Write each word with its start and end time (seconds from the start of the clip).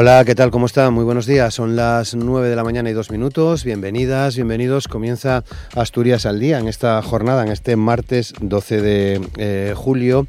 Hola, 0.00 0.24
¿qué 0.24 0.36
tal? 0.36 0.52
¿Cómo 0.52 0.66
está? 0.66 0.92
Muy 0.92 1.02
buenos 1.02 1.26
días. 1.26 1.52
Son 1.52 1.74
las 1.74 2.14
9 2.14 2.48
de 2.48 2.54
la 2.54 2.62
mañana 2.62 2.88
y 2.88 2.92
dos 2.92 3.10
minutos. 3.10 3.64
Bienvenidas, 3.64 4.36
bienvenidos. 4.36 4.86
Comienza 4.86 5.42
Asturias 5.74 6.24
al 6.24 6.38
día 6.38 6.60
en 6.60 6.68
esta 6.68 7.02
jornada, 7.02 7.42
en 7.42 7.50
este 7.50 7.74
martes 7.74 8.32
12 8.40 8.80
de 8.80 9.28
eh, 9.38 9.74
julio 9.74 10.28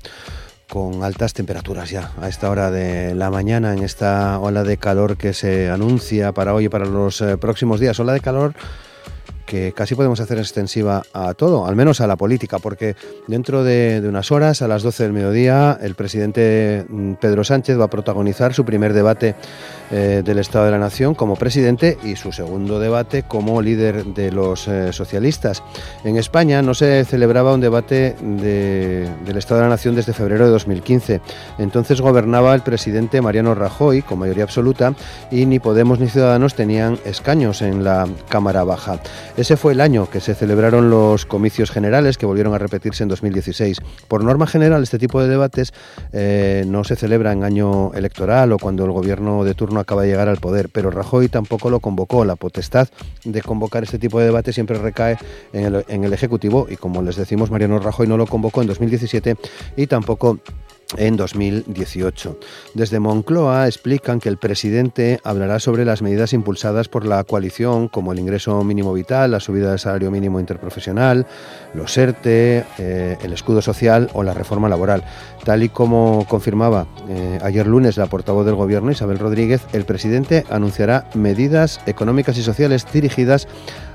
con 0.68 1.04
altas 1.04 1.34
temperaturas 1.34 1.92
ya 1.92 2.12
a 2.20 2.28
esta 2.28 2.50
hora 2.50 2.72
de 2.72 3.14
la 3.14 3.30
mañana, 3.30 3.74
en 3.74 3.84
esta 3.84 4.40
ola 4.40 4.64
de 4.64 4.78
calor 4.78 5.18
que 5.18 5.34
se 5.34 5.70
anuncia 5.70 6.32
para 6.32 6.56
hoy 6.56 6.66
y 6.66 6.70
para 6.70 6.86
los 6.86 7.22
eh, 7.22 7.38
próximos 7.38 7.80
días. 7.80 8.00
Ola 8.00 8.14
de 8.14 8.22
calor 8.22 8.56
que 9.50 9.74
casi 9.74 9.96
podemos 9.96 10.20
hacer 10.20 10.38
extensiva 10.38 11.02
a 11.12 11.34
todo, 11.34 11.66
al 11.66 11.76
menos 11.76 12.02
a 12.02 12.08
la 12.08 12.16
política, 12.16 12.60
porque 12.60 12.96
dentro 13.28 13.64
de, 13.64 14.00
unas 14.08 14.32
horas, 14.32 14.62
a 14.62 14.68
las 14.68 14.84
12 14.84 15.02
del 15.02 15.14
mediodía, 15.14 15.76
el 15.82 15.96
presidente 15.96 16.86
mm, 16.88 17.14
Pedro 17.14 17.44
Sánchez 17.44 17.80
va 17.80 17.86
a 17.86 17.90
protagonizar 17.90 18.54
su 18.54 18.64
primer 18.64 18.94
debate 18.94 19.34
eh, 19.92 20.22
del 20.24 20.40
Estado 20.40 20.66
de 20.66 20.72
la 20.72 20.80
Nación 20.80 21.16
como 21.16 21.36
presidente 21.36 21.98
y 22.04 22.16
su 22.16 22.32
segundo 22.32 22.80
debate 22.80 23.24
como 23.24 23.62
líder 23.62 24.06
de 24.06 24.32
los 24.32 24.68
eh, 24.68 24.94
socialistas. 24.94 25.64
En 26.04 26.18
España 26.18 26.62
no 26.62 26.74
se 26.74 27.06
celebraba 27.06 27.54
un 27.54 27.62
debate 27.62 28.16
del 28.20 29.38
Estado 29.38 29.62
de 29.62 29.66
la 29.66 29.70
Nación 29.70 29.96
desde 29.96 30.14
febrero 30.14 30.46
de 30.46 30.52
2015. 30.52 31.22
Entonces 31.58 32.02
gobernaba 32.02 32.54
el 32.56 32.62
presidente 32.62 33.22
Mariano 33.22 33.56
Rajoy 33.56 34.02
con 34.02 34.20
mayoría 34.20 34.44
absoluta 34.44 34.94
y 35.32 35.46
ni 35.46 35.60
Podemos 35.60 36.00
ni 36.00 36.08
Ciudadanos 36.08 36.56
tenían 36.56 37.00
escaños 37.06 37.62
en 37.62 37.84
la 37.84 38.08
Cámara 38.30 38.64
Baja. 38.64 39.00
Ese 39.38 39.58
fue 39.58 39.74
el 39.74 39.82
año 39.82 40.10
que 40.10 40.20
se 40.20 40.36
celebraron 40.36 40.90
los 40.90 41.26
comicios 41.26 41.72
generales 41.72 42.18
que 42.18 42.26
volvieron 42.26 42.54
a 42.54 42.58
repetirse 42.58 43.04
en 43.04 43.10
2016. 43.10 43.78
Por 44.08 44.24
norma 44.24 44.48
general, 44.48 44.84
este 44.84 45.00
tipo 45.00 45.22
de 45.22 45.28
debates 45.28 45.74
eh, 46.12 46.64
no 46.68 46.84
se 46.84 46.96
celebra 46.96 47.32
en 47.32 47.44
año 47.44 47.94
electoral 47.94 48.52
o 48.52 48.58
cuando 48.58 48.86
el 48.86 48.92
gobierno 48.92 49.44
de 49.44 49.54
turno 49.54 49.79
acaba 49.80 50.04
de 50.04 50.10
llegar 50.10 50.30
al 50.30 50.38
poder, 50.38 50.70
pero 50.70 50.92
Rajoy 50.92 51.30
tampoco 51.30 51.70
lo 51.70 51.80
convocó. 51.80 52.26
La 52.26 52.36
potestad 52.36 52.90
de 53.24 53.42
convocar 53.42 53.84
este 53.84 54.00
tipo 54.00 54.20
de 54.20 54.26
debate 54.26 54.54
siempre 54.54 54.78
recae 54.78 55.18
en 55.54 56.04
el, 56.04 56.14
Ejecutivo 56.14 56.68
y 56.70 56.76
como 56.76 57.02
les 57.02 57.16
decimos, 57.16 57.52
Mariano 57.52 57.80
Rajoy 57.80 58.08
no 58.08 58.18
lo 58.18 58.26
convocó 58.26 58.62
en 58.62 58.68
2017 58.68 59.38
y 59.78 59.88
tampoco 59.88 60.40
en 60.98 61.18
2018. 61.18 62.38
Desde 62.74 63.00
Moncloa 63.00 63.68
explican 63.68 64.20
que 64.20 64.30
el 64.30 64.38
presidente 64.38 65.20
hablará 65.24 65.60
sobre 65.60 65.86
las 65.86 66.02
medidas 66.02 66.34
impulsadas 66.34 66.88
por 66.88 67.06
la 67.06 67.24
coalición, 67.24 67.88
como 67.88 68.12
el 68.12 68.20
ingreso 68.20 68.64
mínimo 68.64 68.94
vital, 68.94 69.32
la 69.32 69.40
subida 69.40 69.70
del 69.70 69.80
salario 69.80 70.12
mínimo 70.12 70.40
interprofesional, 70.40 71.28
los 71.74 71.98
ERTE, 71.98 72.66
eh, 72.78 73.18
el 73.22 73.34
escudo 73.34 73.62
social 73.62 74.10
o 74.14 74.24
la 74.24 74.34
reforma 74.34 74.70
laboral. 74.70 75.04
Tal 75.44 75.64
y 75.64 75.70
como 75.70 76.26
confirmaba 76.28 76.88
eh, 77.08 77.40
ayer 77.44 77.68
lunes 77.68 77.98
la 77.98 78.08
portavoz 78.08 78.46
del 78.46 78.56
Gobierno, 78.56 78.92
Isabel 78.92 79.20
Rodríguez, 79.20 79.62
el 79.74 79.86
presidente 79.86 80.46
anunciará 80.50 81.10
medidas 81.14 81.80
económicas 81.86 82.38
y 82.38 82.44
sociales 82.44 82.86
dirigidas 82.92 83.48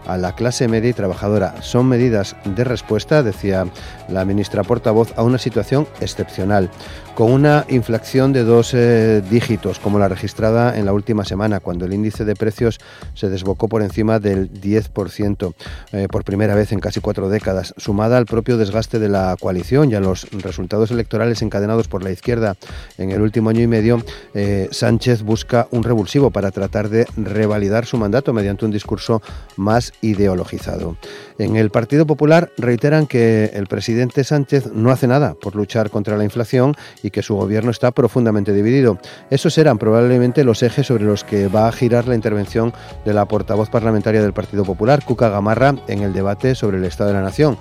a 0.07 0.17
la 0.17 0.35
clase 0.35 0.69
media 0.69 0.91
y 0.91 0.95
trabajadora. 0.95 1.63
Son 1.63 1.87
medidas 1.87 2.37
de 2.45 2.65
respuesta, 2.65 3.23
decía 3.23 3.67
la 4.09 4.25
ministra 4.25 4.63
portavoz, 4.63 5.13
a 5.17 5.23
una 5.23 5.39
situación 5.39 5.87
excepcional 6.01 6.71
con 7.15 7.31
una 7.31 7.65
inflación 7.69 8.33
de 8.33 8.43
dos 8.43 8.75
eh, 8.75 9.23
dígitos, 9.31 9.79
como 9.79 10.01
la 10.01 10.09
registrada 10.09 10.77
en 10.77 10.85
la 10.85 10.93
última 10.93 11.25
semana, 11.25 11.61
cuando 11.61 11.85
el 11.85 11.95
índice 11.95 12.25
de 12.25 12.35
precios 12.35 12.81
se 13.15 13.29
desbocó 13.29 13.69
por 13.69 13.83
encima 13.83 14.19
del 14.19 14.53
10%, 14.53 15.55
eh, 15.93 16.09
por 16.11 16.25
primera 16.25 16.57
vez 16.57 16.73
en 16.73 16.81
casi 16.81 17.01
cuatro 17.01 17.29
décadas, 17.29 17.73
sumada 17.77 18.19
al 18.19 18.27
propio 18.27 18.57
desgaste 18.57 18.99
de 18.99 19.09
la 19.09 19.37
coalición 19.41 19.91
y 19.91 19.95
a 19.95 20.01
los 20.01 20.29
resultados 20.33 20.91
electorales 20.91 21.41
encadenados 21.43 21.87
por 21.87 22.03
la 22.03 22.11
izquierda 22.11 22.57
en 22.99 23.13
el 23.13 23.23
último 23.23 23.51
año 23.51 23.61
y 23.61 23.69
medio, 23.69 24.03
eh, 24.35 24.69
Sánchez 24.73 25.23
busca 25.23 25.69
un 25.71 25.85
revulsivo 25.85 26.31
para 26.31 26.51
tratar 26.51 26.89
de 26.89 27.07
revalidar 27.17 27.87
su 27.87 27.97
mandato 27.97 28.33
mediante 28.33 28.65
un 28.65 28.73
discurso 28.73 29.23
más 29.57 29.93
ideologizado. 30.01 30.97
En 31.39 31.57
el 31.57 31.71
Partido 31.71 32.07
Popular 32.07 32.51
reiteran 32.59 33.07
que 33.07 33.51
el 33.55 33.67
presidente 33.67 34.25
Sánchez 34.25 34.73
no 34.73 34.91
hace 34.91 35.07
nada 35.07 35.35
por 35.35 35.57
luchar 35.57 35.91
contra 35.91 36.17
la 36.17 36.25
inflación 36.25 36.77
y 37.03 37.11
que 37.11 37.23
su 37.23 37.35
gobierno 37.35 37.71
está 37.71 37.91
profundamente 37.91 38.53
dividido. 38.53 38.99
Esos 39.31 39.55
serán 39.55 39.79
probablemente 39.79 40.45
los 40.45 40.63
ejes 40.63 40.87
sobre 40.87 41.05
los 41.05 41.25
que 41.25 41.49
va 41.49 41.69
a 41.69 41.73
girar 41.73 42.07
la 42.07 42.15
intervención 42.15 42.73
de 43.05 43.15
la 43.15 43.27
portavoz 43.27 43.71
parlamentaria 43.71 44.23
del 44.23 44.33
Partido 44.33 44.65
Popular, 44.65 45.05
Cuca 45.05 45.29
Gamarra, 45.29 45.75
en 45.89 46.03
el 46.03 46.13
debate 46.13 46.55
sobre 46.55 46.79
el 46.79 46.85
Estado 46.85 47.11
de 47.11 47.15
la 47.15 47.23
Nación. 47.23 47.59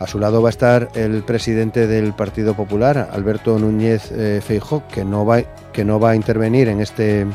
A 0.00 0.06
su 0.06 0.18
lado 0.18 0.42
va 0.42 0.48
a 0.48 0.50
estar 0.50 0.88
el 0.94 1.22
presidente 1.22 1.86
del 1.86 2.12
Partido 2.14 2.54
Popular, 2.54 3.08
Alberto 3.12 3.58
Núñez 3.58 4.10
eh, 4.10 4.40
Feijó, 4.44 4.82
que 4.88 5.04
no 5.04 5.24
va, 5.24 5.42
que 5.72 5.84
no 5.84 6.00
va 6.00 6.10
a 6.10 6.16
intervenir 6.16 6.68
en 6.68 6.80
este, 6.80 7.26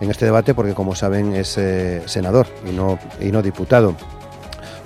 en 0.00 0.10
este 0.10 0.24
debate 0.24 0.54
porque, 0.54 0.74
como 0.74 0.94
saben, 0.94 1.34
es 1.34 1.56
eh, 1.58 2.02
senador 2.06 2.46
y 2.68 2.72
no, 2.72 2.98
y 3.20 3.30
no 3.30 3.42
diputado. 3.42 3.94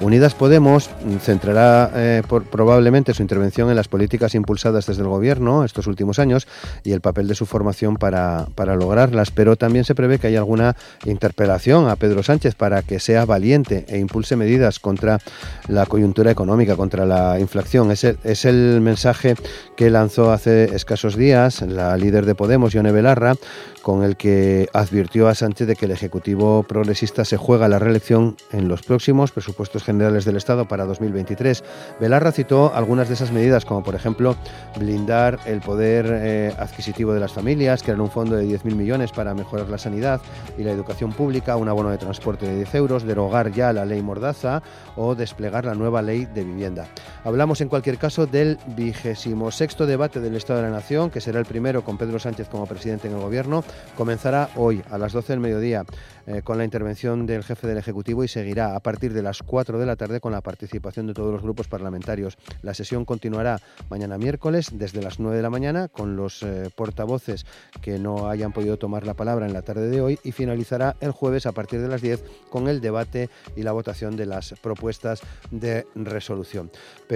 Unidas 0.01 0.35
Podemos 0.35 0.91
centrará 1.21 1.91
eh, 1.95 2.23
probablemente 2.51 3.15
su 3.15 3.23
intervención 3.23 3.71
en 3.71 3.77
las 3.77 3.89
políticas 3.89 4.35
impulsadas 4.35 4.87
desde 4.87 5.03
el 5.03 5.09
Gobierno 5.09 5.65
estos 5.65 5.87
últimos 5.87 6.19
años 6.19 6.49
y 6.83 6.93
el 6.93 7.01
papel 7.01 7.29
de 7.29 7.35
su 7.35 7.47
formación 7.47 7.97
para, 7.97 8.47
para 8.55 8.75
lograrlas, 8.75 9.31
pero 9.31 9.57
también 9.57 9.85
se 9.85 9.95
prevé 9.95 10.19
que 10.19 10.27
haya 10.27 10.41
alguna 10.41 10.77
interpelación 11.05 11.89
a 11.89 11.97
Pedro 11.97 12.23
Sánchez 12.23 12.55
para 12.55 12.83
que 12.83 12.99
sea 12.99 13.25
valiente 13.25 13.85
e 13.89 13.99
impulse 13.99 14.37
medidas 14.37 14.81
contra 14.81 15.21
la 15.69 15.87
coyuntura 15.87 16.31
económica, 16.31 16.77
contra 16.77 17.07
la 17.07 17.39
inflación. 17.39 17.91
Es 17.91 18.05
el, 18.05 18.19
es 18.25 18.45
el 18.45 18.81
mensaje 18.81 19.37
que 19.77 19.91
lanzó 19.91 20.33
hace 20.33 20.75
escasos 20.75 21.17
días 21.17 21.63
la 21.63 21.97
líder 21.97 22.27
de 22.27 22.35
Podemos, 22.35 22.73
Yone 22.73 22.93
Belarra, 22.93 23.37
con 23.85 24.03
el 24.03 24.17
que 24.17 24.67
advirtió 24.73 25.29
a 25.29 25.35
Sánchez 25.35 25.69
de 25.69 25.77
que 25.77 25.85
el 25.85 25.91
Ejecutivo 25.91 26.63
progresista 26.63 27.27
se 27.27 27.37
juega 27.37 27.69
la 27.69 27.79
reelección 27.79 28.35
en 28.51 28.67
los 28.67 28.81
próximos 28.81 29.31
presupuestos 29.31 29.85
generales 29.85 30.25
del 30.25 30.39
Estado 30.39 30.67
para 30.67 30.87
2023. 30.87 31.63
Belarra 32.01 32.33
citó 32.33 32.75
algunas 32.75 33.09
de 33.09 33.15
esas 33.15 33.31
medidas, 33.31 33.67
como 33.67 33.83
por 33.83 33.95
ejemplo 33.95 34.37
blindar 34.81 35.39
el 35.45 35.61
poder 35.61 36.07
eh, 36.09 36.55
adquisitivo 36.59 37.13
de 37.13 37.21
las 37.21 37.35
familias, 37.35 37.83
crear 37.83 38.01
un 38.01 38.11
fondo 38.11 38.37
de 38.37 38.47
10.000 38.47 38.75
millones 38.75 39.13
para 39.13 39.35
mejorar 39.35 39.69
la 39.69 39.77
sanidad 39.77 40.19
y 40.57 40.63
la 40.63 40.71
educación 40.71 41.13
pública, 41.13 41.57
un 41.57 41.69
abono 41.69 41.91
de 41.91 41.99
transporte 41.99 42.47
de 42.47 42.57
10 42.57 42.75
euros, 42.77 43.05
derogar 43.05 43.53
ya 43.53 43.75
la 43.75 43.85
ley 43.85 44.01
Mordaza 44.01 44.63
o 44.97 45.15
desplegar 45.15 45.67
la 45.67 45.75
nueva 45.75 46.01
ley 46.01 46.25
de 46.25 46.43
vivienda. 46.43 46.89
Hablamos 47.25 47.63
en 47.63 47.71
cualquier 47.71 47.97
caso 47.97 48.27
del 48.27 48.59
vigésimo 48.77 49.51
sexto 49.51 49.87
debate 49.87 50.21
del 50.21 50.37
Estado 50.37 50.61
de 50.61 50.69
la 50.69 50.75
Nación, 50.75 51.09
que 51.09 51.23
será 51.23 51.39
el 51.39 51.47
primero 51.47 51.83
con 51.83 51.97
Pedro 51.97 52.19
Sánchez 52.19 52.51
como 52.51 52.67
presidente 52.67 53.09
en 53.09 53.15
el 53.15 53.21
Gobierno. 53.21 53.65
Comenzará 53.97 54.51
hoy 54.57 54.83
a 54.91 54.99
las 54.99 55.15
12 55.15 55.33
del 55.33 55.41
mediodía 55.41 55.87
eh, 56.27 56.43
con 56.43 56.59
la 56.59 56.65
intervención 56.65 57.25
del 57.25 57.43
jefe 57.43 57.67
del 57.67 57.79
Ejecutivo 57.79 58.25
y 58.25 58.29
seguirá 58.29 58.77
a 58.77 58.81
partir 58.81 59.15
de 59.15 59.23
las 59.23 59.43
4 59.43 59.79
de 59.79 59.87
la 59.87 59.97
tarde 59.97 60.21
con 60.21 60.33
la 60.33 60.43
participación 60.43 61.07
de 61.07 61.15
todos 61.15 61.33
los 61.33 61.41
grupos 61.41 61.67
parlamentarios. 61.67 62.37
La 62.61 62.75
sesión 62.75 63.07
continuará 63.07 63.59
mañana 63.89 64.19
miércoles 64.19 64.69
desde 64.75 65.01
las 65.01 65.19
9 65.19 65.39
de 65.39 65.43
la 65.43 65.49
mañana 65.49 65.89
con 65.89 66.17
los 66.17 66.43
eh, 66.43 66.69
portavoces 66.77 67.47
que 67.81 67.99
no 67.99 68.29
hayan 68.29 68.53
podido 68.53 68.77
tomar 68.77 69.07
la 69.07 69.15
palabra 69.15 69.47
en 69.47 69.55
la 69.55 69.63
tarde 69.63 69.89
de 69.89 70.03
hoy 70.03 70.19
y 70.25 70.33
finalizará 70.33 70.97
el 71.01 71.13
jueves 71.13 71.47
a 71.47 71.53
partir 71.53 71.81
de 71.81 71.89
las 71.89 72.03
10 72.03 72.23
con 72.51 72.69
el 72.69 72.83
debate 72.83 73.31
y 73.57 73.63
la 73.63 73.73
votación 73.73 74.15
de 74.15 74.27
las 74.27 74.55
propuestas 74.61 75.23
de 75.51 75.87
resolución. 75.95 76.71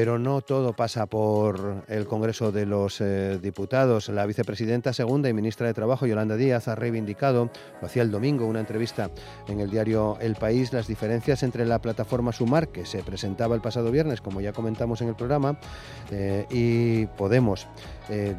No 0.07 0.43
todo 0.43 0.75
pasa 0.75 1.07
por 1.07 1.83
el 1.89 2.07
Congreso 2.07 2.53
de 2.53 2.67
los 2.67 3.01
eh, 3.01 3.39
Diputados. 3.43 4.09
La 4.09 4.27
vicepresidenta 4.27 4.93
segunda 4.93 5.29
y 5.29 5.33
ministra 5.33 5.67
de 5.67 5.75
Trabajo, 5.75 6.07
Yolanda 6.07 6.37
Díaz, 6.37 6.69
ha 6.69 6.77
reivindicado, 6.77 7.51
lo 7.81 7.87
hacía 7.87 8.03
el 8.03 8.13
domingo, 8.13 8.47
una 8.47 8.61
entrevista 8.61 9.11
en 9.49 9.59
el 9.59 9.71
diario 9.71 10.17
El 10.21 10.37
País 10.37 10.73
las 10.73 10.87
diferencias 10.87 11.43
entre 11.43 11.67
la 11.67 11.81
plataforma 11.81 12.33
Suma 12.33 12.49
Sumar, 12.49 12.69
que 12.69 12.87
se 12.87 13.03
presentaba 13.03 13.57
el 13.57 13.61
pasado 13.61 13.91
viernes, 13.91 14.21
como 14.21 14.41
ya 14.41 14.53
comentamos 14.53 15.01
en 15.01 15.09
el 15.09 15.17
programa, 15.17 15.59
eh, 16.13 16.47
y 16.51 17.07
Podemos. 17.17 17.67
Eh, 18.11 18.35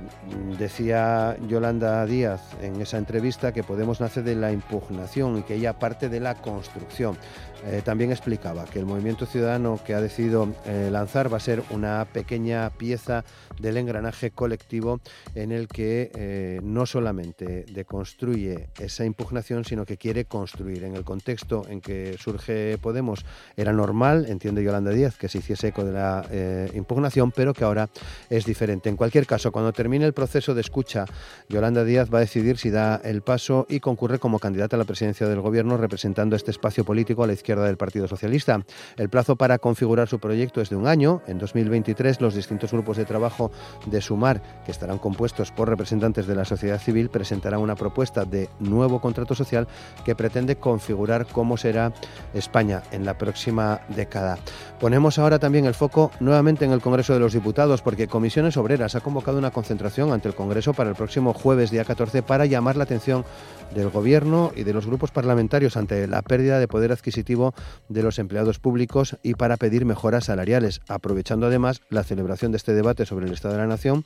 decía 0.57 1.37
Yolanda 1.47 2.03
Díaz 2.05 2.41
en 2.61 2.81
esa 2.81 2.97
entrevista 2.97 3.53
que 3.53 3.63
Podemos 3.63 4.01
nace 4.01 4.23
de 4.23 4.35
la 4.35 4.51
impugnación 4.51 5.37
y 5.37 5.43
que 5.43 5.55
ella 5.55 5.77
parte 5.77 6.09
de 6.09 6.19
la 6.19 6.35
construcción. 6.35 7.17
Eh, 7.65 7.81
también 7.83 8.09
explicaba 8.09 8.65
que 8.65 8.79
el 8.79 8.85
movimiento 8.85 9.25
ciudadano 9.25 9.79
que 9.85 9.93
ha 9.93 9.99
decidido 9.99 10.47
eh, 10.65 10.89
lanzar 10.91 11.31
va 11.31 11.37
a 11.37 11.41
ser 11.41 11.61
una 11.71 12.05
pequeña 12.05 12.69
pieza 12.69 13.25
del 13.59 13.75
engranaje 13.77 14.31
colectivo 14.31 15.01
en 15.35 15.51
el 15.51 15.67
que 15.67 16.59
no 16.63 16.85
solamente 16.85 17.65
deconstruye 17.73 18.69
esa 18.79 19.03
impugnación, 19.03 19.65
sino 19.65 19.85
que 19.85 19.97
quiere 19.97 20.23
construir. 20.25 20.85
En 20.85 20.95
el 20.95 21.03
contexto 21.03 21.65
en 21.67 21.81
que 21.81 22.15
surge 22.17 22.77
Podemos 22.77 23.25
era 23.57 23.73
normal, 23.73 24.25
entiende 24.29 24.63
Yolanda 24.63 24.91
Díaz, 24.91 25.17
que 25.17 25.27
se 25.27 25.39
hiciese 25.39 25.67
eco 25.67 25.83
de 25.83 25.91
la 25.91 26.25
impugnación, 26.73 27.31
pero 27.31 27.53
que 27.53 27.65
ahora 27.65 27.89
es 28.29 28.45
diferente. 28.45 28.87
En 28.87 28.95
cualquier 28.95 29.27
caso, 29.27 29.51
cuando 29.59 29.73
termine 29.73 30.05
el 30.05 30.13
proceso 30.13 30.53
de 30.53 30.61
escucha, 30.61 31.03
Yolanda 31.49 31.83
Díaz 31.83 32.09
va 32.13 32.19
a 32.19 32.21
decidir 32.21 32.57
si 32.57 32.69
da 32.69 32.95
el 33.03 33.21
paso 33.21 33.65
y 33.67 33.81
concurre 33.81 34.17
como 34.17 34.39
candidata 34.39 34.77
a 34.77 34.79
la 34.79 34.85
presidencia 34.85 35.27
del 35.27 35.41
Gobierno 35.41 35.75
representando 35.75 36.37
este 36.37 36.51
espacio 36.51 36.85
político 36.85 37.25
a 37.25 37.27
la 37.27 37.33
izquierda 37.33 37.65
del 37.65 37.75
Partido 37.75 38.07
Socialista. 38.07 38.63
El 38.95 39.09
plazo 39.09 39.35
para 39.35 39.59
configurar 39.59 40.07
su 40.07 40.17
proyecto 40.17 40.61
es 40.61 40.69
de 40.69 40.77
un 40.77 40.87
año. 40.87 41.21
En 41.27 41.39
2023 41.39 42.21
los 42.21 42.35
distintos 42.35 42.71
grupos 42.71 42.95
de 42.95 43.03
trabajo 43.03 43.51
de 43.85 43.99
Sumar, 43.99 44.41
que 44.65 44.71
estarán 44.71 44.97
compuestos 44.97 45.51
por 45.51 45.67
representantes 45.67 46.25
de 46.25 46.35
la 46.35 46.45
sociedad 46.45 46.79
civil, 46.79 47.09
presentarán 47.09 47.59
una 47.59 47.75
propuesta 47.75 48.23
de 48.23 48.47
nuevo 48.61 49.01
contrato 49.01 49.35
social 49.35 49.67
que 50.05 50.15
pretende 50.15 50.55
configurar 50.55 51.27
cómo 51.27 51.57
será 51.57 51.91
España 52.33 52.81
en 52.93 53.03
la 53.03 53.17
próxima 53.17 53.81
década. 53.89 54.37
Ponemos 54.79 55.19
ahora 55.19 55.37
también 55.37 55.65
el 55.65 55.73
foco 55.73 56.11
nuevamente 56.21 56.63
en 56.63 56.71
el 56.71 56.79
Congreso 56.79 57.13
de 57.13 57.19
los 57.19 57.33
Diputados 57.33 57.81
porque 57.81 58.07
Comisiones 58.07 58.55
Obreras 58.55 58.95
ha 58.95 59.01
convocado 59.01 59.37
una 59.37 59.48
concentración 59.51 60.11
ante 60.11 60.27
el 60.27 60.35
Congreso 60.35 60.73
para 60.73 60.89
el 60.89 60.95
próximo 60.95 61.33
jueves 61.33 61.71
día 61.71 61.85
14 61.85 62.23
para 62.23 62.45
llamar 62.45 62.75
la 62.75 62.83
atención 62.83 63.25
del 63.73 63.89
Gobierno 63.89 64.51
y 64.55 64.63
de 64.63 64.73
los 64.73 64.85
grupos 64.85 65.11
parlamentarios 65.11 65.77
ante 65.77 66.07
la 66.07 66.21
pérdida 66.21 66.59
de 66.59 66.67
poder 66.67 66.91
adquisitivo 66.91 67.53
de 67.87 68.03
los 68.03 68.19
empleados 68.19 68.59
públicos 68.59 69.17
y 69.23 69.35
para 69.35 69.57
pedir 69.57 69.85
mejoras 69.85 70.25
salariales, 70.25 70.81
aprovechando 70.87 71.47
además 71.47 71.81
la 71.89 72.03
celebración 72.03 72.51
de 72.51 72.57
este 72.57 72.73
debate 72.73 73.05
sobre 73.05 73.27
el 73.27 73.33
Estado 73.33 73.55
de 73.55 73.61
la 73.61 73.67
Nación. 73.67 74.05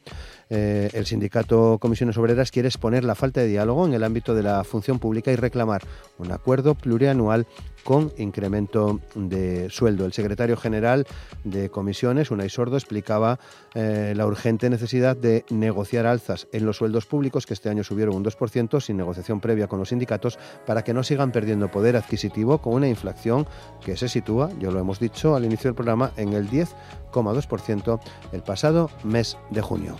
Eh, 0.50 0.90
el 0.94 1.06
sindicato 1.06 1.78
Comisiones 1.80 2.18
Obreras 2.18 2.52
quiere 2.52 2.68
exponer 2.68 3.04
la 3.04 3.16
falta 3.16 3.42
de 3.42 3.48
diálogo 3.48 3.86
en 3.86 3.94
el 3.94 4.04
ámbito 4.04 4.36
de 4.36 4.44
la 4.44 4.64
función 4.64 5.00
pública 5.00 5.32
y 5.32 5.36
reclamar 5.36 5.82
un 6.18 6.32
acuerdo 6.32 6.76
plurianual 6.76 7.48
con 7.84 8.12
incremento 8.18 9.00
de 9.16 9.70
sueldo. 9.70 10.06
El 10.06 10.14
secretario 10.14 10.58
general 10.58 11.06
de 11.44 11.70
comisiones, 11.70 12.32
Unai 12.32 12.50
Sordo, 12.50 12.78
explicaba 12.78 13.40
eh, 13.74 14.14
la 14.16 14.26
urgente 14.26 14.70
necesidad 14.70 15.16
de 15.16 15.46
negociar 15.50 16.06
alzas 16.06 16.48
en 16.52 16.66
los 16.66 16.78
sueldos 16.78 17.06
públicos, 17.06 17.46
que 17.46 17.54
este 17.54 17.70
año 17.70 17.84
subieron 17.84 18.16
un 18.16 18.24
2% 18.24 18.82
sin 18.82 18.98
negociación 18.98 19.40
previa 19.40 19.68
con 19.68 19.80
los 19.80 19.90
sindicatos, 19.90 20.40
para 20.66 20.84
que 20.84 20.94
no 20.94 21.04
sigan 21.04 21.32
perdiendo 21.32 21.70
poder 21.70 21.96
adquisitivo 21.96 22.60
con 22.60 22.74
una 22.74 22.88
inflación 22.88 23.48
que 23.84 23.98
se 23.98 24.08
sitúa, 24.10 24.50
ya 24.60 24.72
lo 24.72 24.80
hemos 24.80 25.00
dicho 25.00 25.36
al 25.36 25.46
inicio 25.46 25.70
del 25.70 25.76
programa, 25.76 26.12
en 26.18 26.34
el 26.34 26.50
10,2% 26.50 28.00
el 28.32 28.44
pasado 28.44 28.90
mes 29.04 29.38
de 29.50 29.62
junio. 29.62 29.96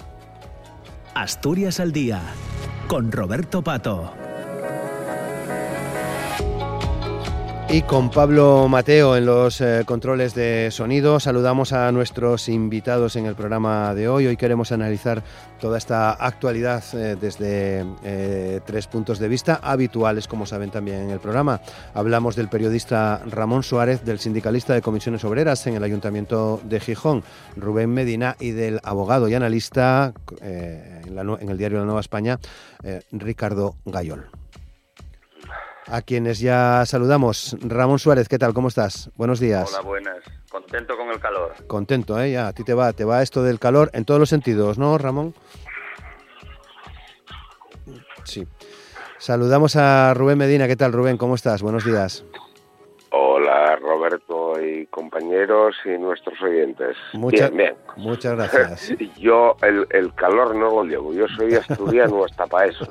Asturias 1.16 1.80
al 1.80 1.92
día, 1.92 2.22
con 2.88 3.12
Roberto 3.12 3.64
Pato. 3.64 4.33
Y 7.70 7.82
con 7.82 8.12
Pablo 8.12 8.68
Mateo 8.68 9.18
en 9.18 9.26
los 9.26 9.60
eh, 9.60 9.82
controles 9.86 10.36
de 10.36 10.70
sonido, 10.70 11.20
saludamos 11.20 11.74
a 11.74 11.92
nuestros 11.92 12.48
invitados 12.48 13.16
en 13.16 13.26
el 13.26 13.34
programa 13.34 13.96
de 13.96 14.08
hoy. 14.08 14.28
Hoy 14.28 14.38
queremos 14.38 14.72
analizar 14.72 15.24
toda 15.60 15.80
esta 15.80 16.12
actualidad 16.12 16.84
eh, 16.94 17.16
desde 17.20 17.84
eh, 18.04 18.60
tres 18.64 18.86
puntos 18.86 19.18
de 19.18 19.28
vista 19.28 19.60
habituales, 19.64 20.28
como 20.28 20.46
saben 20.46 20.70
también 20.70 21.00
en 21.00 21.10
el 21.10 21.20
programa. 21.20 21.62
Hablamos 21.96 22.36
del 22.36 22.48
periodista 22.48 23.24
Ramón 23.26 23.64
Suárez, 23.64 24.06
del 24.06 24.20
sindicalista 24.20 24.76
de 24.76 24.84
comisiones 24.84 25.24
obreras 25.24 25.66
en 25.66 25.74
el 25.74 25.84
Ayuntamiento 25.84 26.62
de 26.66 26.80
Gijón, 26.80 27.24
Rubén 27.56 27.90
Medina, 27.90 28.36
y 28.40 28.52
del 28.52 28.82
abogado 28.84 29.28
y 29.30 29.34
analista 29.34 30.14
en, 30.42 31.18
en, 31.18 31.50
el 31.50 31.58
diario 31.58 31.80
La 31.80 31.86
Nueva 31.86 32.02
España, 32.02 32.40
Ricardo 33.12 33.76
Gayol 33.86 34.43
a 35.88 36.02
quienes 36.02 36.40
ya 36.40 36.84
saludamos. 36.86 37.56
Ramón 37.62 38.00
Suárez, 38.00 38.28
¿qué 38.28 38.40
tal? 38.40 38.54
¿Cómo 38.54 38.68
estás? 38.68 39.10
Buenos 39.16 39.40
días. 39.40 39.70
Hola, 39.74 39.82
buenas. 39.82 40.18
Contento 40.50 40.96
con 40.98 41.10
el 41.10 41.20
calor. 41.20 41.54
Contento, 41.68 42.20
¿eh? 42.22 42.32
Ya, 42.32 42.48
a 42.48 42.54
ti 42.54 42.64
te 42.64 42.74
va, 42.74 42.94
te 42.94 43.06
va 43.06 43.22
esto 43.22 43.44
del 43.44 43.60
calor 43.60 43.90
en 43.94 44.06
todos 44.06 44.20
los 44.20 44.30
sentidos, 44.30 44.78
¿no, 44.78 44.98
Ramón? 44.98 45.34
Sí. 48.24 48.48
Saludamos 49.18 49.76
a 49.76 50.14
Rubén 50.14 50.38
Medina. 50.38 50.68
¿Qué 50.68 50.76
tal, 50.76 50.92
Rubén? 50.92 51.18
¿Cómo 51.18 51.36
estás? 51.36 51.62
Buenos 51.62 51.86
días. 51.86 52.24
Roberto 53.76 54.62
y 54.62 54.86
compañeros 54.88 55.76
y 55.86 55.90
nuestros 55.98 56.42
oyentes. 56.42 56.96
bien, 57.14 57.56
bien. 57.56 57.76
Muchas 57.98 58.36
gracias. 58.36 58.94
Yo 59.18 59.56
el, 59.62 60.14
calor 60.16 60.56
no 60.56 60.70
lo 60.70 60.84
llevo, 60.84 61.14
yo 61.14 61.28
soy 61.30 61.56
asturiano 61.56 62.26
hasta 62.26 62.46
para 62.46 62.68
eso. 62.68 62.86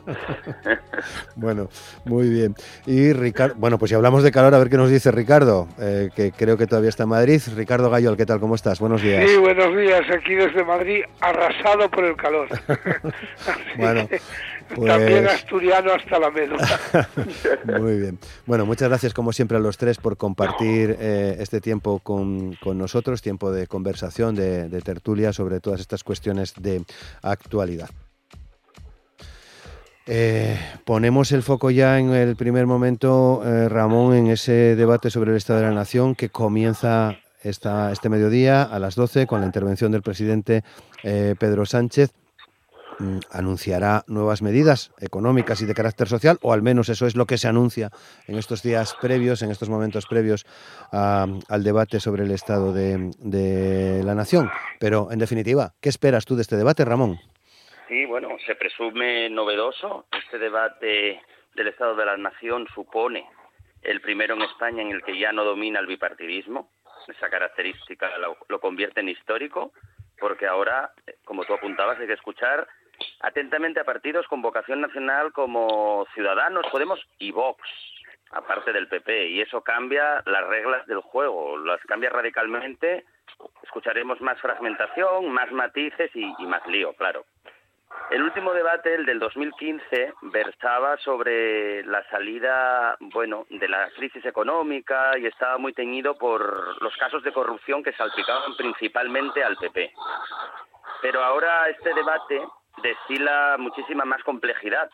bueno, 1.37 1.69
muy 2.05 2.29
bien. 2.29 2.55
Y 2.87 3.13
Ricardo, 3.13 3.55
bueno, 3.59 3.79
pues 3.79 3.91
si 3.91 3.95
hablamos 3.95 4.23
de 4.23 4.31
calor, 4.31 4.55
a 4.55 4.59
ver 4.59 4.71
qué 4.71 4.77
nos 4.77 4.91
dice 4.91 5.11
Ricardo, 5.11 5.69
eh, 5.81 6.11
que 6.15 6.33
creo 6.33 6.57
que 6.57 6.67
todavía 6.67 6.89
está 6.89 7.05
en 7.05 7.11
Madrid. 7.11 7.41
Ricardo 7.55 7.91
Gayol, 7.91 8.17
¿qué 8.17 8.27
tal? 8.27 8.41
¿Cómo 8.41 8.55
estás? 8.55 8.81
Buenos 8.81 9.03
días. 9.03 9.29
Sí, 9.29 9.37
buenos 9.37 9.77
días, 9.77 10.03
aquí 10.11 10.35
desde 10.35 10.65
Madrid, 10.65 11.03
arrasado 11.21 11.91
por 11.91 12.05
el 12.05 12.17
calor. 12.17 12.49
bueno, 13.77 14.09
también 14.69 15.25
pues 15.25 15.35
asturiano 15.35 15.93
hasta 15.93 16.19
la 16.19 16.31
médula. 16.31 16.81
Muy 17.81 17.99
bien. 17.99 18.19
Bueno, 18.47 18.67
muchas 18.67 18.89
gracias 18.89 19.15
como 19.15 19.33
siempre 19.33 19.57
a 19.57 19.61
los 19.61 19.77
tres 19.77 19.99
por 19.99 20.17
compartir 20.17 20.97
eh, 20.99 21.37
este 21.39 21.61
tiempo 21.61 21.99
con, 22.01 22.57
nosotros, 22.65 23.23
tiempo 23.23 23.53
de 23.53 23.67
conversación, 23.67 24.35
de, 24.35 24.69
tertulia 24.83 25.33
sobre 25.33 25.61
todas 25.61 25.81
estas 25.81 26.05
cuestiones 26.05 26.55
de 26.59 26.85
actualidad. 27.23 27.91
Eh, 30.07 30.59
ponemos 30.85 31.31
el 31.31 31.43
foco 31.43 31.71
ya 31.71 31.99
en 31.99 32.11
el 32.11 32.35
primer 32.35 32.67
momento, 32.67 33.43
eh, 33.45 33.69
Ramón, 33.69 34.15
en 34.15 34.27
ese 34.29 34.75
debate 34.75 35.11
sobre 35.11 35.31
el 35.31 35.37
Estado 35.37 35.61
de 35.61 35.67
la 35.67 35.75
Nación 35.75 36.17
que 36.17 36.29
comienza 36.29 37.19
esta, 37.43 37.93
este 37.93 38.09
mediodía 38.09 38.63
a 38.63 38.79
las 38.79 38.97
12 38.97 39.27
con 39.27 39.41
la 39.41 39.47
intervención 39.47 39.93
del 39.93 40.03
presidente 40.03 40.65
Pedro 41.03 41.67
Sánchez. 41.67 42.13
Mm, 42.99 43.19
anunciará 43.31 44.05
nuevas 44.07 44.43
medidas 44.43 44.93
económicas 45.01 45.61
y 45.63 45.67
de 45.67 45.75
carácter 45.75 46.09
social, 46.09 46.39
o 46.43 46.53
al 46.53 46.63
menos 46.63 46.89
eso 46.89 47.07
es 47.07 47.17
lo 47.17 47.27
que 47.27 47.39
se 47.39 47.49
anuncia 47.49 47.91
en 48.27 48.37
estos 48.37 48.63
días 48.63 48.97
previos, 49.01 49.43
en 49.43 49.51
estos 49.51 49.69
momentos 49.69 50.07
previos 50.07 50.45
al 50.91 51.65
debate 51.65 52.01
sobre 52.01 52.25
el 52.25 52.31
estado 52.31 52.73
de, 52.73 54.03
la 54.05 54.15
nación. 54.15 54.51
Pero, 54.79 55.09
en 55.11 55.19
definitiva, 55.19 55.73
¿qué 55.81 55.89
esperas 55.89 56.25
tú 56.25 56.37
de 56.37 56.43
este 56.43 56.57
debate, 56.57 56.85
Ramón? 56.85 57.19
Sí, 57.89 58.05
bueno, 58.07 58.29
se 58.47 58.55
presume 58.55 59.31
novedoso. 59.31 60.07
Este 60.25 60.39
debate 60.39 61.21
del 61.55 61.69
estado 61.69 61.95
de 61.95 62.07
la 62.07 62.17
nación 62.17 62.67
supone 62.75 63.25
el 63.83 64.01
primero 64.01 64.35
en 64.35 64.43
España 64.43 64.83
en 64.83 64.91
el 64.91 65.03
que 65.03 65.19
ya 65.19 65.33
no 65.33 65.45
domina 65.45 65.81
el 65.81 65.87
bipartidismo. 65.87 66.71
Esa 67.09 67.29
característica 67.29 68.11
lo 68.49 68.61
convierte 68.61 69.01
en 69.01 69.09
histórico 69.09 69.73
porque 70.23 70.47
ahora, 70.47 70.93
como 71.25 71.45
tú 71.45 71.53
apuntabas, 71.53 71.99
hay 71.99 72.07
que 72.07 72.13
escuchar 72.13 72.69
atentamente 73.21 73.81
a 73.81 73.85
partidos 73.85 74.27
con 74.27 74.43
vocación 74.43 74.81
nacional 74.81 75.33
como 75.33 76.07
Ciudadanos, 76.15 76.67
Podemos 76.71 77.01
y 77.19 77.31
Vox, 77.31 77.63
aparte 78.33 78.73
del 78.73 78.89
PP, 78.89 79.29
y 79.29 79.41
eso 79.41 79.63
cambia 79.63 80.23
las 80.27 80.47
reglas 80.47 80.87
del 80.87 81.01
juego, 81.01 81.59
las 81.59 81.81
cambia 81.83 82.11
radicalmente. 82.11 83.05
Escucharemos 83.63 84.21
más 84.21 84.41
fragmentación, 84.41 85.31
más 85.31 85.51
matices 85.53 86.11
y, 86.15 86.47
más 86.47 86.67
lío, 86.67 86.93
claro. 86.95 87.25
El 88.11 88.23
último 88.23 88.53
debate, 88.53 88.95
el 88.95 89.05
del 89.05 89.19
2015, 89.19 90.15
versaba 90.23 90.97
sobre 90.99 91.85
la 91.85 92.03
salida, 92.09 92.97
bueno, 93.01 93.47
de 93.51 93.69
la 93.69 93.91
crisis 93.91 94.25
económica 94.25 95.19
y 95.19 95.27
estaba 95.27 95.59
muy 95.59 95.73
teñido 95.75 96.17
por 96.17 96.83
los 96.83 96.97
casos 96.97 97.23
de 97.23 97.33
corrupción 97.33 97.83
que 97.83 97.93
salpicaban 97.93 98.57
principalmente 98.57 99.45
al 99.45 99.57
PP. 99.57 99.93
Pero 101.03 101.23
ahora 101.23 101.69
este 101.69 101.93
debate 101.95 102.41
destila 102.83 103.57
muchísima 103.59 104.05
más 104.05 104.23
complejidad. 104.23 104.91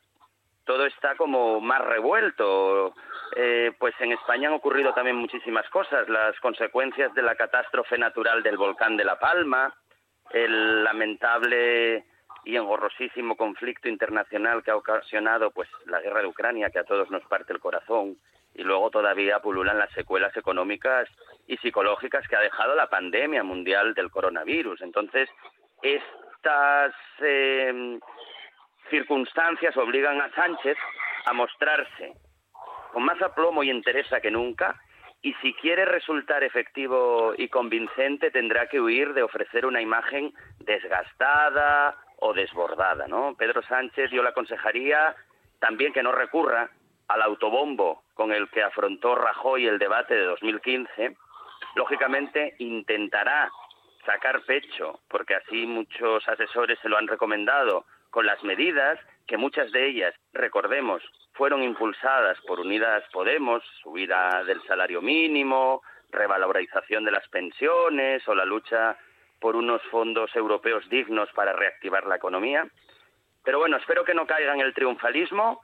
Todo 0.64 0.86
está 0.86 1.16
como 1.16 1.60
más 1.60 1.84
revuelto. 1.84 2.94
Eh, 3.36 3.72
pues 3.78 3.94
en 4.00 4.12
España 4.12 4.48
han 4.48 4.54
ocurrido 4.54 4.92
también 4.92 5.16
muchísimas 5.16 5.68
cosas. 5.70 6.08
Las 6.08 6.38
consecuencias 6.40 7.12
de 7.14 7.22
la 7.22 7.34
catástrofe 7.34 7.98
natural 7.98 8.42
del 8.42 8.56
volcán 8.56 8.96
de 8.96 9.04
La 9.04 9.18
Palma, 9.18 9.74
el 10.30 10.84
lamentable 10.84 12.04
y 12.44 12.56
engorrosísimo 12.56 13.36
conflicto 13.36 13.88
internacional 13.88 14.62
que 14.62 14.70
ha 14.70 14.76
ocasionado 14.76 15.50
pues 15.50 15.68
la 15.86 16.00
guerra 16.00 16.20
de 16.20 16.28
Ucrania, 16.28 16.70
que 16.70 16.78
a 16.78 16.84
todos 16.84 17.10
nos 17.10 17.22
parte 17.24 17.52
el 17.52 17.60
corazón, 17.60 18.16
y 18.54 18.62
luego 18.62 18.90
todavía 18.90 19.40
pululan 19.40 19.78
las 19.78 19.92
secuelas 19.92 20.36
económicas 20.36 21.08
y 21.46 21.56
psicológicas 21.58 22.26
que 22.26 22.36
ha 22.36 22.40
dejado 22.40 22.74
la 22.74 22.88
pandemia 22.88 23.42
mundial 23.42 23.94
del 23.94 24.10
coronavirus. 24.10 24.80
Entonces, 24.82 25.28
estas 26.48 26.94
eh, 27.20 27.98
circunstancias 28.88 29.76
obligan 29.76 30.20
a 30.20 30.30
Sánchez 30.34 30.78
a 31.26 31.32
mostrarse 31.34 32.14
con 32.92 33.04
más 33.04 33.20
aplomo 33.20 33.62
y 33.62 33.68
entereza 33.68 34.20
que 34.20 34.30
nunca 34.30 34.80
y 35.20 35.34
si 35.42 35.52
quiere 35.54 35.84
resultar 35.84 36.42
efectivo 36.42 37.34
y 37.36 37.48
convincente 37.48 38.30
tendrá 38.30 38.66
que 38.68 38.80
huir 38.80 39.12
de 39.12 39.22
ofrecer 39.22 39.66
una 39.66 39.82
imagen 39.82 40.32
desgastada 40.60 41.96
o 42.20 42.32
desbordada, 42.32 43.06
¿no? 43.08 43.34
Pedro 43.36 43.62
Sánchez 43.62 44.10
yo 44.10 44.22
le 44.22 44.30
aconsejaría 44.30 45.14
también 45.58 45.92
que 45.92 46.02
no 46.02 46.12
recurra 46.12 46.70
al 47.08 47.22
autobombo 47.22 48.04
con 48.14 48.32
el 48.32 48.48
que 48.48 48.62
afrontó 48.62 49.16
Rajoy 49.16 49.66
el 49.66 49.78
debate 49.78 50.14
de 50.14 50.24
2015. 50.24 51.14
Lógicamente 51.74 52.54
intentará 52.58 53.50
sacar 54.08 54.40
pecho, 54.46 55.00
porque 55.08 55.34
así 55.34 55.66
muchos 55.66 56.26
asesores 56.26 56.78
se 56.80 56.88
lo 56.88 56.96
han 56.96 57.06
recomendado, 57.06 57.84
con 58.08 58.24
las 58.24 58.42
medidas 58.42 58.98
que 59.26 59.36
muchas 59.36 59.70
de 59.70 59.86
ellas, 59.86 60.14
recordemos, 60.32 61.02
fueron 61.34 61.62
impulsadas 61.62 62.40
por 62.46 62.58
Unidas 62.58 63.04
Podemos, 63.12 63.62
subida 63.82 64.42
del 64.44 64.62
salario 64.62 65.02
mínimo, 65.02 65.82
revalorización 66.10 67.04
de 67.04 67.10
las 67.10 67.28
pensiones 67.28 68.26
o 68.26 68.34
la 68.34 68.46
lucha 68.46 68.96
por 69.38 69.56
unos 69.56 69.82
fondos 69.90 70.34
europeos 70.34 70.88
dignos 70.88 71.28
para 71.34 71.52
reactivar 71.52 72.06
la 72.06 72.16
economía. 72.16 72.66
Pero 73.44 73.58
bueno, 73.58 73.76
espero 73.76 74.04
que 74.04 74.14
no 74.14 74.26
caiga 74.26 74.54
en 74.54 74.62
el 74.62 74.72
triunfalismo. 74.72 75.60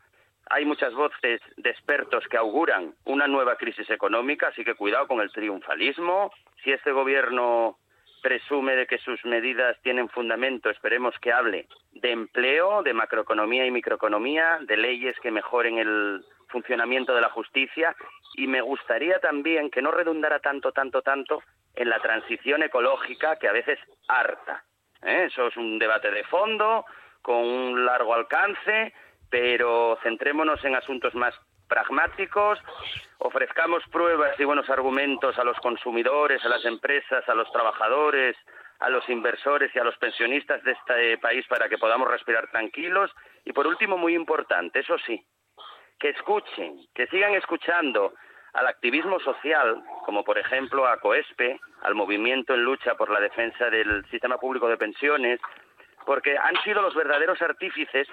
Hay 0.51 0.67
muchas 0.67 0.93
voces 0.93 1.41
de 1.57 1.71
expertos 1.71 2.25
que 2.29 2.37
auguran 2.37 2.95
una 3.07 3.27
nueva 3.27 3.57
crisis 3.57 3.89
económica, 3.89 4.49
así 4.49 4.63
que 4.65 4.75
cuidado 4.75 5.09
con 5.09 5.23
el 5.23 5.33
triunfalismo. 5.33 6.31
Si 6.63 6.71
este 6.71 6.93
gobierno 6.93 7.79
presume 8.25 8.75
de 8.75 8.87
que 8.87 8.97
sus 8.97 9.23
medidas 9.27 9.77
tienen 9.83 10.09
fundamento, 10.09 10.71
esperemos 10.71 11.15
que 11.21 11.31
hable 11.31 11.69
de 11.93 12.11
empleo, 12.11 12.83
de 12.83 12.95
macroeconomía 12.95 13.67
y 13.67 13.71
microeconomía, 13.71 14.61
de 14.63 14.79
leyes 14.79 15.15
que 15.21 15.31
mejoren 15.31 15.77
el 15.77 16.25
funcionamiento 16.49 17.15
de 17.15 17.21
la 17.21 17.29
justicia 17.29 17.95
y 18.35 18.47
me 18.47 18.63
gustaría 18.63 19.19
también 19.19 19.69
que 19.69 19.83
no 19.83 19.91
redundara 19.91 20.39
tanto, 20.39 20.73
tanto, 20.73 21.03
tanto 21.03 21.43
en 21.75 21.91
la 21.91 22.01
transición 22.01 22.63
ecológica 22.63 23.37
que 23.37 23.47
a 23.47 23.53
veces 23.53 23.79
harta. 24.09 24.65
¿eh? 25.03 25.27
Eso 25.31 25.49
es 25.49 25.57
un 25.59 25.79
debate 25.79 26.11
de 26.11 26.25
fondo, 26.25 26.87
con 27.21 27.37
un 27.37 27.85
largo 27.85 28.15
alcance, 28.15 28.95
pero 29.29 29.99
centrémonos 30.03 30.65
en 30.65 30.77
asuntos 30.77 31.15
más 31.15 31.35
pragmáticos, 31.69 32.59
ofrezcamos 33.19 33.83
pruebas 33.91 34.39
y 34.39 34.45
buenos 34.45 34.69
argumentos 34.71 35.39
a 35.39 35.45
los 35.45 35.59
consumidores, 35.59 36.45
a 36.45 36.49
las 36.49 36.65
empresas, 36.65 37.29
a 37.29 37.35
los 37.35 37.51
trabajadores, 37.53 38.37
a 38.81 38.91
los 38.91 39.09
inversores 39.09 39.75
y 39.75 39.79
a 39.79 39.85
los 39.85 39.97
pensionistas 39.99 40.63
de 40.65 40.73
este 40.73 41.19
país 41.19 41.47
para 41.49 41.69
que 41.69 41.79
podamos 41.79 42.09
respirar 42.09 42.51
tranquilos. 42.51 43.11
Y 43.45 43.53
por 43.53 43.67
último, 43.67 43.97
muy 43.97 44.15
importante, 44.15 44.81
eso 44.81 44.97
sí, 45.07 45.25
que 45.99 46.11
escuchen, 46.11 46.87
que 46.95 47.07
sigan 47.07 47.35
escuchando 47.35 48.15
al 48.53 48.67
activismo 48.69 49.19
social, 49.21 49.83
como 50.05 50.23
por 50.23 50.39
ejemplo 50.39 50.87
a 50.87 50.99
COESPE, 50.99 51.59
al 51.83 51.95
movimiento 51.95 52.55
en 52.55 52.63
lucha 52.63 52.95
por 52.95 53.11
la 53.11 53.21
defensa 53.21 53.69
del 53.69 54.05
sistema 54.11 54.39
público 54.39 54.69
de 54.69 54.77
pensiones, 54.77 55.41
porque 56.07 56.37
han 56.39 56.57
sido 56.63 56.83
los 56.83 56.95
verdaderos 56.95 57.41
artífices 57.43 58.07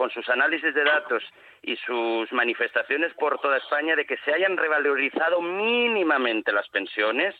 con 0.00 0.10
sus 0.12 0.26
análisis 0.30 0.74
de 0.74 0.82
datos 0.82 1.22
y 1.60 1.76
sus 1.76 2.32
manifestaciones 2.32 3.12
por 3.20 3.38
toda 3.38 3.58
España 3.58 3.94
de 3.94 4.06
que 4.06 4.16
se 4.24 4.32
hayan 4.32 4.56
revalorizado 4.56 5.42
mínimamente 5.42 6.52
las 6.52 6.66
pensiones 6.70 7.34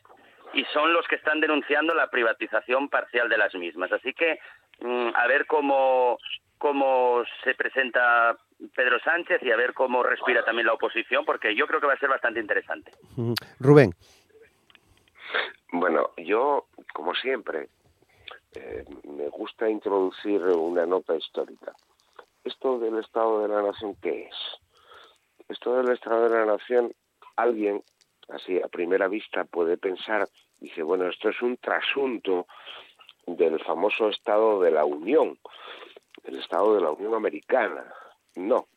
y 0.52 0.62
son 0.66 0.92
los 0.92 1.08
que 1.08 1.14
están 1.14 1.40
denunciando 1.40 1.94
la 1.94 2.10
privatización 2.10 2.90
parcial 2.90 3.30
de 3.30 3.38
las 3.38 3.54
mismas. 3.54 3.90
Así 3.92 4.12
que 4.12 4.38
mm, 4.80 5.08
a 5.14 5.26
ver 5.26 5.46
cómo, 5.46 6.18
cómo 6.58 7.22
se 7.44 7.54
presenta 7.54 8.36
Pedro 8.76 9.00
Sánchez 9.00 9.42
y 9.42 9.52
a 9.52 9.56
ver 9.56 9.72
cómo 9.72 10.02
respira 10.02 10.44
también 10.44 10.66
la 10.66 10.74
oposición, 10.74 11.24
porque 11.24 11.56
yo 11.56 11.66
creo 11.66 11.80
que 11.80 11.86
va 11.86 11.94
a 11.94 11.98
ser 11.98 12.10
bastante 12.10 12.40
interesante. 12.40 12.92
Rubén. 13.58 13.94
Bueno, 15.72 16.10
yo, 16.18 16.66
como 16.92 17.14
siempre, 17.14 17.70
eh, 18.54 18.84
me 19.04 19.30
gusta 19.30 19.66
introducir 19.66 20.42
una 20.42 20.84
nota 20.84 21.16
histórica 21.16 21.72
esto 22.44 22.78
del 22.78 22.98
Estado 22.98 23.42
de 23.42 23.48
la 23.48 23.62
Nación, 23.62 23.96
¿qué 24.00 24.24
es? 24.24 24.36
Esto 25.48 25.76
del 25.76 25.92
Estado 25.92 26.28
de 26.28 26.38
la 26.38 26.46
Nación, 26.46 26.92
alguien, 27.36 27.82
así 28.28 28.60
a 28.62 28.68
primera 28.68 29.08
vista, 29.08 29.44
puede 29.44 29.76
pensar, 29.76 30.28
dice, 30.58 30.82
bueno, 30.82 31.08
esto 31.08 31.28
es 31.28 31.42
un 31.42 31.56
trasunto 31.56 32.46
del 33.26 33.62
famoso 33.64 34.08
Estado 34.08 34.60
de 34.60 34.70
la 34.70 34.84
Unión, 34.84 35.38
el 36.24 36.38
Estado 36.38 36.74
de 36.74 36.80
la 36.80 36.90
Unión 36.90 37.14
Americana. 37.14 37.92
No, 38.36 38.68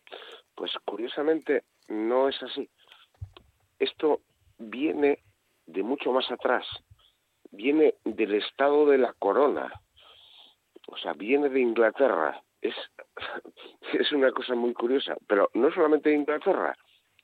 pues 0.56 0.72
curiosamente 0.86 1.64
no 1.88 2.30
es 2.30 2.42
así. 2.44 2.70
Esto 3.80 4.22
viene 4.58 5.20
de 5.66 5.84
mucho 5.84 6.12
más 6.12 6.30
atrás, 6.32 6.66
viene 7.52 7.96
del 8.04 8.36
Estado 8.36 8.86
de 8.88 8.98
la 8.98 9.14
Corona, 9.14 9.72
o 10.88 10.98
sea, 10.98 11.14
viene 11.14 11.50
de 11.50 11.62
Inglaterra, 11.62 12.42
es, 12.64 12.76
es 13.94 14.12
una 14.12 14.32
cosa 14.32 14.56
muy 14.56 14.74
curiosa, 14.74 15.16
pero 15.28 15.50
no 15.54 15.72
solamente 15.72 16.12
en 16.12 16.22
Inglaterra, 16.22 16.76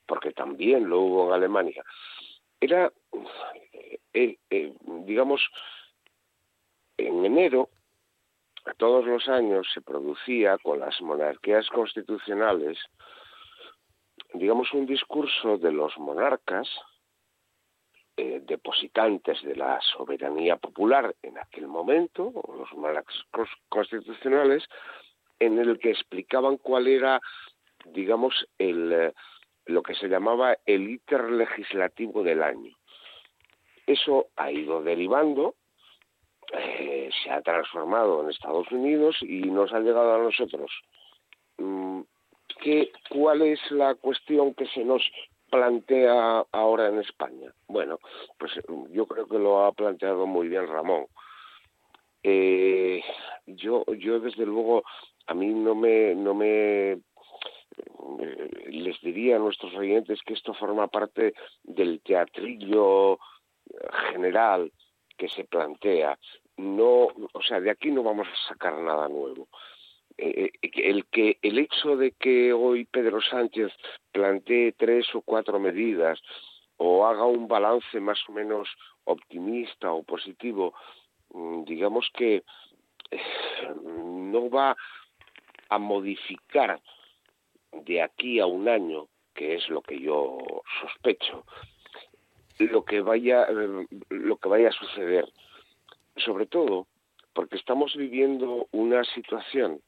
porque 0.05 0.31
también 0.31 0.89
lo 0.89 1.00
hubo 1.01 1.27
en 1.27 1.34
Alemania. 1.34 1.84
Era, 2.60 2.91
eh, 4.13 4.38
eh, 4.50 4.74
digamos, 5.05 5.41
en 6.98 7.25
enero, 7.25 7.69
todos 8.77 9.05
los 9.05 9.27
años 9.29 9.67
se 9.74 9.81
producía 9.81 10.58
con 10.58 10.79
las 10.79 11.01
monarquías 11.01 11.67
constitucionales, 11.69 12.77
digamos, 14.34 14.74
un 14.74 14.86
discurso 14.86 15.58
de 15.58 15.72
los 15.72 15.98
monarcas, 15.98 16.67
eh, 18.17 18.41
depositantes 18.43 19.41
de 19.43 19.55
la 19.55 19.79
soberanía 19.79 20.58
popular 20.58 21.15
en 21.22 21.38
aquel 21.38 21.67
momento, 21.67 22.34
los 22.58 22.74
monarcas 22.74 23.15
constitucionales, 23.69 24.67
en 25.39 25.60
el 25.60 25.79
que 25.79 25.91
explicaban 25.91 26.58
cuál 26.58 26.88
era, 26.88 27.22
digamos, 27.86 28.48
el, 28.58 28.91
eh, 28.91 29.13
lo 29.65 29.84
que 29.84 29.96
se 29.96 30.08
llamaba 30.08 30.58
el 30.65 30.89
íter 30.89 31.31
legislativo 31.31 32.24
del 32.24 32.43
año. 32.43 32.75
Eso 33.86 34.27
ha 34.36 34.51
ido 34.51 34.81
derivando, 34.81 35.55
eh, 36.53 37.10
se 37.24 37.31
ha 37.31 37.41
transformado 37.41 38.22
en 38.22 38.29
Estados 38.29 38.72
Unidos 38.72 39.17
y 39.22 39.41
nos 39.41 39.72
ha 39.74 39.79
llegado 39.79 40.15
a 40.15 40.19
nosotros. 40.19 40.72
Mm, 41.58 42.01
¿Qué, 42.62 42.91
¿Cuál 43.10 43.43
es 43.43 43.60
la 43.72 43.96
cuestión 43.96 44.53
que 44.53 44.67
se 44.67 44.84
nos 44.84 45.01
plantea 45.50 46.46
ahora 46.51 46.88
en 46.89 47.00
España? 47.00 47.53
Bueno, 47.67 48.00
pues 48.38 48.51
yo 48.91 49.05
creo 49.05 49.27
que 49.27 49.39
lo 49.39 49.65
ha 49.65 49.72
planteado 49.72 50.25
muy 50.25 50.48
bien 50.48 50.67
Ramón. 50.67 51.05
Eh, 52.24 53.01
yo, 53.46 53.86
yo 53.98 54.19
desde 54.19 54.46
luego 54.46 54.84
a 55.29 55.33
mí 55.36 55.48
no 55.48 55.75
me, 55.75 56.15
no 56.15 56.33
me 56.33 56.91
eh, 56.93 57.00
les 58.71 59.00
diría 59.01 59.36
a 59.36 59.39
nuestros 59.39 59.74
oyentes 59.75 60.19
que 60.25 60.33
esto 60.33 60.55
forma 60.55 60.88
parte 60.88 61.36
del 61.63 62.01
teatrillo 62.01 63.19
general 64.12 64.71
que 65.15 65.29
se 65.29 65.43
plantea. 65.43 66.17
No, 66.57 67.09
o 67.33 67.41
sea, 67.48 67.62
de 67.62 67.69
aquí 67.69 67.91
no 67.91 68.01
vamos 68.01 68.27
a 68.27 68.50
sacar 68.50 68.74
nada 68.79 69.07
nuevo. 69.07 69.48
Eh, 70.17 70.51
eh, 70.62 70.69
el 70.74 71.05
que 71.05 71.38
el 71.43 71.59
hecho 71.59 71.95
de 71.95 72.13
que 72.13 72.51
hoy 72.51 72.86
Pedro 72.86 73.21
Sánchez 73.21 73.71
plantee 74.12 74.71
tres 74.71 75.13
o 75.13 75.21
cuatro 75.21 75.59
medidas 75.59 76.19
o 76.77 77.05
haga 77.05 77.25
un 77.25 77.48
balance 77.48 78.00
más 78.00 78.19
o 78.27 78.31
menos 78.31 78.67
optimista 79.03 79.93
o 79.93 80.01
positivo, 80.01 80.74
mm, 81.29 81.65
digamos 81.65 82.09
que 82.15 82.43
no 83.93 84.50
va 84.50 84.75
a 85.70 85.78
modificar 85.78 86.82
de 87.72 88.02
aquí 88.02 88.40
a 88.40 88.46
un 88.46 88.68
año, 88.68 89.08
que 89.34 89.56
es 89.56 89.70
lo 89.70 89.82
que 89.82 90.00
yo 90.00 90.38
sospecho, 90.82 91.46
lo 92.58 92.84
que 92.84 93.02
vaya 93.02 93.48
lo 94.10 94.38
que 94.38 94.50
vaya 94.50 94.70
a 94.70 94.74
suceder, 94.74 95.32
sobre 96.18 96.46
todo 96.46 96.88
porque 97.34 97.56
estamos 97.56 97.96
viviendo 97.96 98.68
una 98.72 99.04
situación 99.04 99.82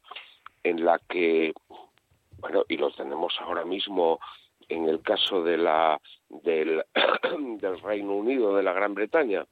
en 0.64 0.86
la 0.86 1.00
que 1.10 1.54
bueno, 2.40 2.64
y 2.70 2.78
lo 2.78 2.92
tenemos 2.92 3.34
ahora 3.40 3.66
mismo 3.66 4.20
en 4.70 4.88
el 4.88 5.02
caso 5.02 5.44
de 5.44 5.58
la 5.58 6.00
del, 6.30 6.84
del 7.60 7.82
Reino 7.82 8.14
Unido, 8.14 8.56
de 8.56 8.64
la 8.64 8.74
Gran 8.74 8.94
Bretaña, 8.94 9.46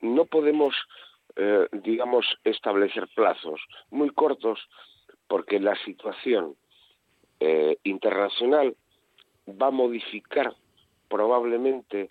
no 0.00 0.24
podemos 0.24 0.74
eh, 1.36 1.68
digamos, 1.72 2.26
establecer 2.44 3.08
plazos 3.14 3.60
muy 3.90 4.10
cortos 4.10 4.60
porque 5.26 5.58
la 5.58 5.74
situación 5.84 6.54
eh, 7.40 7.76
internacional 7.82 8.76
va 9.48 9.68
a 9.68 9.72
modificar 9.72 10.54
probablemente 11.08 12.10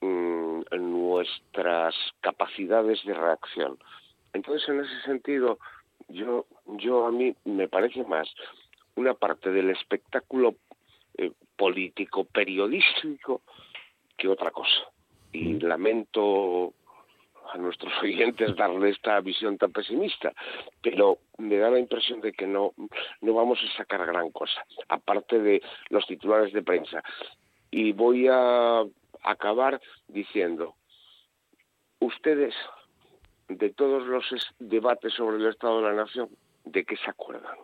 mm, 0.00 0.60
nuestras 0.78 1.94
capacidades 2.20 3.04
de 3.04 3.14
reacción. 3.14 3.78
Entonces, 4.32 4.68
en 4.68 4.80
ese 4.80 5.00
sentido, 5.02 5.58
yo, 6.08 6.46
yo 6.78 7.06
a 7.06 7.12
mí 7.12 7.34
me 7.44 7.68
parece 7.68 8.04
más 8.04 8.28
una 8.96 9.14
parte 9.14 9.50
del 9.50 9.70
espectáculo 9.70 10.54
eh, 11.18 11.32
político 11.56 12.24
periodístico 12.24 13.42
que 14.16 14.28
otra 14.28 14.50
cosa. 14.50 14.90
Y 15.32 15.58
lamento 15.60 16.72
a 17.54 17.58
nuestros 17.58 17.92
oyentes 18.02 18.56
darle 18.56 18.90
esta 18.90 19.20
visión 19.20 19.56
tan 19.56 19.72
pesimista, 19.72 20.32
pero 20.82 21.18
me 21.38 21.56
da 21.56 21.70
la 21.70 21.78
impresión 21.78 22.20
de 22.20 22.32
que 22.32 22.46
no, 22.46 22.72
no 23.20 23.34
vamos 23.34 23.58
a 23.62 23.76
sacar 23.76 24.04
gran 24.04 24.30
cosa, 24.30 24.64
aparte 24.88 25.38
de 25.38 25.62
los 25.88 26.06
titulares 26.06 26.52
de 26.52 26.62
prensa. 26.62 27.02
Y 27.70 27.92
voy 27.92 28.28
a 28.28 28.82
acabar 29.22 29.80
diciendo, 30.08 30.74
ustedes, 32.00 32.54
de 33.48 33.70
todos 33.70 34.06
los 34.06 34.24
debates 34.58 35.12
sobre 35.14 35.36
el 35.36 35.46
Estado 35.46 35.80
de 35.80 35.88
la 35.88 35.94
Nación, 35.94 36.28
¿de 36.64 36.84
qué 36.84 36.96
se 36.96 37.10
acuerdan? 37.10 37.56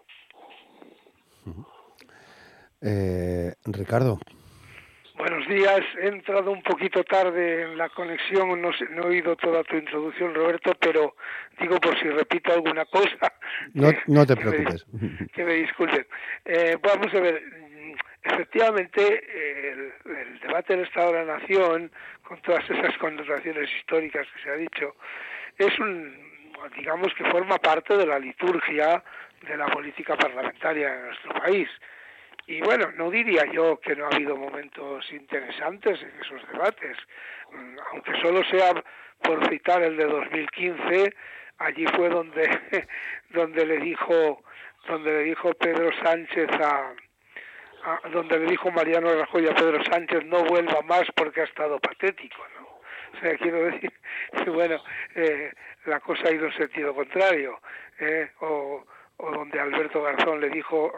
Eh, 2.80 3.54
Ricardo. 3.64 4.18
Buenos 5.20 5.46
días, 5.48 5.82
he 6.00 6.08
entrado 6.08 6.50
un 6.50 6.62
poquito 6.62 7.04
tarde 7.04 7.64
en 7.64 7.76
la 7.76 7.90
conexión, 7.90 8.58
no, 8.62 8.70
he 8.70 9.06
oído 9.06 9.36
toda 9.36 9.62
tu 9.64 9.76
introducción, 9.76 10.34
Roberto, 10.34 10.72
pero 10.80 11.14
digo 11.60 11.78
por 11.78 11.94
si 12.00 12.08
repito 12.08 12.54
alguna 12.54 12.86
cosa. 12.86 13.30
No, 13.74 14.24
te 14.24 14.34
preocupes. 14.34 14.86
que 15.34 15.44
me 15.44 15.54
disculpen. 15.56 16.06
Eh, 16.46 16.78
vamos 16.82 17.12
a 17.12 17.20
ver, 17.20 17.42
efectivamente, 18.22 19.72
el, 19.72 20.40
debate 20.40 20.74
del 20.74 20.86
Estado 20.86 21.12
de 21.12 21.26
la 21.26 21.38
Nación, 21.38 21.92
con 22.22 22.40
todas 22.40 22.64
esas 22.70 22.96
connotaciones 22.96 23.68
históricas 23.76 24.26
que 24.34 24.42
se 24.42 24.48
ha 24.48 24.56
dicho, 24.56 24.96
es 25.58 25.78
un, 25.80 26.16
digamos 26.78 27.12
que 27.12 27.30
forma 27.30 27.58
parte 27.58 27.94
de 27.94 28.06
la 28.06 28.18
liturgia 28.18 29.04
de 29.46 29.56
la 29.58 29.66
política 29.66 30.16
parlamentaria 30.16 30.94
en 30.94 31.06
nuestro 31.08 31.34
país. 31.34 31.68
Y 32.50 32.60
bueno, 32.62 32.90
no 32.96 33.12
diría 33.12 33.44
yo 33.52 33.78
que 33.78 33.94
no 33.94 34.06
ha 34.06 34.08
habido 34.08 34.36
momentos 34.36 35.08
interesantes 35.12 36.02
en 36.02 36.12
esos 36.20 36.50
debates, 36.50 36.96
mm, 37.52 37.76
aunque 37.92 38.20
solo 38.20 38.42
sea 38.42 38.74
por 39.22 39.48
citar 39.48 39.80
el 39.84 39.96
de 39.96 40.04
2015, 40.04 41.14
allí 41.58 41.86
fue 41.94 42.08
donde 42.08 42.42
donde 43.30 43.64
le 43.64 43.76
dijo 43.76 44.42
donde 44.88 45.12
le 45.12 45.22
dijo 45.26 45.54
Pedro 45.54 45.90
Sánchez 46.02 46.48
a, 46.60 46.92
donde 48.10 48.40
le 48.40 48.46
dijo 48.46 48.72
Mariano 48.72 49.14
Rajoy 49.14 49.46
a 49.46 49.54
Pedro 49.54 49.84
Sánchez 49.84 50.24
no 50.24 50.42
vuelva 50.42 50.82
más 50.82 51.04
porque 51.14 51.42
ha 51.42 51.44
estado 51.44 51.78
patético, 51.78 52.44
¿no? 52.58 52.66
O 52.66 53.20
sea, 53.20 53.36
quiero 53.36 53.66
decir 53.66 53.92
bueno, 54.48 54.82
eh, 55.14 55.52
la 55.84 56.00
cosa 56.00 56.26
ha 56.26 56.32
ido 56.32 56.46
en 56.46 56.56
sentido 56.56 56.96
contrario, 56.96 57.60
eh, 58.00 58.28
o, 58.40 58.84
o 59.18 59.30
donde 59.30 59.60
Alberto 59.60 60.02
Garzón 60.02 60.40
le 60.40 60.50
dijo 60.50 60.92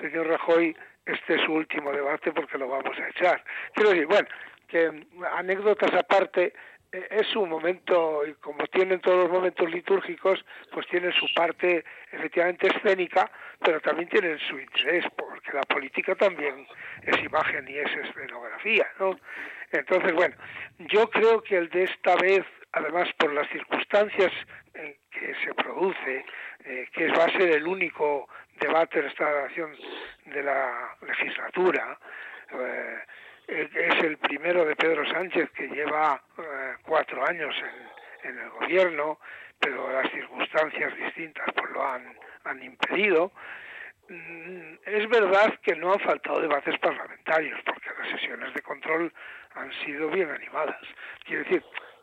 señor 0.00 0.26
Rajoy 0.26 0.76
este 1.06 1.36
es 1.36 1.42
su 1.42 1.52
último 1.52 1.92
debate 1.92 2.32
porque 2.32 2.58
lo 2.58 2.68
vamos 2.68 2.98
a 2.98 3.08
echar. 3.08 3.42
Quiero 3.72 3.90
decir, 3.90 4.06
bueno, 4.06 4.28
que 4.68 4.90
mm, 4.90 5.24
anécdotas 5.36 5.94
aparte, 5.94 6.52
eh, 6.92 7.06
es 7.10 7.34
un 7.36 7.48
momento, 7.48 8.22
como 8.40 8.66
tienen 8.66 9.00
todos 9.00 9.24
los 9.24 9.30
momentos 9.30 9.70
litúrgicos, 9.70 10.44
pues 10.72 10.86
tienen 10.88 11.12
su 11.12 11.26
parte 11.34 11.84
efectivamente 12.10 12.68
escénica, 12.68 13.30
pero 13.64 13.80
también 13.80 14.08
tienen 14.08 14.38
su 14.38 14.58
interés, 14.58 15.04
porque 15.16 15.52
la 15.52 15.62
política 15.62 16.14
también 16.14 16.66
es 17.02 17.22
imagen 17.22 17.68
y 17.68 17.78
es 17.78 17.90
escenografía, 17.96 18.86
¿no? 18.98 19.18
Entonces, 19.72 20.12
bueno, 20.12 20.34
yo 20.78 21.08
creo 21.10 21.42
que 21.42 21.56
el 21.56 21.68
de 21.70 21.84
esta 21.84 22.16
vez, 22.16 22.44
además 22.72 23.08
por 23.18 23.32
las 23.32 23.48
circunstancias 23.50 24.32
en 24.74 24.94
que 25.10 25.34
se 25.44 25.54
produce, 25.54 26.24
eh, 26.64 26.88
que 26.92 27.08
va 27.08 27.24
a 27.24 27.32
ser 27.32 27.50
el 27.52 27.66
único 27.66 28.28
debate 28.58 29.02
de 29.02 29.08
esta 29.08 29.42
nación 29.42 29.74
de 30.26 30.42
la 30.42 30.96
legislatura. 31.02 31.98
Eh, 32.52 32.98
es 33.48 34.04
el 34.04 34.18
primero 34.18 34.64
de 34.64 34.74
Pedro 34.74 35.06
Sánchez 35.06 35.50
que 35.50 35.68
lleva 35.68 36.20
eh, 36.38 36.74
cuatro 36.82 37.24
años 37.26 37.54
en, 38.24 38.38
el 38.38 38.50
gobierno, 38.50 39.20
pero 39.58 39.90
las 39.92 40.10
circunstancias 40.10 40.96
distintas 40.96 41.46
pues 41.54 41.70
lo 41.70 41.86
han, 41.86 42.16
han 42.44 42.62
impedido. 42.62 43.30
Mm, 44.08 44.74
es 44.84 45.08
verdad 45.08 45.54
que 45.62 45.76
no 45.76 45.92
han 45.92 46.00
faltado 46.00 46.40
debates 46.40 46.76
parlamentarios, 46.80 47.60
porque 47.64 47.88
las 47.98 48.08
sesiones 48.08 48.52
de 48.52 48.62
control 48.62 49.12
han 49.54 49.72
sido 49.84 50.08
bien 50.08 50.30
animadas. 50.30 50.80
Quiere 51.24 51.44
decir 51.44 51.62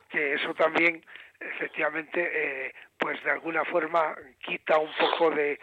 que 0.10 0.34
eso 0.34 0.54
también 0.54 1.04
efectivamente 1.40 2.32
eh, 2.34 2.74
pues 2.98 3.22
de 3.24 3.32
alguna 3.32 3.66
forma 3.66 4.16
quita 4.40 4.78
un 4.78 4.92
poco 4.94 5.32
de, 5.32 5.60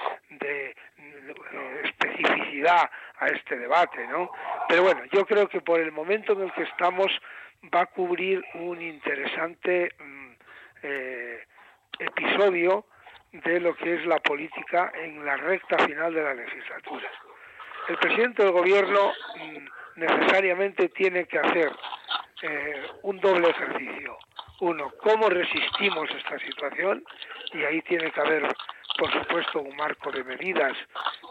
especificidad 1.84 2.90
a 3.18 3.26
este 3.26 3.58
debate, 3.58 4.06
¿no? 4.06 4.30
Pero 4.68 4.82
bueno, 4.82 5.02
yo 5.12 5.26
creo 5.26 5.48
que 5.48 5.60
por 5.60 5.80
el 5.80 5.92
momento 5.92 6.32
en 6.32 6.42
el 6.42 6.52
que 6.52 6.62
estamos 6.62 7.10
va 7.74 7.82
a 7.82 7.86
cubrir 7.86 8.42
un 8.54 8.80
interesante 8.80 9.92
mm, 9.98 10.30
eh, 10.82 11.44
episodio 11.98 12.86
de 13.32 13.60
lo 13.60 13.74
que 13.76 13.94
es 13.94 14.06
la 14.06 14.18
política 14.18 14.92
en 14.94 15.24
la 15.24 15.36
recta 15.36 15.78
final 15.78 16.12
de 16.14 16.22
la 16.22 16.34
legislatura. 16.34 17.08
El 17.88 17.96
presidente 17.98 18.42
del 18.42 18.52
gobierno 18.52 19.12
mm, 19.36 20.00
necesariamente 20.00 20.88
tiene 20.88 21.26
que 21.26 21.38
hacer 21.38 21.70
eh, 22.42 22.86
un 23.02 23.20
doble 23.20 23.50
ejercicio 23.50 24.16
uno, 24.60 24.92
cómo 25.02 25.28
resistimos 25.28 26.08
esta 26.10 26.38
situación 26.38 27.02
y 27.52 27.64
ahí 27.64 27.80
tiene 27.82 28.10
que 28.10 28.20
haber, 28.20 28.46
por 28.98 29.12
supuesto, 29.12 29.60
un 29.60 29.76
marco 29.76 30.10
de 30.10 30.24
medidas 30.24 30.76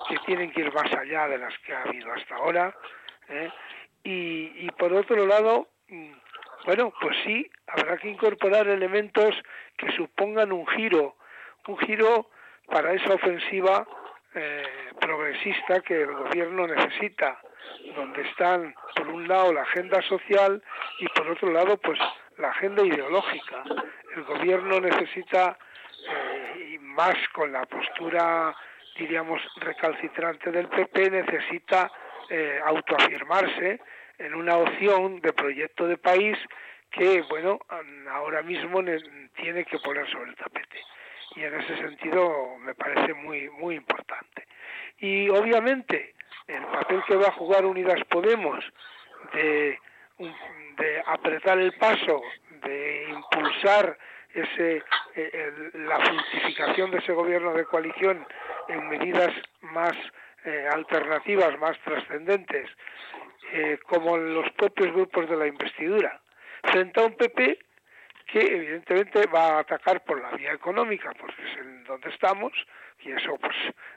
que 0.08 0.18
tienen 0.26 0.52
que 0.52 0.62
ir 0.62 0.74
más 0.74 0.92
allá 0.94 1.28
de 1.28 1.38
las 1.38 1.58
que 1.60 1.74
ha 1.74 1.84
habido 1.84 2.12
hasta 2.14 2.36
ahora. 2.36 2.76
¿eh? 3.30 3.50
Y, 4.04 4.66
y 4.66 4.72
por 4.78 4.94
otro 4.94 5.26
lado, 5.26 5.68
mm, 5.88 6.14
bueno, 6.66 6.94
pues 7.02 7.16
sí, 7.24 7.50
habrá 7.68 7.98
que 7.98 8.10
incorporar 8.10 8.68
elementos 8.68 9.36
que 9.78 9.92
supongan 9.92 10.52
un 10.52 10.68
giro, 10.68 11.16
un 11.68 11.78
giro 11.80 12.30
para 12.68 12.94
esa 12.94 13.14
ofensiva 13.14 13.88
eh, 14.36 14.64
progresista 15.00 15.82
que 15.82 16.02
el 16.02 16.14
gobierno 16.14 16.68
necesita, 16.68 17.42
donde 17.96 18.22
están 18.22 18.76
por 18.96 19.08
un 19.08 19.28
lado 19.28 19.54
la 19.54 19.64
agenda 19.64 20.02
social 20.04 20.62
y 21.00 21.08
por 21.08 21.28
otro 21.30 21.52
lado 21.52 21.78
pues 21.78 22.00
la 22.38 22.50
agenda 22.50 22.84
ideológica. 22.86 23.64
El 24.16 24.24
gobierno 24.24 24.80
necesita, 24.80 25.58
más 27.00 27.16
con 27.32 27.54
la 27.54 27.66
postura, 27.66 28.54
diríamos, 28.98 29.42
recalcitrante 29.56 30.52
del 30.52 30.68
PP, 30.68 31.10
necesita 31.12 31.90
eh, 32.30 32.60
autoafirmarse 32.66 33.80
en 34.18 34.36
una 34.36 34.58
opción 34.58 35.22
de 35.22 35.32
proyecto 35.32 35.88
de 35.88 35.98
país 35.98 36.38
que, 36.92 37.22
bueno, 37.30 37.58
ahora 38.12 38.42
mismo 38.42 38.84
tiene 39.34 39.64
que 39.64 39.80
poner 39.80 40.12
sobre 40.12 40.32
el 40.32 40.36
tapete. 40.36 40.82
Y 41.38 41.44
en 41.44 41.62
ese 41.62 41.78
sentido 41.78 42.58
me 42.58 42.76
parece 42.76 43.14
muy, 43.14 43.50
muy 43.50 43.76
importante. 43.76 44.46
Y 44.98 45.30
obviamente 45.30 46.16
el 46.48 46.66
papel 46.66 47.02
que 47.08 47.16
va 47.16 47.28
a 47.28 47.40
jugar 47.40 47.66
Unidas 47.66 48.04
Podemos 48.10 48.60
de 49.32 49.80
de 50.18 51.04
apretar 51.06 51.60
el 51.60 51.72
paso, 51.74 52.22
de 52.62 53.08
impulsar 53.10 53.98
ese, 54.34 54.84
eh, 55.16 55.54
la 55.74 56.00
fructificación 56.00 56.92
de 56.92 57.00
ese 57.00 57.14
gobierno 57.14 57.54
de 57.54 57.66
coalición 57.66 58.26
en 58.68 58.90
medidas 58.90 59.34
más 59.62 59.94
eh, 60.46 60.68
alternativas, 60.72 61.58
más 61.60 61.78
trascendentes, 61.80 62.70
eh, 63.54 63.80
como 63.88 64.18
los 64.18 64.50
propios 64.52 64.94
grupos 64.94 65.30
de 65.30 65.38
la 65.38 65.48
investidura, 65.48 66.22
frente 66.64 67.00
a 67.00 67.06
un 67.06 67.16
PP 67.16 67.60
que 68.28 68.40
evidentemente 68.40 69.26
va 69.28 69.58
a 69.58 69.60
atacar 69.60 70.04
por 70.04 70.22
la 70.22 70.30
vía 70.32 70.54
económica, 70.54 71.12
porque 71.20 71.42
es 71.42 71.58
en 71.58 71.84
donde 71.86 72.10
estamos, 72.10 72.54
y 73.00 73.12
eso 73.12 73.38
pues 73.38 73.56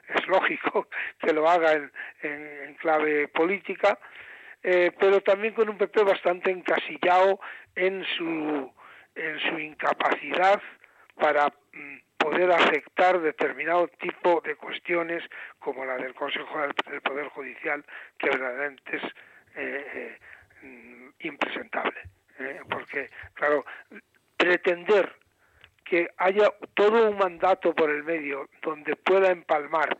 es 0.09 0.27
lógico 0.27 0.87
que 1.19 1.33
lo 1.33 1.47
haga 1.47 1.73
en 2.23 2.73
clave 2.75 3.27
política, 3.27 3.99
eh, 4.63 4.91
pero 4.97 5.19
también 5.21 5.53
con 5.53 5.67
un 5.67 5.77
PP 5.77 6.03
bastante 6.03 6.49
encasillado 6.49 7.39
en 7.75 8.05
su, 8.15 8.73
en 9.15 9.39
su 9.39 9.59
incapacidad 9.59 10.61
para 11.15 11.47
mm, 11.73 11.97
poder 12.17 12.51
aceptar 12.51 13.19
determinado 13.19 13.87
tipo 13.99 14.41
de 14.41 14.55
cuestiones 14.55 15.23
como 15.59 15.85
la 15.85 15.97
del 15.97 16.13
Consejo 16.13 16.59
del 16.89 17.01
Poder 17.01 17.27
Judicial, 17.29 17.83
que 18.17 18.29
verdaderamente 18.29 18.97
es 18.97 19.03
eh, 19.55 20.17
eh, 20.63 21.11
impresentable. 21.19 21.99
porque, 22.69 23.09
claro, 23.33 23.65
pretender 24.37 25.13
que 25.83 26.09
haya 26.17 26.49
todo 26.73 27.09
un 27.09 27.17
mandato 27.17 27.73
por 27.73 27.89
el 27.89 28.03
medio 28.03 28.49
donde 28.61 28.95
pueda 28.95 29.31
empalmar 29.31 29.97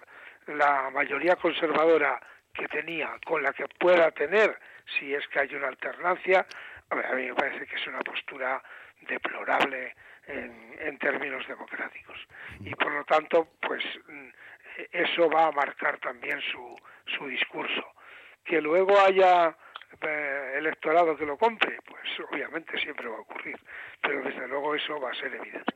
la 0.48 0.90
mayoría 0.92 1.36
conservadora 1.36 2.20
que 2.54 2.68
tenía 2.68 3.10
con 3.26 3.44
la 3.44 3.54
que 3.54 3.66
pueda 3.80 4.12
tener 4.12 4.58
si 4.98 5.14
es 5.14 5.28
que 5.28 5.40
hay 5.40 5.56
una 5.56 5.68
alternancia, 5.68 6.46
a 6.90 7.16
mí 7.16 7.28
me 7.28 7.36
parece 7.36 7.66
que 7.66 7.76
es 7.76 7.88
una 7.88 8.00
postura 8.00 8.62
deplorable 9.06 9.96
en, 10.28 10.76
en 10.80 10.98
términos 10.98 11.48
democráticos. 11.48 12.18
Y 12.62 12.74
por 12.76 12.92
lo 12.92 13.04
tanto, 13.06 13.48
pues 13.62 13.84
mm, 14.08 14.30
eso 14.92 15.30
va 15.30 15.48
a 15.48 15.52
marcar 15.52 16.00
también 16.00 16.40
su, 16.52 16.76
su 17.18 17.28
discurso. 17.28 17.84
Que 18.44 18.62
luego 18.62 19.00
haya 19.00 19.56
eh, 20.02 20.56
electorado 20.58 21.16
que 21.16 21.26
lo 21.26 21.38
compre, 21.38 21.78
pues 21.88 22.04
obviamente 22.32 22.78
siempre 22.80 23.08
va 23.08 23.18
a 23.18 23.22
ocurrir, 23.22 23.58
pero 24.02 24.24
desde 24.24 24.48
luego 24.48 24.76
eso 24.76 25.00
va 25.00 25.12
a 25.12 25.16
ser 25.16 25.34
evidente. 25.34 25.74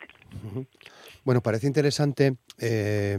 Bueno, 1.23 1.41
parece 1.41 1.67
interesante 1.67 2.33
eh, 2.59 3.17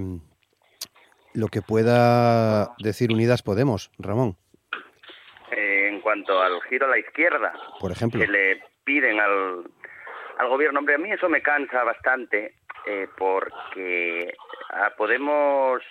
lo 1.35 1.49
que 1.49 1.63
pueda 1.63 2.75
decir 2.79 3.13
Unidas 3.13 3.43
Podemos, 3.43 3.91
Ramón. 3.99 4.37
Eh, 5.51 5.89
en 5.89 6.01
cuanto 6.01 6.41
al 6.41 6.61
giro 6.63 6.87
a 6.87 6.91
la 6.91 6.99
izquierda, 6.99 7.53
por 7.81 7.93
ejemplo, 7.93 8.21
que 8.21 8.27
le 8.27 8.63
piden 8.85 9.21
al, 9.21 9.71
al 10.39 10.49
gobierno, 10.49 10.79
hombre, 10.81 10.95
a 10.95 10.99
mí 10.99 11.11
eso 11.13 11.29
me 11.29 11.43
cansa 11.43 11.85
bastante, 11.85 12.55
porque 13.17 14.35
a 14.71 14.91
Podemos 14.91 15.83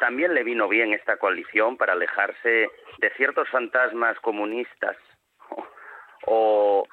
también 0.00 0.34
le 0.34 0.44
vino 0.44 0.68
bien 0.68 0.92
esta 0.92 1.16
coalición 1.16 1.76
para 1.76 1.92
alejarse 1.92 2.68
de 2.98 3.10
ciertos 3.16 3.48
fantasmas 3.48 4.18
comunistas 4.20 4.96
o, 6.26 6.86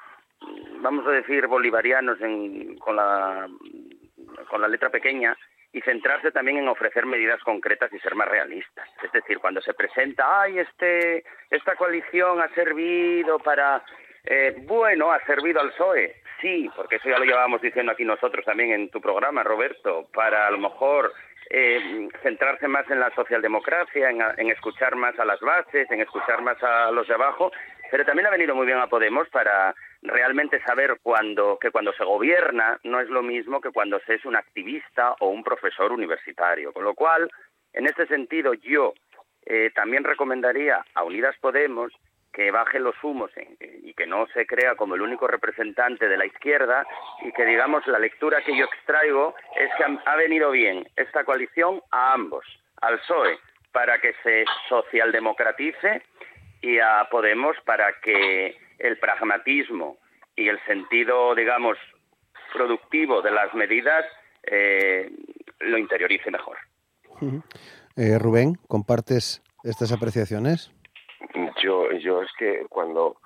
vamos 0.80 1.06
a 1.06 1.10
decir 1.10 1.46
bolivarianos 1.46 2.18
con 2.80 2.96
la 2.96 3.48
con 4.48 4.60
la 4.60 4.68
letra 4.68 4.90
pequeña 4.90 5.36
y 5.72 5.80
centrarse 5.80 6.30
también 6.30 6.58
en 6.58 6.68
ofrecer 6.68 7.06
medidas 7.06 7.40
concretas 7.42 7.92
y 7.92 7.98
ser 7.98 8.14
más 8.14 8.28
realistas. 8.28 8.88
Es 9.02 9.10
decir, 9.10 9.38
cuando 9.38 9.60
se 9.60 9.74
presenta, 9.74 10.42
ay, 10.42 10.60
este, 10.60 11.24
esta 11.50 11.74
coalición 11.74 12.40
ha 12.40 12.48
servido 12.50 13.38
para, 13.40 13.82
eh, 14.24 14.54
bueno, 14.66 15.10
ha 15.10 15.18
servido 15.24 15.60
al 15.60 15.72
PSOE, 15.72 16.14
sí, 16.44 16.70
porque 16.76 16.96
eso 16.96 17.08
ya 17.08 17.18
lo 17.18 17.24
llevábamos 17.24 17.62
diciendo 17.62 17.92
aquí 17.92 18.04
nosotros 18.04 18.44
también 18.44 18.72
en 18.72 18.90
tu 18.90 19.00
programa, 19.00 19.42
Roberto, 19.42 20.06
para 20.12 20.46
a 20.46 20.50
lo 20.50 20.58
mejor 20.58 21.10
eh, 21.48 22.08
centrarse 22.22 22.68
más 22.68 22.88
en 22.90 23.00
la 23.00 23.10
socialdemocracia, 23.14 24.10
en, 24.10 24.50
escuchar 24.50 24.94
más 24.94 25.18
a 25.18 25.24
las 25.24 25.40
bases, 25.40 25.90
en 25.90 26.02
escuchar 26.02 26.42
más 26.42 26.62
a 26.62 26.90
los 26.90 27.08
de 27.08 27.14
abajo, 27.14 27.50
pero 27.90 28.04
también 28.04 28.26
ha 28.26 28.30
venido 28.30 28.54
muy 28.54 28.66
bien 28.66 28.78
a 28.78 28.88
Podemos 28.88 29.26
para 29.30 29.74
realmente 30.02 30.60
saber 30.64 30.98
cuando, 31.02 31.58
que 31.58 31.70
cuando 31.70 31.94
se 31.94 32.04
gobierna 32.04 32.78
no 32.84 33.00
es 33.00 33.08
lo 33.08 33.22
mismo 33.22 33.62
que 33.62 33.70
cuando 33.70 33.98
se 34.00 34.16
es 34.16 34.24
un 34.26 34.36
activista 34.36 35.14
o 35.20 35.28
un 35.28 35.42
profesor 35.42 35.92
universitario. 35.92 36.74
Con 36.74 36.84
lo 36.84 36.94
cual, 36.94 37.30
en 37.72 37.86
este 37.86 38.06
sentido, 38.06 38.52
yo 38.52 38.92
eh, 39.46 39.70
también 39.74 40.04
recomendaría 40.04 40.84
a 40.94 41.04
Unidas 41.04 41.36
Podemos 41.40 41.90
que 42.34 42.50
baje 42.50 42.80
los 42.80 42.96
humos 43.02 43.30
y 43.60 43.94
que 43.94 44.06
no 44.06 44.26
se 44.34 44.44
crea 44.44 44.74
como 44.74 44.96
el 44.96 45.02
único 45.02 45.28
representante 45.28 46.08
de 46.08 46.16
la 46.16 46.26
izquierda 46.26 46.84
y 47.22 47.32
que 47.32 47.44
digamos 47.44 47.86
la 47.86 47.98
lectura 47.98 48.42
que 48.44 48.56
yo 48.56 48.64
extraigo 48.64 49.34
es 49.56 49.70
que 49.78 49.84
ha 50.04 50.16
venido 50.16 50.50
bien 50.50 50.86
esta 50.96 51.24
coalición 51.24 51.80
a 51.92 52.12
ambos, 52.12 52.44
al 52.80 52.98
PSOE 52.98 53.38
para 53.72 54.00
que 54.00 54.14
se 54.24 54.44
socialdemocratice 54.68 56.02
y 56.60 56.80
a 56.80 57.06
Podemos 57.10 57.56
para 57.64 58.00
que 58.00 58.56
el 58.78 58.98
pragmatismo 58.98 59.98
y 60.34 60.48
el 60.48 60.58
sentido, 60.66 61.34
digamos, 61.36 61.78
productivo 62.52 63.22
de 63.22 63.30
las 63.30 63.54
medidas 63.54 64.04
eh, 64.42 65.10
lo 65.60 65.78
interiorice 65.78 66.30
mejor. 66.30 66.56
Eh, 67.96 68.18
Rubén, 68.18 68.56
¿compartes 68.66 69.40
estas 69.62 69.92
apreciaciones? 69.92 70.73
Yo, 71.62 71.90
yo 71.92 72.22
es 72.22 72.30
que 72.38 72.66
cuando, 72.68 73.16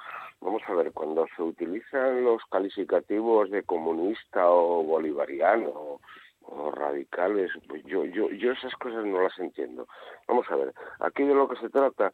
vamos 0.41 0.63
a 0.67 0.75
ver, 0.75 0.93
cuando 0.93 1.27
se 1.37 1.43
utilizan 1.43 2.25
los 2.25 2.43
calificativos 2.51 3.51
de 3.51 3.63
comunista 3.63 4.51
o 4.51 4.83
bolivariano 4.83 5.99
o, 6.43 6.71
radicales, 6.71 7.51
pues 7.69 7.85
yo, 7.85 8.05
yo, 8.07 8.31
yo 8.31 8.53
esas 8.53 8.75
cosas 8.77 9.05
no 9.05 9.23
las 9.23 9.39
entiendo. 9.39 9.87
Vamos 10.27 10.47
a 10.51 10.57
ver, 10.57 10.73
aquí 11.01 11.23
de 11.25 11.35
lo 11.35 11.47
que 11.47 11.57
se 11.57 11.69
trata, 11.69 12.13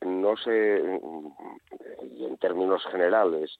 no 0.00 0.36
sé, 0.36 1.00
y 2.16 2.24
en 2.24 2.36
términos 2.38 2.84
generales, 2.90 3.56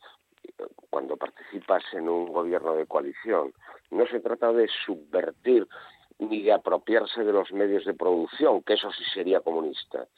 cuando 0.91 1.17
participas 1.17 1.85
en 1.93 2.09
un 2.09 2.33
gobierno 2.33 2.75
de 2.75 2.87
coalición, 2.87 3.53
no 3.93 4.07
se 4.09 4.19
trata 4.19 4.53
de 4.53 4.69
subvertir 4.85 5.69
ni 6.19 6.43
de 6.43 6.53
apropiarse 6.53 7.23
de 7.23 7.33
los 7.33 7.53
medios 7.53 7.85
de 7.85 7.95
producción, 7.95 8.63
que 8.63 8.75
eso 8.75 8.91
sí 8.91 9.05
sería 9.15 9.41
comunista 9.41 10.09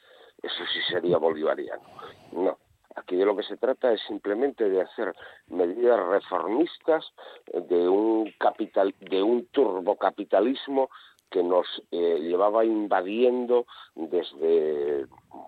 eso 0.45 0.63
sí 0.73 0.79
sería 0.89 1.17
bolivariano. 1.17 1.83
No, 2.31 2.57
aquí 2.95 3.15
de 3.15 3.25
lo 3.25 3.35
que 3.35 3.43
se 3.43 3.57
trata 3.57 3.91
es 3.91 4.01
simplemente 4.07 4.69
de 4.69 4.81
hacer 4.81 5.13
medidas 5.47 5.99
reformistas 6.07 7.13
de 7.53 7.87
un 7.87 8.31
capital, 8.37 8.93
de 8.99 9.21
un 9.21 9.47
turbocapitalismo 9.47 10.89
que 11.29 11.43
nos 11.43 11.65
eh, 11.91 12.19
llevaba 12.21 12.63
invadiendo 12.63 13.65
desde, 13.95 15.05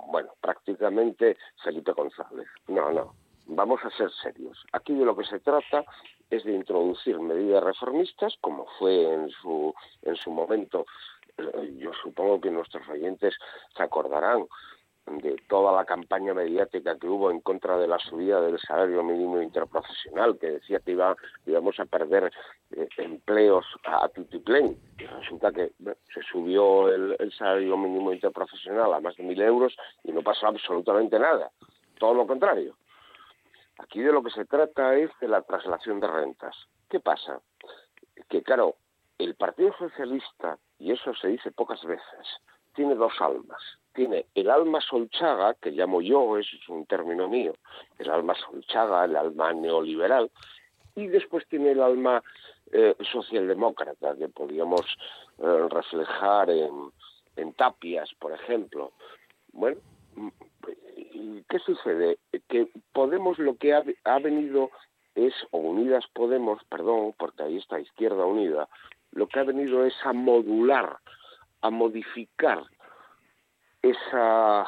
bueno, 0.07 0.33
prácticamente 0.41 1.37
Felipe 1.63 1.93
González. 1.93 2.47
No, 2.67 2.91
no, 2.91 3.13
vamos 3.45 3.79
a 3.83 3.89
ser 3.91 4.11
serios. 4.11 4.65
Aquí 4.73 4.93
de 4.93 5.05
lo 5.05 5.15
que 5.15 5.23
se 5.23 5.39
trata 5.39 5.85
es 6.29 6.43
de 6.43 6.53
introducir 6.53 7.19
medidas 7.19 7.63
reformistas, 7.63 8.35
como 8.41 8.65
fue 8.79 9.13
en 9.13 9.29
su, 9.29 9.73
en 10.01 10.15
su 10.17 10.29
momento, 10.31 10.85
eh, 11.37 11.75
yo 11.77 11.91
supongo 12.03 12.41
que 12.41 12.51
nuestros 12.51 12.87
oyentes 12.89 13.35
se 13.75 13.83
acordarán, 13.83 14.45
de 15.07 15.37
toda 15.47 15.71
la 15.71 15.85
campaña 15.85 16.33
mediática 16.33 16.97
que 16.97 17.07
hubo 17.07 17.31
en 17.31 17.39
contra 17.39 17.77
de 17.77 17.87
la 17.87 17.97
subida 17.97 18.41
del 18.41 18.59
salario 18.59 19.03
mínimo 19.03 19.41
interprofesional, 19.41 20.37
que 20.37 20.51
decía 20.51 20.79
que 20.79 20.91
iba, 20.91 21.15
íbamos 21.45 21.79
a 21.79 21.85
perder 21.85 22.31
eh, 22.71 22.87
empleos 22.97 23.65
a, 23.85 24.09
tutiplén. 24.09 24.77
Y 24.99 25.05
resulta 25.05 25.51
que 25.51 25.71
se 26.13 26.21
subió 26.29 26.89
el, 26.89 27.15
el, 27.19 27.31
salario 27.31 27.77
mínimo 27.77 28.11
interprofesional 28.11 28.93
a 28.93 28.99
más 28.99 29.15
de 29.15 29.23
mil 29.23 29.41
euros 29.41 29.75
y 30.03 30.11
no 30.11 30.21
pasó 30.21 30.47
absolutamente 30.47 31.17
nada. 31.17 31.51
Todo 31.97 32.13
lo 32.13 32.27
contrario. 32.27 32.75
Aquí 33.79 34.01
de 34.01 34.11
lo 34.11 34.23
que 34.23 34.31
se 34.31 34.45
trata 34.45 34.95
es 34.95 35.09
de 35.21 35.27
la 35.27 35.41
traslación 35.41 35.99
de 35.99 36.07
rentas. 36.07 36.55
¿Qué 36.89 36.99
pasa? 36.99 37.39
Que 38.29 38.41
claro, 38.43 38.75
el 39.17 39.35
Partido 39.35 39.73
Socialista, 39.77 40.57
y 40.79 40.91
eso 40.91 41.13
se 41.15 41.29
dice 41.29 41.51
pocas 41.51 41.83
veces, 41.85 42.27
tiene 42.73 42.95
dos 42.95 43.13
almas 43.19 43.61
tiene 43.97 44.27
el 44.35 44.51
alma 44.51 44.79
solchaga, 44.79 45.55
que 45.55 45.71
llamo 45.71 46.03
yo, 46.03 46.37
es 46.37 46.47
un 46.69 46.85
término 46.85 47.27
mío, 47.27 47.55
el 47.97 48.11
alma 48.11 48.35
solchaga, 48.35 49.03
el 49.05 49.15
alma 49.15 49.51
neoliberal, 49.53 50.29
y 50.93 51.07
después 51.07 51.47
tiene 51.47 51.71
el 51.71 51.81
alma 51.81 52.21
eh, 52.71 52.95
socialdemócrata, 53.11 54.15
que 54.15 54.29
podríamos 54.29 54.85
eh, 55.39 55.67
reflejar 55.71 56.51
en, 56.51 56.91
en 57.37 57.53
Tapias, 57.53 58.13
por 58.19 58.33
ejemplo. 58.33 58.91
Bueno, 59.51 59.81
¿qué 61.49 61.59
sucede? 61.65 62.19
Que 62.47 62.67
Podemos 62.93 63.39
lo 63.39 63.55
que 63.55 63.73
ha, 63.73 63.83
ha 64.03 64.19
venido 64.19 64.69
es, 65.15 65.33
o 65.49 65.57
Unidas 65.57 66.05
Podemos, 66.13 66.63
perdón, 66.65 67.15
porque 67.17 67.41
ahí 67.41 67.57
está 67.57 67.79
Izquierda 67.79 68.25
Unida, 68.25 68.69
lo 69.11 69.25
que 69.27 69.39
ha 69.39 69.43
venido 69.43 69.83
es 69.85 69.95
a 70.03 70.13
modular, 70.13 70.97
a 71.61 71.71
modificar 71.71 72.63
esa 73.91 74.65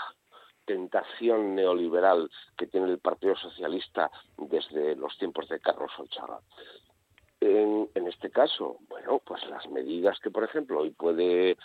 tentación 0.65 1.55
neoliberal 1.55 2.29
que 2.58 2.67
tiene 2.67 2.91
el 2.91 2.99
Partido 2.99 3.36
Socialista 3.36 4.12
desde 4.38 4.95
los 4.95 5.17
tiempos 5.17 5.49
de 5.49 5.60
Carlos 5.60 5.91
Olchaga. 5.97 6.39
En, 7.41 7.89
en, 7.95 8.08
este 8.08 8.29
caso, 8.29 8.77
bueno, 8.89 9.19
pues 9.25 9.43
las 9.49 9.67
medidas 9.69 10.19
que, 10.19 10.29
por 10.29 10.43
ejemplo, 10.43 10.82
hoy 10.82 10.91
puede 10.91 11.58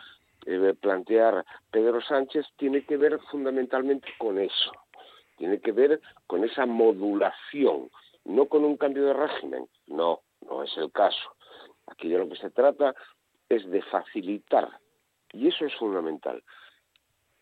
eh, 0.47 0.75
plantear 0.79 1.45
Pedro 1.71 2.03
Sánchez 2.03 2.47
tiene 2.57 2.85
que 2.85 2.97
ver 2.97 3.19
fundamentalmente 3.31 4.09
con 4.19 4.39
eso, 4.39 4.73
tiene 5.37 5.59
que 5.61 5.73
ver 5.73 6.01
con 6.27 6.45
esa 6.45 6.67
modulación, 6.67 7.91
no 8.25 8.47
con 8.47 8.65
un 8.65 8.77
cambio 8.77 9.05
de 9.05 9.15
régimen, 9.15 9.67
no, 9.87 10.21
no 10.49 10.63
es 10.63 10.77
el 10.77 10.93
caso. 10.93 11.35
Aquí 11.87 12.09
de 12.09 12.19
lo 12.19 12.29
que 12.29 12.37
se 12.37 12.51
trata 12.51 12.95
es 13.49 13.69
de 13.71 13.81
facilitar, 13.83 14.69
y 15.33 15.49
eso 15.49 15.65
es 15.65 15.75
fundamental, 15.77 16.43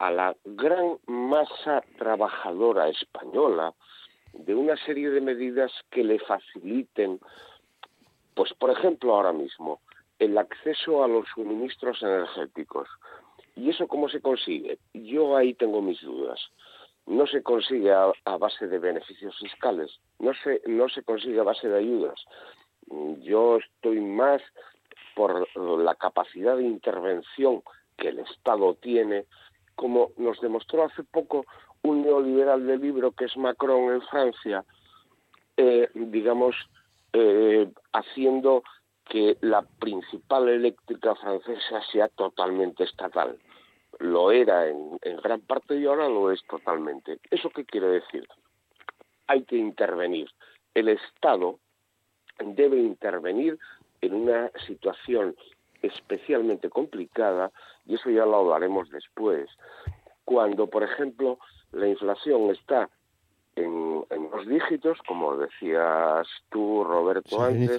a 0.02 0.10
la 0.10 0.36
gran 0.44 0.98
masa 1.06 1.84
trabajadora 1.96 2.88
española 2.88 3.72
de 4.32 4.52
una 4.52 4.76
serie 4.78 5.10
de 5.10 5.20
medidas 5.20 5.70
que 5.92 6.02
le 6.02 6.18
faciliten, 6.18 7.20
pues 8.34 8.52
por 8.54 8.70
ejemplo 8.70 9.14
ahora 9.14 9.32
mismo, 9.32 9.80
el 10.18 10.36
acceso 10.38 11.04
a 11.04 11.08
los 11.08 11.24
suministros 11.32 12.02
energéticos. 12.02 12.88
¿Y 13.54 13.70
eso 13.70 13.86
cómo 13.86 14.08
se 14.08 14.20
consigue? 14.20 14.80
Yo 14.92 15.36
ahí 15.36 15.54
tengo 15.54 15.80
mis 15.80 16.00
dudas. 16.02 16.40
No 17.06 17.28
se 17.28 17.44
consigue 17.44 17.92
a, 17.92 18.12
base 18.38 18.66
de 18.66 18.80
beneficios 18.80 19.38
fiscales, 19.38 20.00
no 20.18 20.32
se, 20.42 20.62
no 20.66 20.88
se 20.88 21.04
consigue 21.04 21.38
a 21.38 21.44
base 21.44 21.68
de 21.68 21.78
ayudas. 21.78 22.18
Yo 23.20 23.58
estoy 23.58 24.00
más 24.00 24.42
por 25.14 25.46
la 25.56 25.94
capacidad 25.94 26.56
de 26.56 26.64
intervención 26.64 27.62
que 27.96 28.08
el 28.08 28.18
Estado 28.18 28.74
tiene 28.74 29.26
como 29.74 30.10
nos 30.16 30.40
demostró 30.40 30.84
hace 30.84 31.02
poco 31.04 31.44
un 31.82 32.02
neoliberal 32.02 32.66
de 32.66 32.78
libro 32.78 33.12
que 33.12 33.26
es 33.26 33.36
Macron 33.36 33.92
en 33.92 34.02
Francia, 34.02 34.64
eh, 35.56 35.88
digamos, 35.94 36.56
eh, 37.12 37.68
haciendo 37.92 38.62
que 39.04 39.36
la 39.40 39.62
principal 39.62 40.48
eléctrica 40.48 41.14
francesa 41.16 41.82
sea 41.90 42.08
totalmente 42.08 42.84
estatal. 42.84 43.38
Lo 43.98 44.30
era 44.30 44.68
en, 44.68 44.98
en 45.02 45.16
gran 45.18 45.40
parte 45.40 45.76
y 45.76 45.86
ahora 45.86 46.08
lo 46.08 46.30
es 46.30 46.42
totalmente. 46.46 47.18
¿Eso 47.30 47.50
qué 47.50 47.64
quiere 47.64 47.88
decir? 47.88 48.26
Hay 49.26 49.42
que 49.44 49.56
intervenir. 49.56 50.30
El 50.74 50.88
Estado 50.88 51.58
debe 52.38 52.78
intervenir 52.78 53.58
en 54.00 54.14
una 54.14 54.50
situación 54.66 55.36
especialmente 55.82 56.70
complicada, 56.70 57.50
y 57.86 57.94
eso 57.94 58.10
ya 58.10 58.24
lo 58.24 58.36
hablaremos 58.36 58.90
después, 58.90 59.48
cuando, 60.24 60.68
por 60.68 60.82
ejemplo, 60.82 61.38
la 61.72 61.88
inflación 61.88 62.50
está 62.50 62.88
en, 63.56 64.04
en 64.10 64.30
los 64.30 64.46
dígitos, 64.46 64.98
como 65.06 65.36
decías 65.36 66.26
tú, 66.50 66.84
Roberto, 66.84 67.42
antes, 67.42 67.76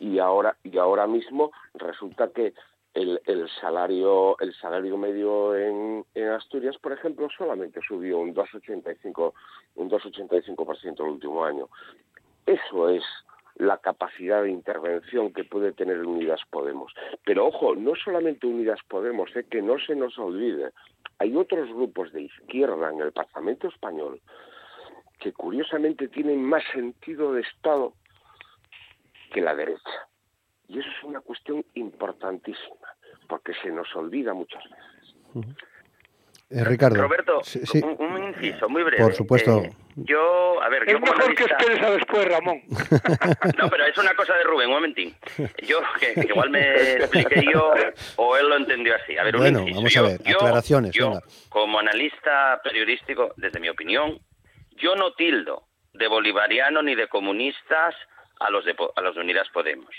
y 0.00 0.18
ahora 0.18 0.56
y 0.62 0.78
ahora 0.78 1.06
mismo 1.06 1.50
resulta 1.74 2.28
que 2.28 2.54
el, 2.94 3.20
el 3.26 3.48
salario 3.60 4.38
el 4.38 4.54
salario 4.54 4.96
medio 4.96 5.56
en, 5.56 6.04
en 6.14 6.28
Asturias, 6.28 6.76
por 6.78 6.92
ejemplo, 6.92 7.28
solamente 7.36 7.80
subió 7.86 8.18
un 8.18 8.34
2,85 8.34 9.32
un 9.76 9.90
2,85% 9.90 11.00
el 11.00 11.10
último 11.10 11.44
año. 11.44 11.68
Eso 12.46 12.88
es 12.88 13.02
la 13.56 13.78
capacidad 13.78 14.42
de 14.42 14.50
intervención 14.50 15.32
que 15.32 15.44
puede 15.44 15.72
tener 15.72 16.04
Unidas 16.04 16.40
Podemos. 16.50 16.92
Pero 17.24 17.46
ojo, 17.46 17.74
no 17.74 17.94
solamente 17.94 18.46
Unidas 18.46 18.80
Podemos, 18.88 19.34
eh, 19.34 19.46
que 19.50 19.62
no 19.62 19.78
se 19.78 19.94
nos 19.96 20.18
olvide, 20.18 20.72
hay 21.18 21.34
otros 21.34 21.68
grupos 21.68 22.12
de 22.12 22.22
izquierda 22.22 22.90
en 22.90 23.00
el 23.00 23.12
Parlamento 23.12 23.68
español 23.68 24.20
que 25.18 25.32
curiosamente 25.32 26.08
tienen 26.08 26.44
más 26.44 26.62
sentido 26.72 27.32
de 27.32 27.40
Estado 27.40 27.94
que 29.32 29.40
la 29.40 29.54
derecha. 29.54 30.08
Y 30.68 30.78
eso 30.78 30.88
es 30.88 31.04
una 31.04 31.20
cuestión 31.20 31.64
importantísima, 31.74 32.88
porque 33.28 33.54
se 33.62 33.70
nos 33.70 33.94
olvida 33.96 34.34
muchas 34.34 34.62
veces. 34.64 35.56
Eh, 36.48 36.62
Ricardo. 36.62 37.02
Roberto, 37.02 37.40
Un, 37.98 38.24
inciso 38.24 38.68
muy 38.68 38.84
breve. 38.84 39.02
Por 39.02 39.14
supuesto. 39.14 39.64
Eh, 39.64 39.72
yo, 39.96 40.62
a 40.62 40.68
ver, 40.68 40.84
es 40.84 40.92
yo 40.92 41.00
como 41.00 41.12
mejor 41.12 41.34
que 41.34 41.42
esperes 41.42 41.82
a 41.82 41.90
después, 41.90 42.28
Ramón. 42.28 42.62
no, 43.58 43.68
pero 43.68 43.84
es 43.84 43.98
una 43.98 44.14
cosa 44.14 44.34
de 44.34 44.44
Rubén, 44.44 44.68
un 44.68 44.74
momentín. 44.74 45.16
Yo, 45.66 45.80
que, 45.98 46.14
igual 46.28 46.50
me 46.50 46.92
expliqué 46.92 47.46
yo 47.52 47.72
o 48.16 48.36
él 48.36 48.48
lo 48.48 48.56
entendió 48.58 48.94
así. 48.94 49.16
A 49.18 49.24
ver, 49.24 49.36
bueno, 49.36 49.62
un 49.62 49.68
inciso. 49.68 49.80
vamos 49.80 49.96
a 49.96 50.02
ver, 50.02 50.22
yo, 50.22 50.36
aclaraciones. 50.36 50.92
Yo, 50.92 51.18
como 51.48 51.80
analista 51.80 52.60
periodístico, 52.62 53.34
desde 53.36 53.58
mi 53.58 53.68
opinión, 53.68 54.20
yo 54.76 54.94
no 54.94 55.14
tildo 55.14 55.64
de 55.94 56.06
bolivariano 56.06 56.80
ni 56.80 56.94
de 56.94 57.08
comunistas 57.08 57.96
a 58.38 58.50
los 58.50 58.64
de, 58.64 58.76
a 58.94 59.00
los 59.00 59.16
de 59.16 59.20
Unidas 59.20 59.48
Podemos. 59.52 59.90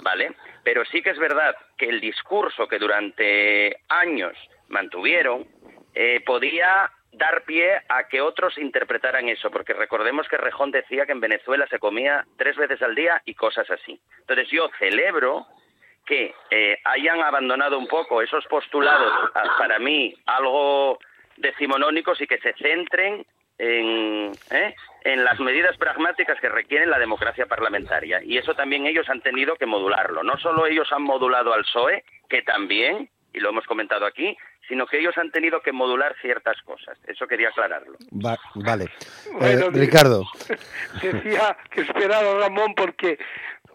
¿Vale? 0.00 0.36
Pero 0.62 0.84
sí 0.84 1.02
que 1.02 1.10
es 1.10 1.18
verdad 1.18 1.56
que 1.76 1.86
el 1.86 2.00
discurso 2.00 2.68
que 2.68 2.78
durante 2.78 3.80
años 3.88 4.36
mantuvieron 4.68 5.46
eh, 5.94 6.22
podía 6.24 6.90
dar 7.12 7.42
pie 7.44 7.80
a 7.88 8.04
que 8.08 8.20
otros 8.20 8.58
interpretaran 8.58 9.28
eso, 9.28 9.50
porque 9.50 9.72
recordemos 9.72 10.28
que 10.28 10.36
Rejón 10.36 10.70
decía 10.70 11.06
que 11.06 11.12
en 11.12 11.20
Venezuela 11.20 11.66
se 11.68 11.78
comía 11.78 12.24
tres 12.36 12.56
veces 12.56 12.80
al 12.82 12.94
día 12.94 13.22
y 13.24 13.34
cosas 13.34 13.70
así. 13.70 14.00
Entonces 14.20 14.48
yo 14.50 14.70
celebro 14.78 15.46
que 16.06 16.34
eh, 16.50 16.78
hayan 16.84 17.20
abandonado 17.20 17.78
un 17.78 17.86
poco 17.86 18.22
esos 18.22 18.44
postulados, 18.46 19.30
para 19.58 19.78
mí 19.78 20.14
algo 20.26 20.98
decimonónicos, 21.36 22.20
y 22.20 22.26
que 22.26 22.38
se 22.38 22.54
centren 22.54 23.26
en, 23.58 24.32
¿eh? 24.50 24.74
en 25.04 25.24
las 25.24 25.38
medidas 25.40 25.76
pragmáticas 25.76 26.40
que 26.40 26.48
requieren 26.48 26.90
la 26.90 26.98
democracia 26.98 27.46
parlamentaria. 27.46 28.22
Y 28.22 28.38
eso 28.38 28.54
también 28.54 28.86
ellos 28.86 29.08
han 29.08 29.20
tenido 29.20 29.56
que 29.56 29.66
modularlo. 29.66 30.22
No 30.22 30.38
solo 30.38 30.66
ellos 30.66 30.90
han 30.92 31.02
modulado 31.02 31.52
al 31.52 31.64
PSOE, 31.64 32.04
que 32.28 32.42
también, 32.42 33.10
y 33.32 33.40
lo 33.40 33.50
hemos 33.50 33.66
comentado 33.66 34.06
aquí, 34.06 34.36
sino 34.68 34.86
que 34.86 34.98
ellos 34.98 35.16
han 35.16 35.30
tenido 35.30 35.60
que 35.60 35.72
modular 35.72 36.14
ciertas 36.20 36.60
cosas. 36.62 36.98
Eso 37.06 37.26
quería 37.26 37.48
aclararlo. 37.48 37.96
vale. 38.10 38.84
Eh, 39.40 39.70
Ricardo. 39.72 40.24
Decía 41.02 41.56
que 41.70 41.80
esperaba 41.80 42.38
Ramón 42.38 42.74
porque 42.76 43.18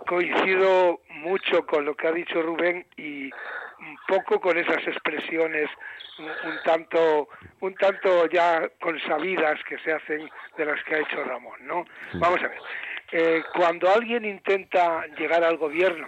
coincido 0.08 1.02
mucho 1.10 1.66
con 1.66 1.86
lo 1.86 1.96
que 1.96 2.08
ha 2.08 2.12
dicho 2.12 2.42
Rubén 2.42 2.86
y 2.98 3.32
un 3.80 3.98
poco 4.08 4.40
con 4.40 4.58
esas 4.58 4.86
expresiones 4.88 5.70
un, 6.20 6.28
tanto 6.64 7.30
un 7.62 7.74
tanto 7.76 8.28
ya 8.28 8.70
consabidas 8.80 9.60
que 9.68 9.80
se 9.80 9.94
hacen 9.94 10.30
de 10.58 10.66
las 10.66 10.84
que 10.84 10.96
ha 10.96 11.00
hecho 11.00 11.24
Ramón, 11.24 11.66
¿no? 11.66 11.86
Vamos 12.14 12.40
a 12.44 12.48
ver. 12.48 12.60
Eh, 13.12 13.44
cuando 13.54 13.90
alguien 13.90 14.26
intenta 14.26 15.06
llegar 15.18 15.44
al 15.44 15.58
gobierno, 15.58 16.08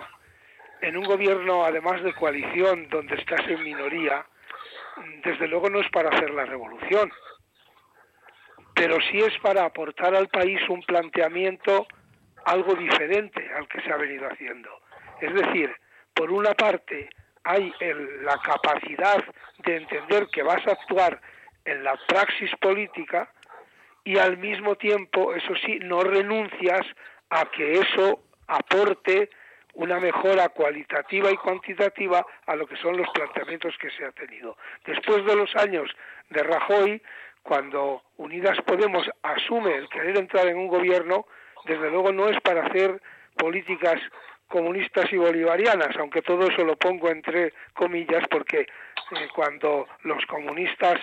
en 0.81 0.97
un 0.97 1.05
gobierno 1.05 1.65
además 1.65 2.03
de 2.03 2.13
coalición 2.13 2.87
donde 2.89 3.15
estás 3.15 3.41
en 3.47 3.63
minoría, 3.63 4.25
desde 5.23 5.47
luego 5.47 5.69
no 5.69 5.79
es 5.79 5.89
para 5.89 6.09
hacer 6.09 6.31
la 6.31 6.45
revolución, 6.45 7.11
pero 8.73 8.97
sí 9.09 9.19
es 9.19 9.37
para 9.39 9.65
aportar 9.65 10.15
al 10.15 10.27
país 10.27 10.59
un 10.69 10.81
planteamiento 10.83 11.87
algo 12.45 12.75
diferente 12.75 13.49
al 13.53 13.67
que 13.67 13.81
se 13.81 13.91
ha 13.91 13.97
venido 13.97 14.27
haciendo. 14.27 14.69
Es 15.21 15.33
decir, 15.33 15.73
por 16.13 16.31
una 16.31 16.53
parte 16.53 17.09
hay 17.43 17.73
la 18.21 18.37
capacidad 18.39 19.23
de 19.59 19.77
entender 19.77 20.27
que 20.27 20.43
vas 20.43 20.65
a 20.67 20.71
actuar 20.71 21.21
en 21.63 21.83
la 21.83 21.95
praxis 22.07 22.51
política 22.59 23.31
y 24.03 24.17
al 24.17 24.37
mismo 24.37 24.75
tiempo, 24.75 25.33
eso 25.33 25.55
sí, 25.65 25.79
no 25.81 26.01
renuncias 26.01 26.85
a 27.29 27.45
que 27.45 27.79
eso 27.79 28.23
aporte 28.47 29.29
una 29.75 29.99
mejora 29.99 30.49
cualitativa 30.49 31.31
y 31.31 31.37
cuantitativa 31.37 32.25
a 32.45 32.55
lo 32.55 32.65
que 32.65 32.77
son 32.77 32.97
los 32.97 33.09
planteamientos 33.09 33.77
que 33.77 33.91
se 33.91 34.05
ha 34.05 34.11
tenido. 34.11 34.57
Después 34.85 35.25
de 35.25 35.35
los 35.35 35.55
años 35.55 35.89
de 36.29 36.43
Rajoy, 36.43 37.01
cuando 37.43 38.03
Unidas 38.17 38.57
Podemos 38.65 39.09
asume 39.21 39.75
el 39.75 39.89
querer 39.89 40.17
entrar 40.17 40.47
en 40.47 40.57
un 40.57 40.67
gobierno, 40.67 41.27
desde 41.65 41.89
luego 41.91 42.11
no 42.11 42.29
es 42.29 42.39
para 42.41 42.65
hacer 42.65 43.01
políticas 43.37 44.01
comunistas 44.47 45.11
y 45.11 45.17
bolivarianas, 45.17 45.95
aunque 45.97 46.21
todo 46.21 46.47
eso 46.47 46.63
lo 46.63 46.77
pongo 46.77 47.09
entre 47.09 47.53
comillas 47.73 48.23
porque 48.29 48.61
eh, 48.61 49.27
cuando 49.35 49.87
los 50.03 50.25
comunistas 50.27 51.01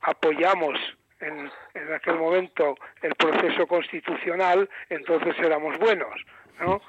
apoyamos 0.00 0.78
en, 1.20 1.50
en 1.74 1.92
aquel 1.92 2.16
momento 2.16 2.76
el 3.02 3.14
proceso 3.14 3.66
constitucional, 3.66 4.68
entonces 4.88 5.34
éramos 5.38 5.76
buenos, 5.78 6.14
¿no? 6.60 6.80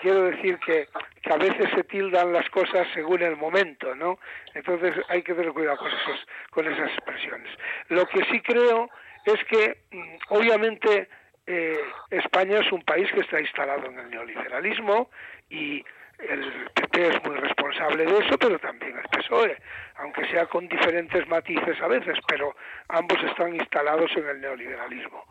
Quiero 0.00 0.24
decir 0.24 0.58
que, 0.58 0.88
a 1.30 1.36
veces 1.36 1.70
se 1.74 1.84
tildan 1.84 2.32
las 2.32 2.48
cosas 2.50 2.88
según 2.92 3.22
el 3.22 3.36
momento, 3.36 3.94
¿no? 3.94 4.18
Entonces 4.54 4.94
hay 5.08 5.22
que 5.22 5.34
tener 5.34 5.52
cuidado 5.52 5.76
con, 5.76 5.88
esos, 5.88 6.26
con 6.50 6.66
esas 6.66 6.88
expresiones. 6.90 7.48
Lo 7.88 8.06
que 8.06 8.24
sí 8.24 8.40
creo 8.40 8.90
es 9.24 9.44
que, 9.44 9.78
mm, 9.92 10.16
obviamente, 10.30 11.08
eh, 11.46 11.80
España 12.10 12.58
es 12.58 12.72
un 12.72 12.82
país 12.82 13.10
que 13.12 13.20
está 13.20 13.40
instalado 13.40 13.86
en 13.86 13.98
el 13.98 14.10
neoliberalismo 14.10 15.10
y 15.50 15.84
el 16.18 16.70
PP 16.74 17.06
es 17.08 17.24
muy 17.24 17.36
responsable 17.36 18.04
de 18.06 18.18
eso, 18.18 18.36
pero 18.38 18.58
también 18.58 18.98
el 18.98 19.08
PSOE, 19.08 19.56
aunque 19.96 20.26
sea 20.26 20.46
con 20.46 20.68
diferentes 20.68 21.26
matices 21.28 21.80
a 21.80 21.88
veces, 21.88 22.18
pero 22.26 22.56
ambos 22.88 23.22
están 23.24 23.54
instalados 23.54 24.10
en 24.16 24.26
el 24.26 24.40
neoliberalismo 24.40 25.24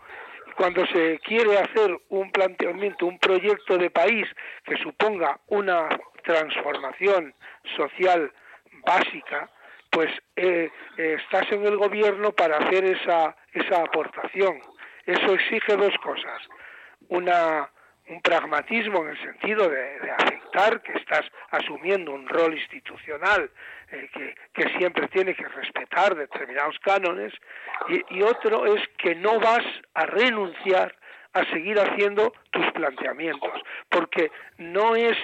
cuando 0.60 0.86
se 0.88 1.20
quiere 1.20 1.58
hacer 1.58 1.98
un 2.10 2.34
planteamiento, 2.34 3.06
un 3.06 3.18
proyecto 3.18 3.78
de 3.78 3.90
país 3.90 4.28
que 4.66 4.76
suponga 4.76 5.40
una 5.48 5.88
transformación 6.26 7.34
social 7.78 8.30
básica, 8.86 9.50
pues 9.90 10.12
eh, 10.36 10.70
eh, 10.98 11.18
estás 11.18 11.50
en 11.54 11.66
el 11.66 11.78
gobierno 11.78 12.34
para 12.34 12.58
hacer 12.58 12.84
esa, 12.84 13.38
esa 13.54 13.84
aportación. 13.84 14.60
Eso 15.06 15.34
exige 15.34 15.78
dos 15.78 15.98
cosas. 16.04 16.42
Una, 17.08 17.70
un 18.10 18.22
pragmatismo 18.22 19.04
en 19.04 19.12
el 19.12 19.22
sentido 19.22 19.70
de, 19.70 20.00
de 20.02 20.12
aceptar 20.12 20.82
que 20.82 20.92
estás 20.92 21.24
asumiendo 21.52 22.12
un 22.12 22.28
rol 22.28 22.54
institucional 22.54 23.50
eh, 23.92 24.36
que, 24.54 24.70
siempre 24.78 25.08
tiene 25.08 25.34
que 25.36 25.48
respetar 25.48 26.16
determinados 26.16 26.78
cánones 26.80 27.34
y, 27.88 28.18
y 28.18 28.22
otro 28.22 28.66
es 28.76 28.88
que 28.98 29.16
no 29.16 29.40
vas 29.40 29.66
a 29.94 30.06
renunciar 30.06 30.96
a 31.34 31.46
seguir 31.46 31.80
haciendo 31.80 32.34
tus 32.52 32.66
planteamientos, 32.72 33.62
porque 33.90 34.32
no 34.58 34.96
es 34.96 35.18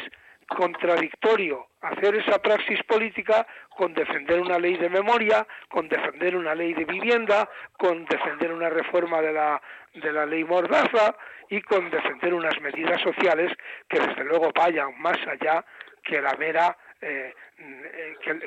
contradictorio 0.48 1.68
hacer 1.82 2.16
esa 2.16 2.40
praxis 2.40 2.82
política 2.84 3.46
con 3.70 3.94
defender 3.94 4.40
una 4.40 4.60
ley 4.60 4.78
de 4.78 4.90
memoria, 4.90 5.46
con 5.70 5.88
defender 5.88 6.36
una 6.36 6.56
ley 6.56 6.74
de 6.74 6.86
vivienda, 6.86 7.50
con 7.78 8.06
defender 8.06 8.52
una 8.52 8.70
reforma 8.70 9.22
de 9.22 9.34
la, 9.34 9.62
de 9.94 10.12
la 10.12 10.26
ley 10.26 10.44
Mordaza 10.44 11.16
y 11.50 11.62
con 11.62 11.90
defender 11.90 12.34
unas 12.34 12.60
medidas 12.62 13.02
sociales 13.02 13.52
que 13.88 14.00
desde 14.00 14.24
luego 14.24 14.52
vayan 14.56 15.00
más 15.00 15.18
allá 15.28 15.64
que 16.04 16.22
la 16.22 16.36
mera 16.36 16.78
eh, 17.02 17.34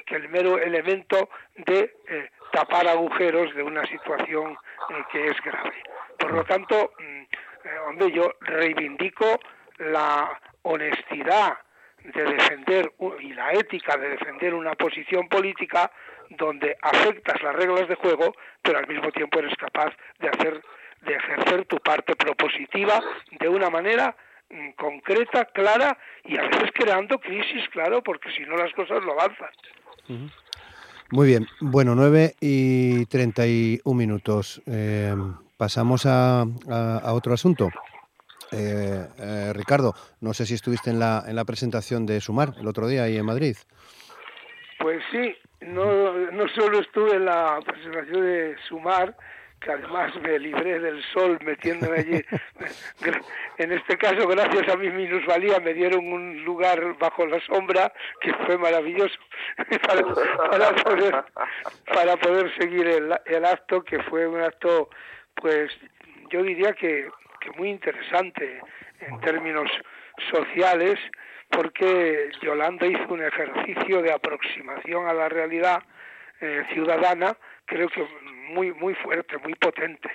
que, 0.07 0.16
el, 0.16 0.29
mero 0.29 0.59
elemento 0.59 1.29
de 1.57 1.94
eh, 2.09 2.31
tapar 2.53 2.87
agujeros 2.88 3.55
de 3.55 3.62
una 3.62 3.87
situación 3.87 4.57
eh, 4.90 5.05
que 5.12 5.27
es 5.27 5.40
grave. 5.42 5.83
Por 6.18 6.33
lo 6.33 6.44
tanto, 6.44 6.92
mm, 6.99 7.23
donde 7.87 8.12
yo 8.12 8.33
reivindico 8.40 9.38
la 9.79 10.40
honestidad 10.62 11.59
de 12.05 12.25
defender 12.25 12.92
y 13.21 13.33
la 13.35 13.53
ética 13.53 13.97
de 13.97 14.11
defender 14.11 14.55
una 14.55 14.75
posición 14.75 15.29
política 15.29 15.90
donde 16.31 16.77
afectas 16.83 17.42
las 17.42 17.55
reglas 17.55 17.88
de 17.88 17.97
juego, 17.97 18.35
pero 18.62 18.79
al 18.79 18.87
mismo 18.87 19.11
tiempo 19.12 19.38
eres 19.38 19.55
capaz 19.57 19.94
de 20.18 20.29
hacer 20.29 20.62
de 21.03 21.14
ejercer 21.14 21.64
tu 21.66 21.79
parte 21.79 22.16
propositiva 22.16 23.01
de 23.31 23.49
una 23.49 23.71
manera 23.71 24.16
concreta, 24.76 25.44
clara 25.46 25.98
y 26.24 26.37
a 26.38 26.42
veces 26.42 26.70
creando 26.74 27.18
crisis, 27.18 27.68
claro, 27.70 28.02
porque 28.02 28.30
si 28.32 28.42
no 28.42 28.56
las 28.56 28.72
cosas 28.74 29.02
no 29.04 29.12
avanzan. 29.12 29.50
Muy 31.11 31.26
bien, 31.26 31.46
bueno, 31.61 31.94
9 31.94 32.34
y 32.40 33.06
31 33.06 33.96
minutos. 33.96 34.62
Eh, 34.66 35.14
pasamos 35.56 36.06
a, 36.06 36.42
a, 36.42 37.12
otro 37.12 37.32
asunto. 37.32 37.68
Eh, 38.52 39.06
eh, 39.18 39.52
Ricardo, 39.54 39.94
no 40.20 40.32
sé 40.32 40.46
si 40.46 40.54
estuviste 40.54 40.90
en 40.90 40.98
la, 40.98 41.24
en 41.26 41.37
la 41.37 41.44
presentación 41.44 42.06
de 42.06 42.20
Sumar 42.20 42.54
el 42.58 42.66
otro 42.66 42.88
día 42.88 43.04
ahí 43.04 43.16
en 43.16 43.26
Madrid. 43.26 43.56
Pues 44.78 45.02
sí, 45.11 45.34
no, 45.61 46.30
no 46.30 46.48
solo 46.48 46.80
estuve 46.80 47.16
en 47.16 47.24
la 47.24 47.58
presentación 47.66 48.20
de 48.22 48.56
Sumar, 48.68 49.16
que 49.61 49.73
además 49.73 50.14
me 50.23 50.38
libré 50.38 50.79
del 50.79 51.03
sol 51.12 51.38
metiéndome 51.44 51.99
allí. 51.99 52.25
En 53.59 53.73
este 53.73 53.99
caso, 53.99 54.29
gracias 54.29 54.68
a 54.68 54.77
mi 54.77 54.88
minusvalía, 54.88 55.59
me 55.59 55.75
dieron 55.75 56.12
un 56.12 56.44
lugar 56.44 56.97
bajo 56.97 57.27
la 57.27 57.40
sombra 57.40 57.92
que 58.21 58.33
fue 58.33 58.57
maravilloso 58.57 59.18
para, 59.88 60.75
poder, 60.77 61.25
para 61.92 62.16
poder 62.18 62.55
seguir 62.57 62.87
el, 62.87 63.12
el 63.27 63.44
acto, 63.44 63.83
que 63.83 64.01
fue 64.05 64.29
un 64.29 64.40
acto, 64.40 64.90
pues 65.35 65.73
yo 66.31 66.44
diría 66.44 66.73
que, 66.73 67.11
que 67.40 67.51
muy 67.57 67.71
interesante 67.71 68.61
en 69.01 69.21
términos 69.23 69.68
sociales, 70.31 71.01
porque 71.51 72.31
Yolanda 72.42 72.87
hizo 72.87 73.12
un 73.12 73.25
ejercicio 73.25 74.03
de 74.03 74.12
aproximación 74.12 75.09
a 75.09 75.14
la 75.14 75.29
realidad 75.29 75.83
eh, 76.40 76.64
ciudadana, 76.73 77.37
creo 77.64 77.88
que 77.88 78.07
muy 78.48 78.72
muy 78.72 78.94
fuerte, 78.94 79.38
muy 79.38 79.54
potente. 79.54 80.11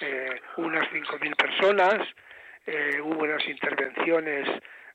Eh, 0.00 0.40
unas 0.58 0.88
5.000 0.90 1.36
personas, 1.36 2.06
eh, 2.66 3.00
hubo 3.02 3.22
unas 3.22 3.46
intervenciones 3.48 4.48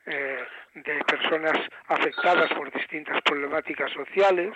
eh, 0.06 0.44
de 0.74 1.04
personas 1.04 1.54
afectadas 1.88 2.52
por 2.54 2.72
distintas 2.72 3.22
problemáticas 3.22 3.92
sociales 3.92 4.52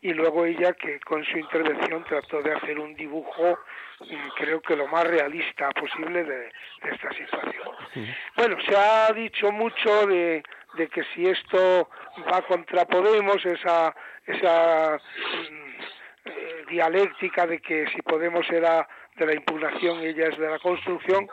y 0.00 0.12
luego 0.12 0.44
ella 0.44 0.72
que 0.74 1.00
con 1.00 1.24
su 1.24 1.38
intervención 1.38 2.04
trató 2.04 2.42
de 2.42 2.52
hacer 2.52 2.78
un 2.78 2.94
dibujo 2.94 3.58
mm, 4.00 4.28
creo 4.36 4.60
que 4.60 4.76
lo 4.76 4.86
más 4.88 5.04
realista 5.04 5.70
posible 5.70 6.24
de, 6.24 6.52
esta 6.82 7.10
situación. 7.12 7.74
Bueno, 8.36 8.56
se 8.68 8.76
ha 8.76 9.12
dicho 9.12 9.50
mucho 9.50 10.06
de, 10.06 10.42
de 10.74 10.88
que 10.88 11.02
si 11.14 11.26
esto 11.26 11.88
va 12.30 12.42
contra 12.42 12.84
Podemos, 12.84 13.44
esa, 13.44 13.94
esa 14.26 15.00
mm, 15.50 15.63
dialéctica 16.66 17.46
de 17.46 17.60
que 17.60 17.86
si 17.88 18.02
Podemos 18.02 18.48
era 18.50 18.88
de 19.16 19.26
la 19.26 19.34
impugnación 19.34 20.02
y 20.02 20.06
ella 20.06 20.28
es 20.28 20.38
de 20.38 20.48
la 20.48 20.58
construcción. 20.58 21.28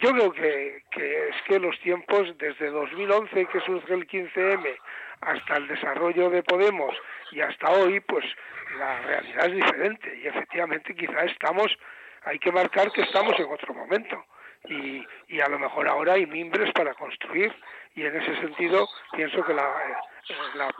Yo 0.00 0.12
creo 0.12 0.32
que, 0.32 0.82
que 0.90 1.28
es 1.28 1.36
que 1.46 1.58
los 1.58 1.78
tiempos, 1.80 2.36
desde 2.38 2.70
2011 2.70 3.46
que 3.46 3.60
surge 3.60 3.94
el 3.94 4.06
15M 4.06 4.76
hasta 5.20 5.56
el 5.56 5.68
desarrollo 5.68 6.30
de 6.30 6.42
Podemos 6.42 6.94
y 7.32 7.40
hasta 7.40 7.70
hoy, 7.70 8.00
pues 8.00 8.24
la 8.78 9.00
realidad 9.02 9.46
es 9.46 9.54
diferente. 9.54 10.20
Y 10.22 10.26
efectivamente 10.28 10.94
quizá 10.94 11.24
estamos, 11.24 11.76
hay 12.22 12.38
que 12.38 12.52
marcar 12.52 12.92
que 12.92 13.02
estamos 13.02 13.38
en 13.38 13.46
otro 13.46 13.74
momento 13.74 14.24
y, 14.68 15.04
y 15.28 15.40
a 15.40 15.48
lo 15.48 15.58
mejor 15.58 15.88
ahora 15.88 16.14
hay 16.14 16.26
mimbres 16.26 16.72
para 16.72 16.94
construir 16.94 17.54
y 17.94 18.04
en 18.04 18.16
ese 18.16 18.36
sentido 18.40 18.88
pienso 19.12 19.44
que 19.44 19.54
la, 19.54 19.94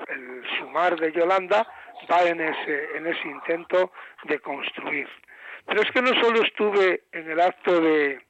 el 0.09 0.43
sumar 0.59 0.97
de 0.99 1.13
Yolanda 1.13 1.67
va 2.11 2.23
en 2.23 2.41
ese, 2.41 2.97
en 2.97 3.07
ese 3.07 3.29
intento 3.29 3.93
de 4.25 4.39
construir. 4.41 5.09
Pero 5.67 5.83
es 5.83 5.91
que 5.93 6.03
no 6.03 6.13
solo 6.21 6.43
estuve 6.43 7.05
en 7.13 7.31
el 7.31 7.41
acto 7.41 7.81
de, 7.81 8.21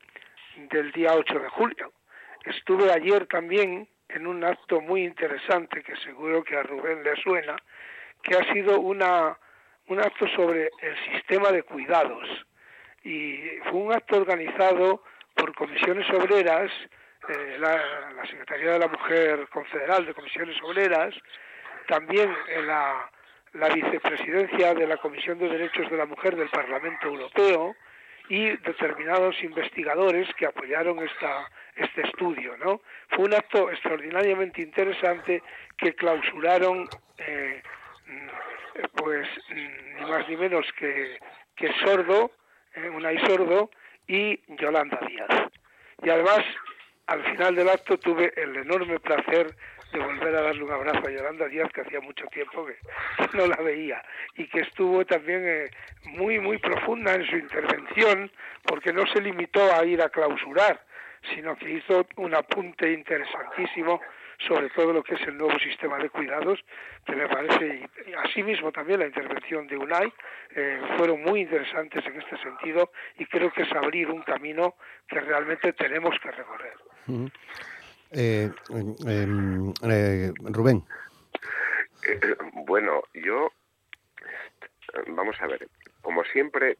del 0.57 0.93
día 0.93 1.15
8 1.15 1.39
de 1.39 1.49
julio, 1.49 1.93
estuve 2.45 2.93
ayer 2.93 3.27
también 3.27 3.89
en 4.09 4.27
un 4.27 4.45
acto 4.45 4.81
muy 4.81 5.05
interesante 5.05 5.83
que 5.83 5.97
seguro 5.97 6.45
que 6.45 6.57
a 6.57 6.63
Rubén 6.63 7.03
le 7.03 7.17
suena, 7.17 7.57
que 8.23 8.37
ha 8.37 8.53
sido 8.53 8.81
una, 8.81 9.37
un 9.89 10.01
acto 10.01 10.29
sobre 10.29 10.71
el 10.81 11.13
sistema 11.13 11.51
de 11.51 11.63
cuidados. 11.63 12.29
Y 13.03 13.39
fue 13.65 13.81
un 13.81 13.93
acto 13.93 14.17
organizado 14.17 15.03
por 15.35 15.55
comisiones 15.55 16.09
obreras, 16.11 16.71
eh, 17.29 17.57
la, 17.59 17.77
la, 18.13 18.27
Secretaría 18.27 18.73
de 18.73 18.79
la 18.79 18.89
Mujer 18.89 19.49
Confederal 19.49 20.07
de 20.07 20.15
Comisiones 20.15 20.57
Obreras, 20.63 21.15
también 21.87 22.35
en 22.49 22.67
la, 22.67 23.11
la 23.55 23.69
vicepresidencia 23.69 24.75
de 24.75 24.87
la 24.87 24.97
Comisión 24.97 25.39
de 25.39 25.49
Derechos 25.49 25.91
de 25.91 25.97
la 25.97 26.07
Mujer 26.07 26.37
del 26.37 26.49
Parlamento 26.49 27.07
Europeo 27.07 27.75
y 28.29 28.57
determinados 28.59 29.43
investigadores 29.43 30.29
que 30.35 30.47
apoyaron 30.47 30.99
esta, 31.01 31.51
este 31.77 32.03
estudio. 32.03 32.57
¿no? 32.57 32.81
Fue 33.11 33.25
un 33.25 33.35
acto 33.35 33.71
extraordinariamente 33.71 34.63
interesante 34.63 35.43
que 35.77 35.95
clausuraron 35.95 36.89
eh, 37.19 37.63
pues 38.97 39.29
ni 39.51 40.11
más 40.11 40.29
ni 40.29 40.37
menos 40.37 40.67
que, 40.79 41.19
que 41.55 41.73
Sordo, 41.85 42.33
eh, 42.75 42.89
Unai 42.89 43.19
Sordo 43.27 43.71
y 44.07 44.41
Yolanda 44.57 44.99
Díaz. 45.07 45.51
Y 46.03 46.11
además, 46.11 46.41
al 47.07 47.23
final 47.25 47.55
del 47.55 47.69
acto 47.69 47.99
tuve 47.99 48.33
el 48.37 48.57
enorme 48.57 48.99
placer 49.01 49.55
de 49.93 49.99
volver 50.01 50.35
a 50.35 50.43
darle 50.43 50.65
un 50.65 50.73
abrazo 50.73 51.07
a 51.07 51.11
Yolanda 51.11 51.47
Díaz, 51.47 51.71
que 51.73 51.83
hacía 51.83 52.01
mucho 52.01 52.27
tiempo 52.27 52.67
que, 52.67 52.77
no 53.37 53.47
la 53.47 53.57
veía, 53.57 54.03
y 54.37 54.47
que 54.49 54.61
estuvo 54.61 55.05
también 55.05 55.43
eh, 55.45 55.71
muy, 56.05 56.41
muy 56.41 56.59
profunda 56.59 57.15
en 57.15 57.27
su 57.27 57.37
intervención, 57.37 58.31
porque 58.65 58.93
no 58.93 59.07
se 59.07 59.21
limitó 59.21 59.73
a 59.73 59.85
ir 59.85 60.03
a 60.03 60.09
clausurar, 60.09 60.81
sino 61.35 61.57
que 61.57 61.71
hizo 61.71 62.07
un 62.17 62.35
apunte 62.35 62.93
interesantísimo 62.93 64.01
sobre 64.47 64.71
todo 64.71 64.93
lo 64.93 65.03
que 65.03 65.15
es 65.15 65.23
el 65.23 65.37
nuevo 65.37 65.59
sistema 65.59 65.99
de 65.99 66.11
cuidados, 66.11 66.61
que 67.05 67.15
me 67.15 67.29
parece, 67.29 67.89
y 68.07 68.13
asimismo 68.13 68.73
también 68.73 69.01
la 69.01 69.07
intervención 69.07 69.67
de 69.67 69.77
UNAI, 69.77 70.13
eh, 70.55 70.81
fueron 70.97 71.23
muy 71.23 71.41
interesantes 71.41 72.05
en 72.07 72.21
este 72.21 72.37
sentido 72.39 72.91
y 73.19 73.27
creo 73.27 73.51
que 73.53 73.63
es 73.63 73.73
abrir 73.73 74.11
un 74.11 74.23
camino 74.23 74.75
que 75.09 75.21
realmente 75.21 75.73
tenemos 75.73 76.15
que 76.21 76.31
recorrer. 76.31 76.75
Eh, 78.11 78.51
em, 78.71 79.73
eh, 79.83 80.33
Rubén. 80.45 80.85
Eh, 82.07 82.37
bueno, 82.67 83.03
yo, 83.15 83.51
vamos 85.09 85.37
a 85.41 85.47
ver, 85.47 85.69
como 86.01 86.23
siempre, 86.25 86.79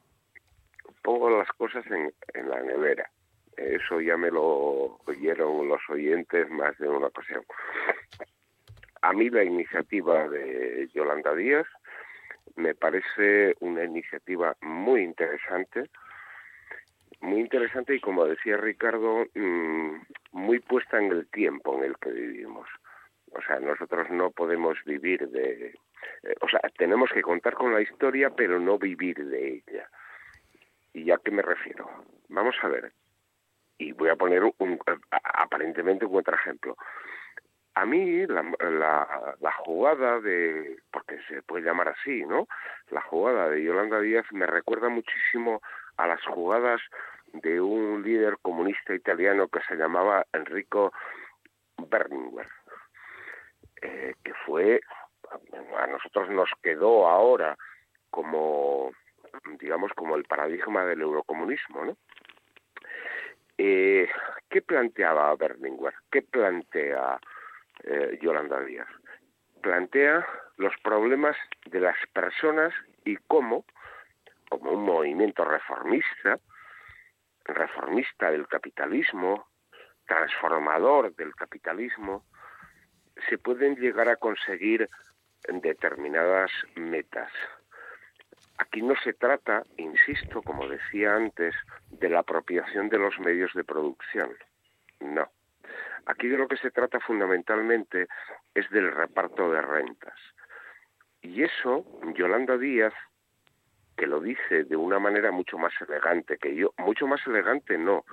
pongo 1.03 1.31
las 1.31 1.49
cosas 1.53 1.85
en, 1.87 2.13
en 2.35 2.49
la 2.49 2.63
nevera. 2.63 3.11
Eso 3.57 4.01
ya 4.01 4.17
me 4.17 4.31
lo 4.31 4.99
oyeron 5.07 5.69
los 5.69 5.81
oyentes 5.89 6.49
más 6.51 6.77
de 6.79 6.89
una 6.89 7.07
ocasión. 7.07 7.45
A 9.03 9.13
mí 9.13 9.29
la 9.31 9.45
iniciativa 9.45 10.29
de 10.29 10.89
Yolanda 10.95 11.35
Díaz 11.35 11.67
me 12.57 12.75
parece 12.75 13.55
una 13.61 13.85
iniciativa 13.85 14.57
muy 14.63 15.03
interesante 15.03 15.91
muy 17.25 17.41
interesante 17.41 17.95
y 17.95 18.01
como 18.01 18.27
decía 18.27 18.57
Ricardo, 18.57 19.27
mm, 19.35 19.97
muy 20.33 20.59
puesta 20.61 20.99
en 20.99 21.11
el 21.11 21.27
tiempo 21.29 21.77
en 21.79 21.85
el 21.85 21.97
que 21.97 22.11
vivimos. 22.11 22.69
O 23.33 23.41
sea, 23.43 23.59
nosotros 23.61 24.11
no 24.11 24.31
podemos 24.31 24.77
vivir 24.85 25.29
de... 25.29 25.75
Eh, 26.23 26.35
o 26.41 26.49
sea, 26.49 26.61
tenemos 26.77 27.11
que 27.13 27.23
contar 27.23 27.55
con 27.55 27.73
la 27.73 27.81
historia, 27.81 28.31
pero 28.31 28.61
no 28.61 28.79
vivir 28.79 29.25
de 29.25 29.55
ella. 29.55 29.89
¿Y 30.93 31.11
a 31.11 31.19
qué 31.19 31.31
me 31.31 31.43
refiero? 31.43 31.89
Vamos 32.29 32.57
a 32.63 32.69
ver. 32.69 32.93
Y 33.79 33.93
voy 33.93 34.09
a 34.09 34.17
poner 34.17 34.43
un, 34.45 34.79
aparentemente 35.11 36.05
un 36.07 36.13
contraejemplo. 36.13 36.77
A 37.75 37.85
mí 37.87 38.25
la, 38.27 38.43
la, 39.41 39.53
jugada 39.65 40.21
de, 40.21 40.77
porque 40.93 41.19
se 41.29 41.43
puede 41.43 41.65
llamar 41.65 41.89
así, 41.89 42.25
¿no? 42.25 42.47
La 42.91 43.01
jugada 43.01 43.51
de 43.51 43.65
Yolanda 43.65 44.01
Díaz 44.01 44.27
me 44.31 44.47
recuerda 44.47 44.89
muchísimo 44.89 45.61
a 45.97 46.07
las 46.07 46.25
jugadas 46.25 46.81
de 47.33 47.61
un 47.61 48.03
líder 48.05 48.39
comunista 48.43 48.95
italiano 48.95 49.49
que 49.49 49.61
se 49.69 49.75
llamaba 49.75 50.25
Enrico 50.33 50.93
Berlinguer, 51.89 52.49
eh, 53.83 54.15
que 54.23 54.35
fue, 54.47 54.81
a 55.79 55.87
nosotros 55.89 56.31
nos 56.31 56.51
quedó 56.63 57.09
ahora 57.09 57.57
como, 58.11 58.93
digamos, 59.59 59.93
como 59.95 60.15
el 60.15 60.25
paradigma 60.25 60.85
del 60.85 61.03
eurocomunismo, 61.03 61.85
¿no? 61.85 61.97
Eh, 63.59 64.09
¿Qué 64.49 64.63
planteaba 64.63 65.35
Berlinguer? 65.37 65.95
¿Qué 66.11 66.23
plantea 66.23 67.19
eh, 67.85 68.19
Yolanda 68.21 68.61
Díaz? 68.61 68.89
Plantea 69.63 70.27
los 70.57 70.75
problemas 70.83 71.37
de 71.67 71.81
las 71.81 71.97
personas 72.13 72.73
y 73.05 73.17
cómo, 73.17 73.65
como 74.49 74.73
un 74.73 74.85
movimiento 74.85 75.45
reformista, 75.45 76.39
reformista 77.45 78.31
del 78.31 78.47
capitalismo, 78.49 79.49
transformador 80.07 81.15
del 81.15 81.35
capitalismo, 81.35 82.25
se 83.29 83.39
pueden 83.39 83.77
llegar 83.77 84.09
a 84.09 84.17
conseguir 84.17 84.89
determinadas 85.49 86.51
metas. 86.75 87.31
Aquí 88.59 88.83
no 88.83 88.95
se 89.03 89.13
trata, 89.13 89.65
insisto, 89.77 90.43
como 90.43 90.69
decía 90.69 91.15
antes, 91.15 91.55
de 91.91 92.09
la 92.09 92.21
apropiación 92.21 92.89
de 92.89 92.99
los 92.99 93.19
medios 93.19 93.53
de 93.55 93.65
producción. 93.65 94.31
No. 95.01 95.29
Aquí 96.07 96.29
de 96.29 96.39
lo 96.39 96.47
que 96.47 96.57
se 96.57 96.71
trata 96.71 97.01
fundamentalmente 97.01 98.07
es 98.55 98.69
del 98.71 98.93
reparto 98.93 99.51
de 99.51 99.63
rentas. 99.63 100.19
Y 101.23 101.43
eso, 101.43 101.85
Yolanda 102.15 102.59
Díaz 102.59 102.95
que 103.97 104.07
lo 104.07 104.21
dice 104.21 104.65
de 104.65 104.77
una 104.77 104.99
manera 104.99 105.31
mucho 105.31 105.59
más 105.59 105.73
elegante 105.81 106.39
que 106.39 106.55
yo, 106.55 106.73
mucho 106.79 107.07
más 107.07 107.25
elegante 107.27 107.79
no, 107.79 108.05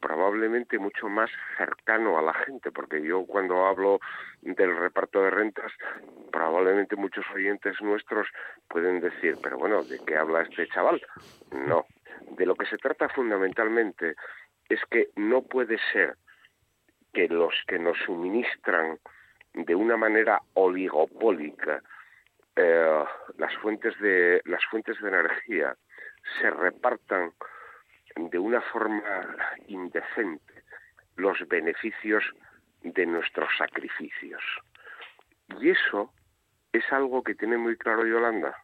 probablemente 0.00 0.78
mucho 0.78 1.08
más 1.08 1.30
cercano 1.56 2.18
a 2.18 2.22
la 2.22 2.34
gente, 2.34 2.70
porque 2.70 3.02
yo 3.02 3.24
cuando 3.26 3.66
hablo 3.66 4.00
del 4.42 4.76
reparto 4.76 5.22
de 5.22 5.30
rentas, 5.30 5.72
probablemente 6.30 6.96
muchos 6.96 7.24
oyentes 7.34 7.80
nuestros 7.80 8.28
pueden 8.68 9.00
decir, 9.00 9.36
pero 9.42 9.58
bueno, 9.58 9.82
¿de 9.84 9.98
qué 10.04 10.16
habla 10.16 10.42
este 10.42 10.66
chaval? 10.68 11.00
No, 11.52 11.86
de 12.36 12.46
lo 12.46 12.54
que 12.54 12.66
se 12.66 12.78
trata 12.78 13.08
fundamentalmente 13.08 14.14
es 14.68 14.80
que 14.90 15.10
no 15.16 15.42
puede 15.42 15.78
ser 15.92 16.16
que 17.12 17.28
los 17.28 17.54
que 17.66 17.78
nos 17.78 17.96
suministran 17.98 18.98
de 19.52 19.74
una 19.74 19.96
manera 19.96 20.40
oligopólica 20.54 21.82
eh, 22.56 23.04
las 23.38 23.54
fuentes 23.56 23.98
de 24.00 24.40
las 24.44 24.64
fuentes 24.66 25.00
de 25.00 25.08
energía 25.08 25.76
se 26.40 26.50
repartan 26.50 27.32
de 28.16 28.38
una 28.38 28.60
forma 28.60 29.02
indecente 29.66 30.62
los 31.16 31.46
beneficios 31.48 32.24
de 32.82 33.06
nuestros 33.06 33.48
sacrificios. 33.56 34.42
Y 35.60 35.70
eso 35.70 36.12
es 36.72 36.84
algo 36.92 37.22
que 37.22 37.34
tiene 37.34 37.56
muy 37.56 37.76
claro 37.76 38.06
Yolanda. 38.06 38.56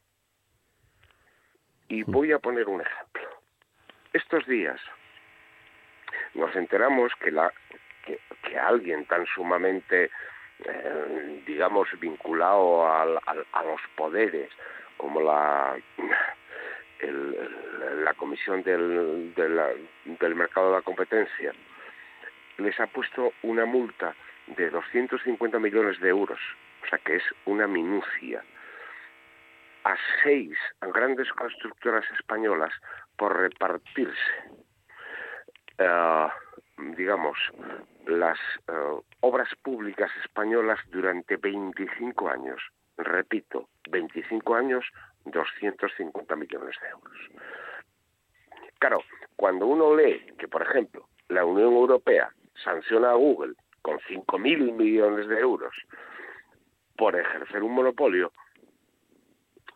Y 1.89 2.03
voy 2.05 2.33
a 2.33 2.39
poner 2.39 2.69
un 2.69 2.81
ejemplo. 2.81 3.29
Estos 4.13 4.47
días 4.47 4.81
nos 6.35 6.55
enteramos 6.55 7.13
que, 7.21 7.31
la, 7.31 7.53
que 8.05 8.59
alguien 8.59 9.05
tan 9.07 9.27
sumamente 9.27 10.11
eh, 10.65 11.43
digamos, 11.47 11.89
vinculado 11.99 12.87
a 12.87 13.05
los 13.05 13.81
poderes, 13.97 14.51
como 14.97 15.21
la, 15.21 15.77
la 17.03 18.15
Comisión 18.15 18.63
del, 18.63 19.33
del 19.35 20.35
Mercado 20.35 20.69
de 20.71 20.77
la 20.77 20.83
Competencia, 20.83 21.53
les 22.59 22.79
ha 22.79 22.87
puesto 22.87 23.33
una 23.43 23.65
multa 23.65 24.15
de 24.57 24.71
250 24.71 25.59
millones 25.59 25.99
de 26.01 26.09
euros, 26.09 26.41
o 26.83 26.87
sea 26.89 26.99
que 26.99 27.17
es 27.17 27.23
una 27.47 27.67
minucia, 27.67 28.43
a 29.85 29.97
seis 30.23 30.57
grandes 30.81 31.33
constructoras 31.33 32.05
españolas 32.19 32.73
por 33.17 33.37
repartirse, 33.39 34.15
eh, 35.79 36.29
digamos, 36.97 37.39
las 38.07 38.39
eh, 38.69 39.01
obras 39.21 39.49
públicas 39.63 40.11
españolas 40.23 40.79
durante 40.91 41.37
25 41.37 42.29
años. 42.29 42.61
Repito, 42.99 43.69
25 43.91 44.55
años, 44.55 44.85
250 45.25 46.37
millones 46.37 46.77
de 46.81 46.89
euros. 46.89 47.17
Claro, 48.79 49.03
cuando 49.37 49.67
uno 49.67 49.95
lee 49.95 50.35
que, 50.39 50.49
por 50.49 50.63
ejemplo, 50.63 51.09
la 51.29 51.45
Unión 51.45 51.73
Europea 51.73 52.33
sanciona 52.65 53.11
a 53.11 53.15
Google 53.15 53.55
con 53.83 53.99
5.000 54.01 54.73
millones 54.73 55.29
de 55.29 55.39
euros 55.39 55.75
por 56.97 57.17
ejercer 57.17 57.63
un 57.63 57.75
monopolio, 57.75 58.33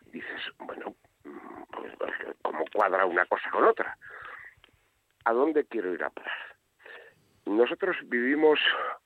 dices, 0.06 0.40
bueno, 0.58 0.94
pues, 1.22 1.92
¿cómo 2.42 2.64
cuadra 2.72 3.06
una 3.06 3.26
cosa 3.26 3.50
con 3.50 3.64
otra? 3.64 3.96
¿A 5.24 5.32
dónde 5.32 5.64
quiero 5.64 5.92
ir 5.92 6.04
a 6.04 6.10
parar? 6.10 6.54
nosotros 7.46 7.96
vivimos 8.06 8.58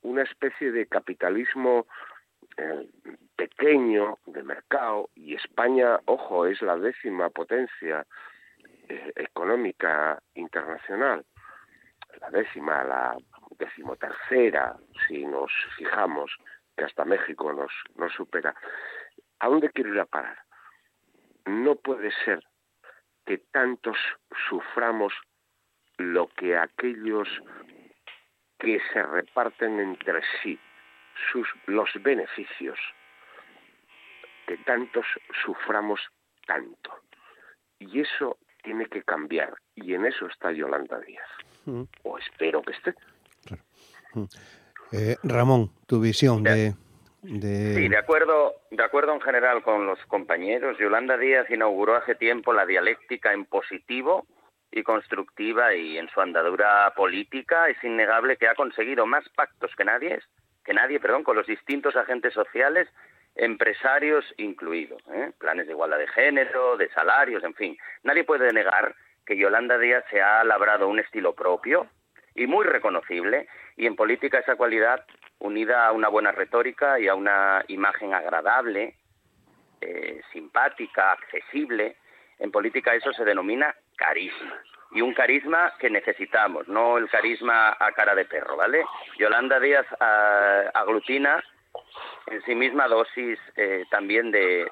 una 0.03 0.23
especie 0.23 0.71
de 0.71 0.87
capitalismo 0.87 1.87
pequeño 3.37 4.19
de 4.27 4.43
mercado 4.43 5.11
y 5.15 5.35
España, 5.35 6.01
ojo, 6.07 6.47
es 6.47 6.61
la 6.63 6.77
décima 6.77 7.31
potencia 7.31 8.05
eh, 8.89 9.13
económica 9.17 10.21
internacional, 10.35 11.25
la 12.21 12.31
décima, 12.31 12.83
la 12.85 13.17
decimotercera, 13.59 14.77
si 15.07 15.25
nos 15.25 15.53
fijamos 15.77 16.37
que 16.77 16.85
hasta 16.85 17.05
México 17.05 17.53
nos, 17.53 17.73
nos 17.97 18.13
supera. 18.13 18.55
¿A 19.41 19.49
dónde 19.49 19.71
quiero 19.71 19.95
ir 19.95 20.01
a 20.01 20.07
parar? 20.07 20.39
No 21.47 21.77
puede 21.77 22.11
ser 22.25 22.43
que 23.25 23.39
tantos 23.39 23.97
suframos 24.49 25.13
lo 25.97 26.29
que 26.29 26.57
aquellos 26.57 27.29
que 28.59 28.81
se 28.93 29.03
reparten 29.03 29.79
entre 29.79 30.23
sí 30.43 30.59
sus, 31.31 31.49
los 31.67 31.91
beneficios 32.03 32.79
que 34.47 34.57
tantos 34.59 35.05
suframos 35.45 36.01
tanto. 36.47 36.91
Y 37.79 38.01
eso 38.01 38.39
tiene 38.63 38.87
que 38.87 39.03
cambiar. 39.03 39.55
Y 39.75 39.95
en 39.95 40.07
eso 40.07 40.27
está 40.27 40.53
Yolanda 40.53 40.99
Díaz. 41.01 41.29
Mm. 41.67 41.83
O 42.03 42.19
espero 42.19 42.63
que 42.63 42.73
esté. 42.73 42.95
Mm. 44.15 44.25
Eh, 44.93 45.17
Ramón, 45.23 45.71
tu 45.87 46.01
visión 46.01 46.43
de, 46.43 46.73
de... 47.23 47.75
Sí, 47.75 47.89
de 47.89 47.99
acuerdo, 47.99 48.55
de 48.71 48.83
acuerdo 48.83 49.13
en 49.13 49.21
general 49.21 49.63
con 49.63 49.87
los 49.87 49.99
compañeros. 50.07 50.79
Yolanda 50.79 51.19
Díaz 51.19 51.49
inauguró 51.51 51.97
hace 51.97 52.15
tiempo 52.15 52.53
la 52.53 52.65
dialéctica 52.65 53.33
en 53.33 53.45
positivo 53.45 54.27
y 54.71 54.83
constructiva 54.83 55.75
y 55.75 55.99
en 55.99 56.09
su 56.09 56.21
andadura 56.21 56.93
política 56.97 57.69
es 57.69 57.83
innegable 57.83 58.37
que 58.37 58.49
ha 58.49 58.55
conseguido 58.55 59.07
más 59.07 59.29
pactos 59.31 59.75
que 59.77 59.85
nadie, 59.85 60.21
que 60.69 60.75
nadie, 60.75 61.01
perdón, 61.01 61.25
con 61.25 61.35
los 61.35 61.47
distintos 61.47 61.97
agentes 61.97 62.35
sociales, 62.35 62.87
empresarios 63.37 64.23
incluidos, 64.37 65.03
¿eh? 65.15 65.33
planes 65.39 65.67
de 65.67 65.73
igualdad 65.73 65.97
de 65.97 66.07
género, 66.09 66.77
de 66.77 66.91
salarios, 66.91 67.43
en 67.43 67.55
fin. 67.55 67.79
Nadie 68.03 68.25
puede 68.25 68.53
negar 68.53 68.95
que 69.25 69.39
Yolanda 69.39 69.79
Díaz 69.79 70.05
se 70.11 70.21
ha 70.21 70.45
labrado 70.45 70.87
un 70.87 70.99
estilo 70.99 71.35
propio 71.35 71.87
y 72.35 72.47
muy 72.47 72.67
reconocible 72.67 73.49
y 73.79 73.87
en 73.87 73.97
política 73.97 74.41
esa 74.41 74.57
cualidad 74.57 75.07
unida 75.39 75.87
a 75.87 75.93
una 75.93 76.09
buena 76.09 76.33
retórica 76.33 77.01
y 77.01 77.09
a 77.09 77.15
una 77.15 77.65
imagen 77.69 78.13
agradable, 78.13 78.95
eh, 79.81 80.21
simpática, 80.35 81.13
accesible, 81.13 81.97
en 82.39 82.51
política 82.51 82.95
eso 82.95 83.11
se 83.15 83.25
denomina 83.25 83.75
carisma. 83.97 84.61
Y 84.93 85.03
un 85.03 85.13
carisma 85.13 85.75
que 85.79 85.91
necesitamos, 85.91 86.67
no 86.69 86.97
el 86.97 87.09
carisma 87.11 87.77
a 87.79 87.93
cara 87.93 88.15
de 88.15 88.25
perro, 88.25 88.57
¿vale? 88.57 88.85
Yolanda 89.19 89.61
Díaz 89.61 89.87
ah, 90.01 90.71
aglutina 90.75 91.43
en 92.27 92.43
sí 92.43 92.55
misma 92.55 92.89
dosis 92.89 93.39
eh, 93.57 93.85
también 93.91 94.31
de, 94.31 94.71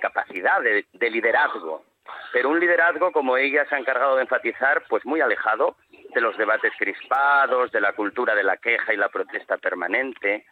capacidad, 0.00 0.60
de, 0.60 1.10
liderazgo. 1.10 1.84
Pero 2.32 2.50
un 2.50 2.60
liderazgo, 2.60 3.12
como 3.12 3.36
ella 3.36 3.66
se 3.68 3.74
ha 3.74 3.78
encargado 3.78 4.16
de 4.16 4.22
enfatizar, 4.22 4.84
pues 4.88 5.04
muy 5.04 5.20
alejado 5.20 5.76
de 6.14 6.20
los 6.20 6.36
debates 6.36 6.72
crispados, 6.78 7.72
de 7.72 7.80
la 7.80 7.92
cultura 7.92 8.34
de 8.34 8.44
la 8.44 8.56
queja 8.56 8.94
y 8.94 8.96
la 8.96 9.08
protesta 9.08 9.58
permanente. 9.58 10.46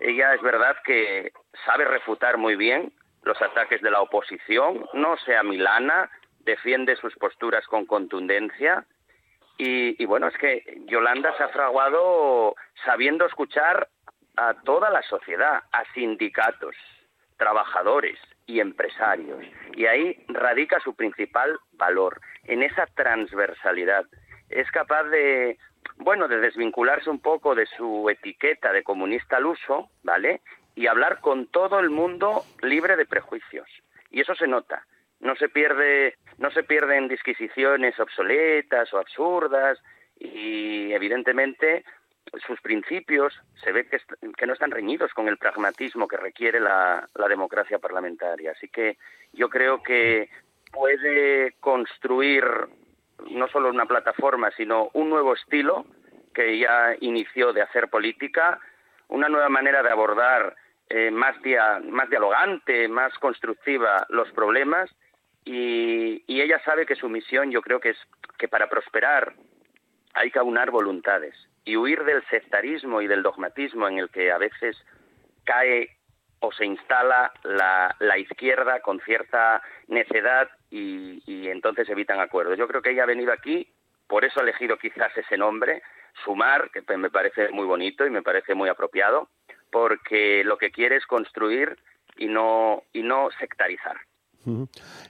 Ella 0.00 0.34
es 0.34 0.42
verdad 0.42 0.76
que 0.84 1.32
sabe 1.64 1.84
refutar 1.84 2.36
muy 2.36 2.56
bien 2.56 2.92
los 3.22 3.40
ataques 3.40 3.80
de 3.82 3.90
la 3.90 4.00
oposición, 4.00 4.86
no 4.94 5.16
sea 5.18 5.42
milana, 5.42 6.10
defiende 6.40 6.96
sus 6.96 7.14
posturas 7.16 7.66
con 7.66 7.86
contundencia 7.86 8.86
y, 9.60 10.04
bueno, 10.06 10.28
es 10.28 10.38
que 10.38 10.62
Yolanda 10.86 11.36
se 11.36 11.42
ha 11.42 11.48
fraguado 11.48 12.54
sabiendo 12.84 13.26
escuchar 13.26 13.88
a 14.36 14.54
toda 14.62 14.88
la 14.88 15.02
sociedad, 15.02 15.64
a 15.72 15.84
sindicatos, 15.94 16.76
trabajadores 17.36 18.20
y 18.46 18.60
empresarios. 18.60 19.44
Y 19.74 19.86
ahí 19.86 20.24
radica 20.28 20.78
su 20.78 20.94
principal 20.94 21.58
valor, 21.72 22.20
en 22.44 22.62
esa 22.62 22.86
transversalidad. 22.86 24.06
Es 24.48 24.70
capaz 24.70 25.02
de, 25.04 25.58
bueno, 25.96 26.28
de 26.28 26.38
desvincularse 26.38 27.10
un 27.10 27.20
poco 27.20 27.56
de 27.56 27.66
su 27.66 28.08
etiqueta 28.08 28.72
de 28.72 28.84
comunista 28.84 29.38
al 29.38 29.46
uso, 29.46 29.90
¿vale? 30.04 30.40
Y 30.76 30.86
hablar 30.86 31.20
con 31.20 31.48
todo 31.48 31.80
el 31.80 31.90
mundo 31.90 32.44
libre 32.62 32.94
de 32.96 33.06
prejuicios. 33.06 33.68
Y 34.10 34.20
eso 34.20 34.36
se 34.36 34.46
nota 34.46 34.86
no 35.20 35.34
se 35.36 35.48
pierde 35.48 36.16
no 36.38 36.50
se 36.50 36.62
pierden 36.62 37.08
disquisiciones 37.08 37.98
obsoletas 37.98 38.92
o 38.94 38.98
absurdas 38.98 39.78
y 40.18 40.92
evidentemente 40.92 41.84
sus 42.46 42.60
principios 42.60 43.34
se 43.62 43.72
ve 43.72 43.88
que, 43.88 43.98
que 44.36 44.46
no 44.46 44.52
están 44.52 44.70
reñidos 44.70 45.12
con 45.14 45.28
el 45.28 45.38
pragmatismo 45.38 46.06
que 46.06 46.16
requiere 46.16 46.60
la, 46.60 47.06
la 47.14 47.28
democracia 47.28 47.78
parlamentaria. 47.78 48.52
Así 48.52 48.68
que 48.68 48.98
yo 49.32 49.48
creo 49.48 49.82
que 49.82 50.28
puede 50.72 51.52
construir 51.60 52.44
no 53.30 53.48
solo 53.48 53.70
una 53.70 53.86
plataforma, 53.86 54.50
sino 54.52 54.90
un 54.92 55.10
nuevo 55.10 55.34
estilo 55.34 55.86
que 56.34 56.58
ya 56.58 56.94
inició 57.00 57.52
de 57.52 57.62
hacer 57.62 57.88
política, 57.88 58.60
una 59.08 59.28
nueva 59.28 59.48
manera 59.48 59.82
de 59.82 59.90
abordar 59.90 60.54
eh, 60.88 61.10
más, 61.10 61.36
más 61.84 62.10
dialogante, 62.10 62.86
más 62.88 63.12
constructiva 63.18 64.06
los 64.10 64.30
problemas 64.32 64.90
y, 65.48 66.22
y, 66.26 66.42
ella 66.42 66.60
sabe 66.62 66.84
que 66.84 66.94
su 66.94 67.08
misión 67.08 67.50
yo 67.50 67.62
creo 67.62 67.80
que 67.80 67.90
es 67.90 67.98
que 68.36 68.48
para 68.48 68.68
prosperar 68.68 69.32
hay 70.12 70.30
que 70.30 70.38
aunar 70.38 70.70
voluntades 70.70 71.34
y 71.64 71.76
huir 71.76 72.04
del 72.04 72.22
sectarismo 72.28 73.00
y 73.00 73.06
del 73.06 73.22
dogmatismo 73.22 73.88
en 73.88 73.98
el 73.98 74.10
que 74.10 74.30
a 74.30 74.36
veces 74.36 74.76
cae 75.44 75.96
o 76.40 76.52
se 76.52 76.66
instala 76.66 77.32
la, 77.44 78.18
izquierda 78.18 78.80
con 78.80 79.00
cierta 79.00 79.62
necedad 79.86 80.50
y, 80.70 81.22
y, 81.24 81.48
entonces 81.48 81.88
evitan 81.88 82.20
acuerdos. 82.20 82.58
Yo 82.58 82.68
creo 82.68 82.82
que 82.82 82.90
ella 82.90 83.04
ha 83.04 83.06
venido 83.06 83.32
aquí, 83.32 83.72
por 84.06 84.26
eso 84.26 84.40
ha 84.40 84.42
elegido 84.42 84.76
quizás 84.76 85.16
ese 85.16 85.38
nombre, 85.38 85.82
Sumar, 86.24 86.70
que 86.70 86.82
me 86.98 87.10
parece 87.10 87.48
muy 87.48 87.64
bonito 87.64 88.06
y 88.06 88.10
me 88.10 88.22
parece 88.22 88.54
muy 88.54 88.68
apropiado, 88.68 89.30
porque 89.70 90.44
lo 90.44 90.58
que 90.58 90.70
quiere 90.70 90.96
es 90.96 91.06
construir 91.06 91.78
y 92.18 92.26
no, 92.26 92.82
y 92.92 93.02
no 93.02 93.30
sectarizar. 93.40 93.98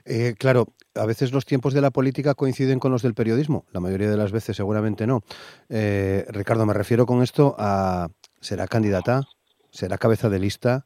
Eh, 0.05 0.35
claro, 0.37 0.67
a 0.95 1.05
veces 1.05 1.31
los 1.31 1.45
tiempos 1.45 1.73
de 1.73 1.81
la 1.81 1.91
política 1.91 2.33
coinciden 2.33 2.79
con 2.79 2.91
los 2.91 3.01
del 3.01 3.13
periodismo, 3.13 3.65
la 3.71 3.79
mayoría 3.79 4.09
de 4.09 4.17
las 4.17 4.31
veces 4.31 4.57
seguramente 4.57 5.07
no. 5.07 5.21
Eh, 5.69 6.25
Ricardo, 6.29 6.65
me 6.65 6.73
refiero 6.73 7.05
con 7.05 7.23
esto 7.23 7.55
a, 7.57 8.09
¿será 8.41 8.67
candidata? 8.67 9.21
¿Será 9.71 9.97
cabeza 9.97 10.29
de 10.29 10.39
lista? 10.39 10.85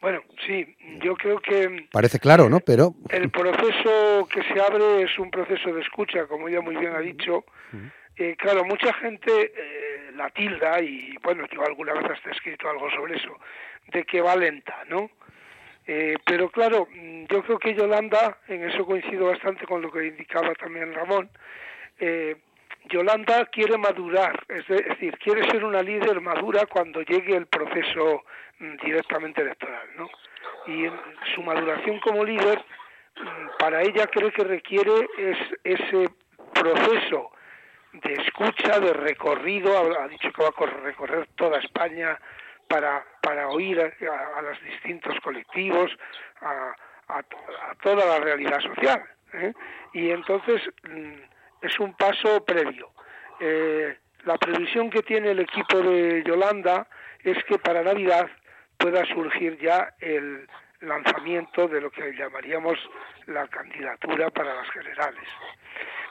Bueno, 0.00 0.20
sí, 0.46 0.76
yo 1.02 1.14
creo 1.14 1.40
que... 1.40 1.88
Parece 1.90 2.18
claro, 2.18 2.50
¿no? 2.50 2.60
Pero... 2.60 2.94
El 3.08 3.30
proceso 3.30 4.28
que 4.30 4.42
se 4.42 4.60
abre 4.60 5.02
es 5.02 5.18
un 5.18 5.30
proceso 5.30 5.72
de 5.72 5.80
escucha, 5.80 6.26
como 6.26 6.48
ella 6.48 6.60
muy 6.60 6.76
bien 6.76 6.94
ha 6.94 7.00
dicho. 7.00 7.44
Eh, 8.16 8.36
claro, 8.36 8.64
mucha 8.64 8.92
gente 8.94 9.30
eh, 9.30 10.12
la 10.14 10.30
tilda, 10.30 10.80
y 10.80 11.16
bueno, 11.22 11.46
yo 11.52 11.62
alguna 11.64 11.94
vez 11.94 12.04
hasta 12.10 12.28
he 12.28 12.32
escrito 12.32 12.68
algo 12.68 12.90
sobre 12.90 13.16
eso, 13.16 13.38
de 13.92 14.04
que 14.04 14.20
va 14.20 14.36
lenta, 14.36 14.74
¿no? 14.88 15.10
Eh, 15.86 16.16
pero 16.24 16.48
claro, 16.50 16.88
mm, 16.90 17.24
yo 17.26 17.42
creo 17.42 17.58
que 17.58 17.74
Yolanda, 17.74 18.38
en 18.48 18.68
eso 18.68 18.86
coincido 18.86 19.26
bastante 19.26 19.66
con 19.66 19.82
lo 19.82 19.90
que 19.90 20.06
indicaba 20.06 20.54
también 20.54 20.94
Ramón, 20.94 21.28
eh, 21.98 22.36
Yolanda 22.86 23.46
quiere 23.46 23.76
madurar, 23.78 24.44
es, 24.48 24.66
decir, 24.66 25.16
quiere 25.18 25.48
ser 25.50 25.64
una 25.64 25.82
líder 25.82 26.20
madura 26.20 26.66
cuando 26.66 27.02
llegue 27.02 27.36
el 27.36 27.46
proceso 27.46 28.24
mm, 28.58 28.76
directamente 28.84 29.42
electoral, 29.42 29.88
¿no? 29.96 30.08
Y 30.66 30.86
su 31.34 31.42
maduración 31.42 32.00
como 32.00 32.24
líder, 32.24 32.58
mm, 33.16 33.58
para 33.58 33.82
ella 33.82 34.06
creo 34.06 34.30
que 34.32 34.44
requiere 34.44 35.06
es, 35.18 35.38
ese 35.64 36.08
proceso 36.54 37.30
de 37.92 38.12
escucha, 38.14 38.80
de 38.80 38.92
recorrido, 38.92 39.78
ha, 39.78 40.08
dicho 40.08 40.32
que 40.32 40.42
va 40.42 40.48
a 40.48 40.66
recorrer 40.82 41.28
toda 41.36 41.58
España 41.60 42.18
para, 42.68 43.04
para 43.22 43.48
oír 43.48 43.80
a, 43.80 44.42
los 44.42 44.62
distintos 44.62 45.18
colectivos, 45.20 45.90
a, 46.40 46.74
a, 47.08 47.22
toda 47.82 48.04
la 48.06 48.18
realidad 48.18 48.60
social. 48.60 49.02
¿eh? 49.32 49.52
Y 49.92 50.10
entonces 50.10 50.62
mm, 50.88 51.14
es 51.62 51.78
un 51.80 51.94
paso 51.94 52.44
previo. 52.44 52.90
Eh, 53.40 53.96
la 54.24 54.38
previsión 54.38 54.90
que 54.90 55.02
tiene 55.02 55.32
el 55.32 55.40
equipo 55.40 55.78
de 55.80 56.22
Yolanda 56.24 56.86
es 57.22 57.42
que 57.44 57.58
para 57.58 57.82
Navidad 57.82 58.28
pueda 58.78 59.04
surgir 59.06 59.58
ya 59.58 59.94
el 60.00 60.48
lanzamiento 60.80 61.68
de 61.68 61.80
lo 61.80 61.90
que 61.90 62.12
llamaríamos 62.12 62.78
la 63.26 63.46
candidatura 63.48 64.30
para 64.30 64.54
las 64.54 64.70
generales. 64.70 65.24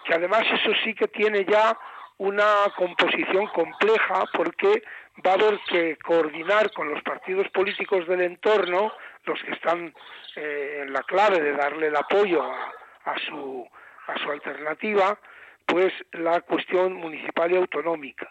Que 0.05 0.13
además 0.15 0.43
eso 0.51 0.71
sí 0.83 0.93
que 0.93 1.07
tiene 1.07 1.45
ya 1.45 1.77
una 2.17 2.71
composición 2.75 3.47
compleja 3.47 4.23
porque 4.33 4.83
va 5.25 5.31
a 5.31 5.33
haber 5.35 5.59
que 5.69 5.97
coordinar 5.97 6.71
con 6.71 6.89
los 6.89 7.01
partidos 7.03 7.49
políticos 7.49 8.07
del 8.07 8.21
entorno, 8.21 8.93
los 9.25 9.41
que 9.43 9.51
están 9.51 9.93
eh, 10.35 10.79
en 10.83 10.93
la 10.93 11.03
clave 11.03 11.41
de 11.41 11.53
darle 11.53 11.87
el 11.87 11.95
apoyo 11.95 12.43
a, 12.43 13.19
su, 13.27 13.67
a 14.07 14.17
su 14.19 14.31
alternativa, 14.31 15.17
pues 15.65 15.93
la 16.11 16.41
cuestión 16.41 16.93
municipal 16.93 17.51
y 17.51 17.57
autonómica, 17.57 18.29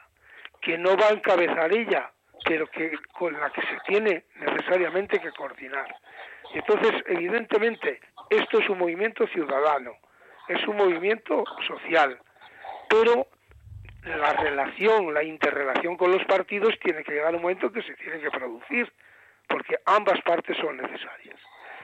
que 0.60 0.78
no 0.78 0.96
va 0.96 1.08
a 1.08 1.12
encabezar 1.12 1.72
ella, 1.72 2.10
pero 2.44 2.66
que 2.66 2.92
con 3.12 3.38
la 3.38 3.50
que 3.50 3.62
se 3.62 3.78
tiene 3.86 4.24
necesariamente 4.36 5.20
que 5.20 5.30
coordinar. 5.32 5.94
Entonces, 6.54 7.02
evidentemente, 7.06 8.00
esto 8.30 8.58
es 8.58 8.68
un 8.68 8.78
movimiento 8.78 9.26
ciudadano, 9.28 9.96
es 10.48 10.66
un 10.66 10.76
movimiento 10.76 11.44
social, 11.66 12.18
pero 12.88 13.28
la 14.04 14.32
relación, 14.32 15.14
la 15.14 15.22
interrelación 15.22 15.96
con 15.96 16.10
los 16.10 16.24
partidos 16.24 16.78
tiene 16.80 17.04
que 17.04 17.12
llegar 17.12 17.34
un 17.34 17.42
momento 17.42 17.72
que 17.72 17.82
se 17.82 17.94
tiene 17.94 18.20
que 18.20 18.30
producir, 18.30 18.92
porque 19.48 19.76
ambas 19.86 20.20
partes 20.22 20.56
son 20.56 20.76
necesarias. 20.76 21.38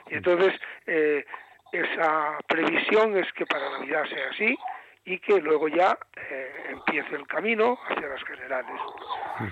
Y 0.08 0.14
entonces, 0.14 0.58
eh, 0.86 1.24
esa 1.72 2.38
previsión 2.46 3.16
es 3.16 3.30
que 3.32 3.46
para 3.46 3.70
Navidad 3.70 4.04
sea 4.06 4.30
así 4.30 4.56
y 5.04 5.18
que 5.18 5.40
luego 5.40 5.68
ya 5.68 5.98
eh, 6.16 6.66
empiece 6.70 7.14
el 7.14 7.26
camino 7.26 7.78
hacia 7.88 8.08
las 8.08 8.22
generales. 8.24 8.80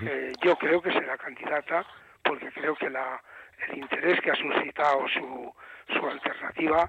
Eh, 0.03 0.33
yo 0.43 0.55
creo 0.57 0.81
que 0.81 0.91
será 0.91 1.17
candidata 1.17 1.85
porque 2.23 2.51
creo 2.51 2.75
que 2.75 2.89
la, 2.89 3.21
el 3.69 3.77
interés 3.79 4.19
que 4.21 4.31
ha 4.31 4.35
suscitado 4.35 4.99
su, 5.13 5.53
su 5.93 6.05
alternativa, 6.05 6.87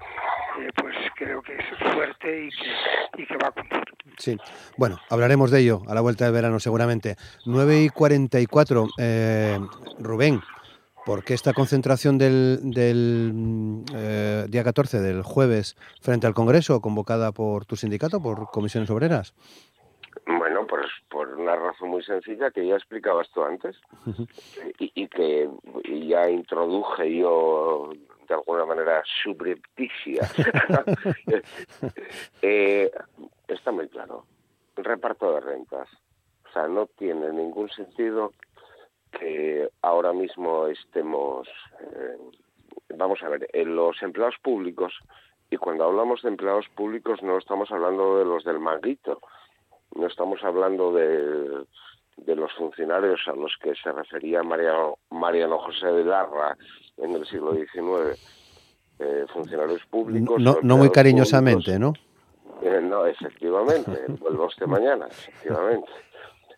eh, 0.59 0.69
pues 0.75 0.95
creo 1.15 1.41
que 1.41 1.53
es 1.53 1.93
fuerte 1.93 2.45
y 2.45 2.49
que, 2.49 3.21
y 3.23 3.25
que 3.25 3.37
va 3.37 3.47
a 3.47 3.51
cumplir. 3.51 3.83
Sí, 4.17 4.37
bueno, 4.77 4.99
hablaremos 5.09 5.51
de 5.51 5.61
ello 5.61 5.81
a 5.87 5.93
la 5.93 6.01
vuelta 6.01 6.25
del 6.25 6.33
verano 6.33 6.59
seguramente. 6.59 7.15
9 7.45 7.83
y 7.83 7.89
44, 7.89 8.87
eh, 8.97 9.59
Rubén, 9.99 10.41
¿por 11.05 11.23
qué 11.23 11.33
esta 11.33 11.53
concentración 11.53 12.17
del, 12.17 12.59
del 12.63 13.83
eh, 13.95 14.45
día 14.49 14.63
14, 14.63 14.99
del 14.99 15.23
jueves, 15.23 15.77
frente 16.01 16.27
al 16.27 16.33
Congreso, 16.33 16.81
convocada 16.81 17.31
por 17.31 17.65
tu 17.65 17.75
sindicato, 17.75 18.21
por 18.21 18.49
comisiones 18.51 18.89
obreras? 18.89 19.33
Por 21.19 21.35
una 21.35 21.53
razón 21.53 21.89
muy 21.89 22.01
sencilla 22.01 22.49
que 22.49 22.65
ya 22.65 22.75
explicabas 22.75 23.29
tú 23.31 23.43
antes 23.43 23.75
y, 24.79 24.89
y 24.95 25.05
que 25.09 25.49
ya 26.07 26.29
introduje 26.29 27.17
yo 27.17 27.89
de 28.25 28.35
alguna 28.35 28.63
manera 28.63 29.03
subrepticia. 29.21 30.21
eh, 32.41 32.89
está 33.49 33.69
muy 33.73 33.89
claro. 33.89 34.23
Reparto 34.77 35.33
de 35.33 35.41
rentas. 35.41 35.89
O 36.47 36.53
sea, 36.53 36.69
no 36.69 36.85
tiene 36.85 37.33
ningún 37.33 37.69
sentido 37.69 38.31
que 39.11 39.67
ahora 39.81 40.13
mismo 40.13 40.67
estemos, 40.67 41.49
eh, 41.81 42.17
vamos 42.95 43.21
a 43.23 43.27
ver, 43.27 43.49
en 43.51 43.75
los 43.75 44.01
empleados 44.01 44.35
públicos, 44.41 44.93
y 45.51 45.57
cuando 45.57 45.83
hablamos 45.83 46.21
de 46.21 46.29
empleados 46.29 46.69
públicos 46.69 47.21
no 47.21 47.37
estamos 47.39 47.69
hablando 47.73 48.19
de 48.19 48.23
los 48.23 48.45
del 48.45 48.59
manguito, 48.59 49.19
no 49.95 50.07
estamos 50.07 50.43
hablando 50.43 50.93
de, 50.93 51.65
de 52.17 52.35
los 52.35 52.51
funcionarios 52.53 53.21
a 53.27 53.33
los 53.33 53.55
que 53.61 53.73
se 53.75 53.91
refería 53.91 54.43
Mariano, 54.43 54.97
Mariano 55.09 55.59
José 55.59 55.87
de 55.87 56.03
Larra 56.03 56.57
en 56.97 57.15
el 57.15 57.25
siglo 57.25 57.53
XIX, 57.53 58.19
eh, 58.99 59.25
funcionarios 59.33 59.85
públicos. 59.85 60.41
No, 60.41 60.57
no 60.61 60.77
muy 60.77 60.89
cariñosamente, 60.89 61.79
¿no? 61.79 61.93
Eh, 62.61 62.81
no, 62.81 63.05
efectivamente, 63.05 64.05
vuelvo 64.19 64.47
usted 64.47 64.65
mañana, 64.65 65.07
efectivamente. 65.07 65.89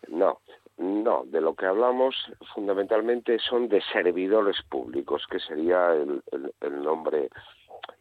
No, 0.08 0.40
no, 0.78 1.22
de 1.26 1.40
lo 1.40 1.54
que 1.54 1.66
hablamos 1.66 2.16
fundamentalmente 2.54 3.38
son 3.38 3.68
de 3.68 3.80
servidores 3.92 4.56
públicos, 4.68 5.26
que 5.30 5.38
sería 5.38 5.92
el, 5.92 6.22
el, 6.60 6.82
nombre 6.82 7.28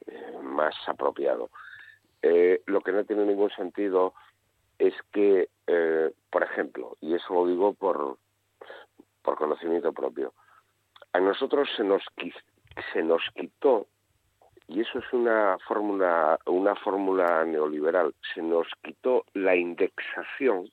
eh, 0.07 0.37
más 0.41 0.73
apropiado. 0.87 1.49
Eh, 2.23 2.61
lo 2.65 2.81
que 2.81 2.91
no 2.91 3.03
tiene 3.03 3.25
ningún 3.25 3.51
sentido 3.51 4.13
es 4.87 4.95
que, 5.11 5.49
eh, 5.67 6.11
por 6.29 6.43
ejemplo, 6.43 6.97
y 7.01 7.13
eso 7.13 7.33
lo 7.33 7.47
digo 7.47 7.73
por, 7.73 8.17
por 9.21 9.37
conocimiento 9.37 9.93
propio, 9.93 10.33
a 11.13 11.19
nosotros 11.19 11.69
se 11.77 11.83
nos, 11.83 12.03
se 12.93 13.03
nos 13.03 13.21
quitó, 13.35 13.87
y 14.67 14.81
eso 14.81 14.99
es 14.99 15.13
una 15.13 15.57
fórmula, 15.67 16.39
una 16.45 16.75
fórmula 16.75 17.45
neoliberal, 17.45 18.15
se 18.33 18.41
nos 18.41 18.67
quitó 18.81 19.25
la 19.33 19.55
indexación, 19.55 20.69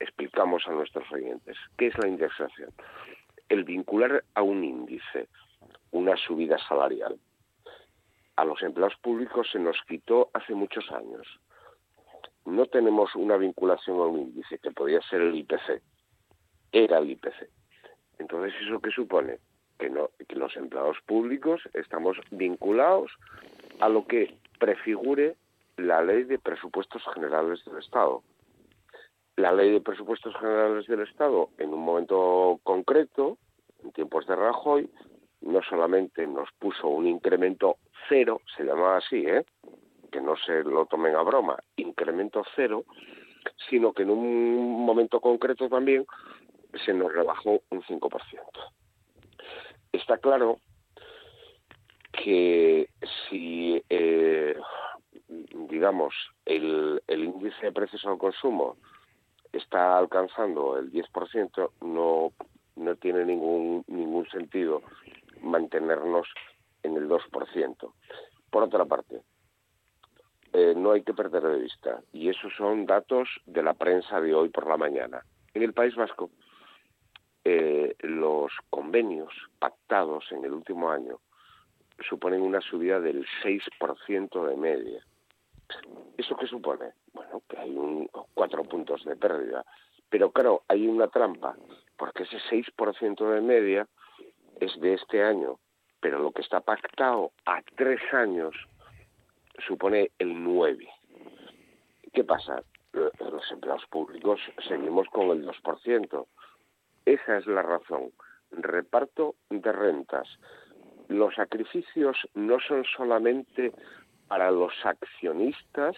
explicamos 0.00 0.66
a 0.66 0.72
nuestros 0.72 1.10
oyentes, 1.12 1.56
¿qué 1.76 1.88
es 1.88 1.98
la 1.98 2.08
indexación? 2.08 2.70
El 3.48 3.62
vincular 3.62 4.24
a 4.34 4.42
un 4.42 4.64
índice 4.64 5.28
una 5.94 6.16
subida 6.16 6.58
salarial. 6.58 7.16
A 8.34 8.44
los 8.44 8.60
empleados 8.62 8.96
públicos 8.96 9.48
se 9.52 9.60
nos 9.60 9.80
quitó 9.86 10.28
hace 10.34 10.52
muchos 10.52 10.90
años. 10.90 11.24
No 12.44 12.66
tenemos 12.66 13.14
una 13.14 13.36
vinculación 13.36 13.98
a 13.98 14.06
un 14.06 14.20
índice, 14.20 14.58
que 14.58 14.70
podía 14.70 15.00
ser 15.02 15.22
el 15.22 15.34
IPC. 15.34 15.82
Era 16.72 16.98
el 16.98 17.10
IPC. 17.10 17.48
Entonces, 18.18 18.54
¿eso 18.60 18.80
qué 18.80 18.90
supone? 18.90 19.38
Que, 19.78 19.90
no, 19.90 20.10
que 20.28 20.36
los 20.36 20.56
empleados 20.56 20.98
públicos 21.06 21.60
estamos 21.72 22.16
vinculados 22.30 23.10
a 23.80 23.88
lo 23.88 24.06
que 24.06 24.36
prefigure 24.58 25.36
la 25.76 26.02
ley 26.02 26.24
de 26.24 26.38
presupuestos 26.38 27.02
generales 27.12 27.64
del 27.64 27.78
Estado. 27.78 28.22
La 29.36 29.50
ley 29.52 29.72
de 29.72 29.80
presupuestos 29.80 30.34
generales 30.36 30.86
del 30.86 31.00
Estado, 31.00 31.48
en 31.58 31.74
un 31.74 31.80
momento 31.80 32.60
concreto, 32.62 33.38
en 33.82 33.90
tiempos 33.92 34.26
de 34.26 34.36
Rajoy, 34.36 34.88
no 35.40 35.60
solamente 35.62 36.26
nos 36.26 36.50
puso 36.58 36.88
un 36.88 37.06
incremento 37.06 37.76
cero, 38.08 38.40
se 38.56 38.64
llamaba 38.64 38.98
así, 38.98 39.24
¿eh? 39.26 39.44
Que 40.14 40.20
no 40.20 40.36
se 40.36 40.62
lo 40.62 40.86
tomen 40.86 41.16
a 41.16 41.22
broma, 41.22 41.58
incremento 41.74 42.44
cero, 42.54 42.84
sino 43.68 43.92
que 43.92 44.04
en 44.04 44.10
un 44.10 44.86
momento 44.86 45.20
concreto 45.20 45.68
también 45.68 46.06
se 46.84 46.94
nos 46.94 47.12
rebajó 47.12 47.62
un 47.70 47.82
5%. 47.82 48.10
Está 49.90 50.18
claro 50.18 50.58
que 52.12 52.88
si, 53.28 53.82
eh, 53.88 54.56
digamos, 55.68 56.14
el, 56.44 57.02
índice 57.08 57.66
de 57.66 57.72
precios 57.72 58.06
al 58.06 58.16
consumo 58.16 58.76
está 59.52 59.98
alcanzando 59.98 60.78
el 60.78 60.92
10%, 60.92 61.70
no, 61.80 62.32
no 62.76 62.96
tiene 62.96 63.24
ningún, 63.24 63.82
ningún 63.88 64.28
sentido 64.28 64.80
mantenernos 65.42 66.28
en 66.84 66.96
el 66.98 67.08
2%. 67.08 67.92
Por 68.50 68.62
otra 68.62 68.84
parte, 68.84 69.20
eh, 70.56 70.72
no 70.76 70.92
hay 70.92 71.02
que 71.02 71.12
perder 71.12 71.42
de 71.42 71.58
vista, 71.58 72.00
y 72.12 72.28
esos 72.28 72.54
son 72.56 72.86
datos 72.86 73.28
de 73.44 73.60
la 73.60 73.74
prensa 73.74 74.20
de 74.20 74.32
hoy 74.32 74.50
por 74.50 74.68
la 74.68 74.76
mañana. 74.76 75.24
En 75.52 75.64
el 75.64 75.72
País 75.72 75.96
Vasco, 75.96 76.30
eh, 77.44 77.96
los 78.02 78.52
convenios 78.70 79.32
pactados 79.58 80.30
en 80.30 80.44
el 80.44 80.52
último 80.52 80.92
año 80.92 81.18
suponen 82.08 82.40
una 82.40 82.60
subida 82.60 83.00
del 83.00 83.26
6% 83.42 84.46
de 84.48 84.56
media. 84.56 85.04
¿Eso 86.16 86.36
qué 86.36 86.46
supone? 86.46 86.92
Bueno, 87.12 87.42
que 87.48 87.58
hay 87.58 87.76
un, 87.76 88.08
cuatro 88.34 88.62
puntos 88.62 89.04
de 89.04 89.16
pérdida. 89.16 89.64
Pero 90.08 90.30
claro, 90.30 90.62
hay 90.68 90.86
una 90.86 91.08
trampa, 91.08 91.56
porque 91.96 92.22
ese 92.22 92.38
6% 92.48 93.28
de 93.28 93.40
media 93.40 93.88
es 94.60 94.78
de 94.80 94.94
este 94.94 95.24
año, 95.24 95.58
pero 95.98 96.20
lo 96.20 96.30
que 96.30 96.42
está 96.42 96.60
pactado 96.60 97.32
a 97.44 97.60
tres 97.74 98.00
años 98.12 98.54
supone 99.66 100.10
el 100.18 100.42
9. 100.42 100.88
¿Qué 102.12 102.24
pasa? 102.24 102.62
Los 102.92 103.50
empleados 103.50 103.84
públicos 103.86 104.40
seguimos 104.68 105.08
con 105.08 105.30
el 105.30 105.46
2%. 105.46 106.26
Esa 107.04 107.38
es 107.38 107.46
la 107.46 107.62
razón. 107.62 108.12
Reparto 108.50 109.34
de 109.50 109.72
rentas. 109.72 110.28
Los 111.08 111.34
sacrificios 111.34 112.16
no 112.34 112.58
son 112.60 112.84
solamente 112.96 113.72
para 114.28 114.50
los 114.50 114.72
accionistas 114.84 115.96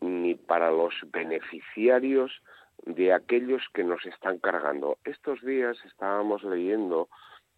ni 0.00 0.34
para 0.34 0.70
los 0.70 0.94
beneficiarios 1.12 2.42
de 2.84 3.12
aquellos 3.12 3.62
que 3.72 3.84
nos 3.84 4.04
están 4.04 4.38
cargando. 4.38 4.98
Estos 5.04 5.40
días 5.42 5.78
estábamos 5.86 6.42
leyendo 6.42 7.08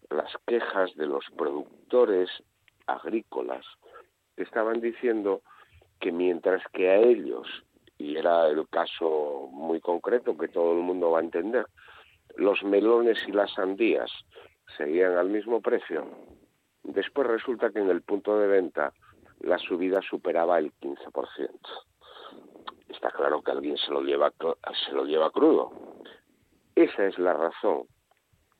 las 0.09 0.31
quejas 0.45 0.95
de 0.95 1.07
los 1.07 1.25
productores 1.35 2.29
agrícolas 2.85 3.65
estaban 4.37 4.79
diciendo 4.79 5.41
que 5.99 6.11
mientras 6.11 6.61
que 6.73 6.89
a 6.89 6.97
ellos, 6.97 7.47
y 7.97 8.15
era 8.15 8.47
el 8.47 8.67
caso 8.69 9.49
muy 9.51 9.79
concreto 9.81 10.37
que 10.37 10.47
todo 10.47 10.73
el 10.73 10.83
mundo 10.83 11.11
va 11.11 11.19
a 11.19 11.23
entender, 11.23 11.65
los 12.35 12.63
melones 12.63 13.17
y 13.27 13.31
las 13.31 13.51
sandías 13.53 14.11
seguían 14.77 15.17
al 15.17 15.29
mismo 15.29 15.61
precio, 15.61 16.07
después 16.83 17.27
resulta 17.27 17.71
que 17.71 17.79
en 17.79 17.89
el 17.89 18.01
punto 18.01 18.37
de 18.37 18.47
venta 18.47 18.93
la 19.39 19.57
subida 19.57 20.01
superaba 20.01 20.59
el 20.59 20.71
15%. 20.73 21.49
Está 22.89 23.11
claro 23.11 23.41
que 23.41 23.51
alguien 23.51 23.77
se 23.77 23.91
lo 23.91 24.01
lleva, 24.01 24.31
se 24.85 24.91
lo 24.93 25.05
lleva 25.05 25.31
crudo. 25.31 25.71
Esa 26.75 27.05
es 27.05 27.17
la 27.19 27.33
razón. 27.33 27.83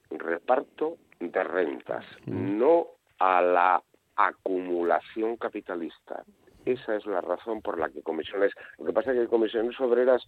Reparto 0.09 0.97
de 1.19 1.43
rentas, 1.43 2.05
no 2.25 2.88
a 3.19 3.41
la 3.41 3.84
acumulación 4.18 5.38
capitalista. 5.38 6.24
Esa 6.65 6.95
es 6.95 7.05
la 7.05 7.22
razón 7.22 7.61
por 7.61 7.80
la 7.80 7.89
que 7.89 8.01
comisiones. 8.01 8.51
Lo 8.78 8.86
que 8.86 8.93
pasa 8.93 9.13
es 9.13 9.20
que 9.20 9.28
comisiones 9.28 9.80
obreras, 9.80 10.28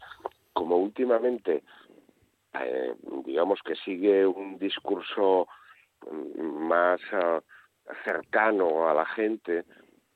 como 0.54 0.78
últimamente, 0.78 1.64
eh, 2.54 2.96
digamos 3.26 3.60
que 3.64 3.76
sigue 3.76 4.26
un 4.26 4.58
discurso 4.58 5.48
mm, 6.10 6.68
más 6.68 7.02
ah, 7.12 7.42
cercano 8.06 8.88
a 8.88 8.94
la 8.94 9.06
gente, 9.06 9.66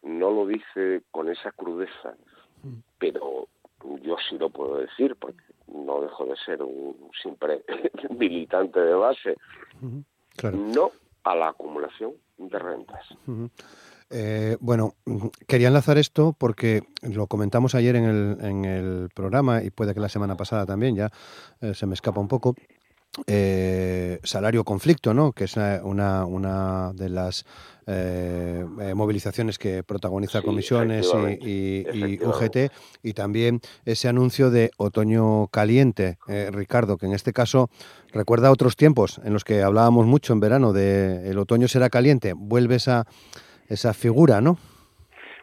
no 0.04 0.32
lo 0.32 0.46
dice 0.46 1.02
con 1.12 1.30
esa 1.30 1.52
crudeza, 1.52 2.16
mm. 2.62 2.78
pero 3.00 3.48
yo 4.02 4.16
sí 4.30 4.38
lo 4.38 4.50
puedo 4.50 4.78
decir 4.78 5.16
porque 5.18 5.44
no 5.68 6.02
dejo 6.02 6.26
de 6.26 6.36
ser 6.38 6.62
un 6.62 7.10
simple 7.22 7.64
militante 8.18 8.80
de 8.80 8.94
base. 8.94 9.36
No 10.54 10.92
a 11.24 11.36
la 11.36 11.50
acumulación 11.50 11.73
de 12.38 12.60
rentas. 12.60 13.08
Eh, 14.10 14.58
bueno, 14.60 14.96
quería 15.48 15.70
enlazar 15.70 15.98
esto 15.98 16.36
porque 16.38 16.84
lo 17.02 17.28
comentamos 17.28 17.74
ayer 17.74 17.96
en 17.96 18.04
el, 18.04 18.38
en 18.42 18.66
el 18.66 19.10
programa 19.14 19.64
y 19.64 19.72
puede 19.72 19.94
que 19.94 20.00
la 20.00 20.10
semana 20.10 20.36
pasada 20.36 20.66
también, 20.66 20.96
ya 20.96 21.10
eh, 21.62 21.74
se 21.74 21.86
me 21.86 21.94
escapa 21.96 22.20
un 22.20 22.28
poco. 22.28 22.56
Eh, 23.28 24.20
salario 24.24 24.64
conflicto, 24.64 25.14
¿no? 25.14 25.34
que 25.34 25.44
es 25.44 25.56
una, 25.56 26.26
una 26.26 26.94
de 26.94 27.10
las 27.10 27.46
eh, 27.86 28.66
eh, 28.82 28.94
movilizaciones 28.96 29.60
que 29.60 29.84
protagoniza 29.84 30.42
Comisiones 30.42 31.14
y, 31.40 32.18
UGT, 32.24 32.72
y 33.04 33.14
también 33.14 33.62
ese 33.86 34.08
anuncio 34.08 34.50
de 34.50 34.72
otoño 34.78 35.48
caliente, 35.50 36.18
Ricardo, 36.52 36.98
que 36.98 37.06
en 37.06 37.14
este 37.14 37.34
caso 37.34 37.70
recuerda 38.14 38.50
otros 38.50 38.76
tiempos 38.76 39.22
en 39.24 39.34
los 39.34 39.44
que 39.44 39.62
hablábamos 39.62 40.08
mucho 40.08 40.34
en 40.34 40.40
verano 40.40 40.74
de 40.74 41.30
el 41.30 41.38
otoño 41.38 41.68
será 41.68 41.92
caliente, 41.92 42.34
vuelve 42.36 42.76
esa, 42.76 43.06
esa 43.70 43.94
figura, 43.94 44.42
¿no? 44.42 44.58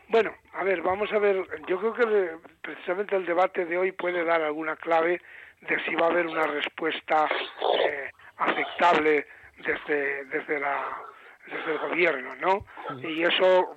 Bueno, 0.08 0.32
a 0.54 0.64
ver, 0.64 0.82
vamos 0.82 1.12
a 1.12 1.18
ver, 1.18 1.36
yo 1.68 1.78
creo 1.78 1.94
que 1.94 2.30
precisamente 2.62 3.14
el 3.14 3.26
debate 3.26 3.64
de 3.64 3.78
hoy 3.78 3.92
puede 3.92 4.24
dar 4.24 4.42
alguna 4.42 4.74
clave 4.74 5.20
de 5.60 5.84
si 5.84 5.94
va 5.94 6.06
a 6.06 6.10
haber 6.10 6.26
una 6.26 6.46
respuesta 6.46 7.28
eh, 7.84 8.10
aceptable 8.38 9.26
desde, 9.58 10.24
desde, 10.26 10.58
la, 10.58 10.96
desde 11.46 11.72
el 11.72 11.78
gobierno, 11.78 12.34
¿no? 12.36 12.66
Y 13.02 13.22
eso 13.22 13.74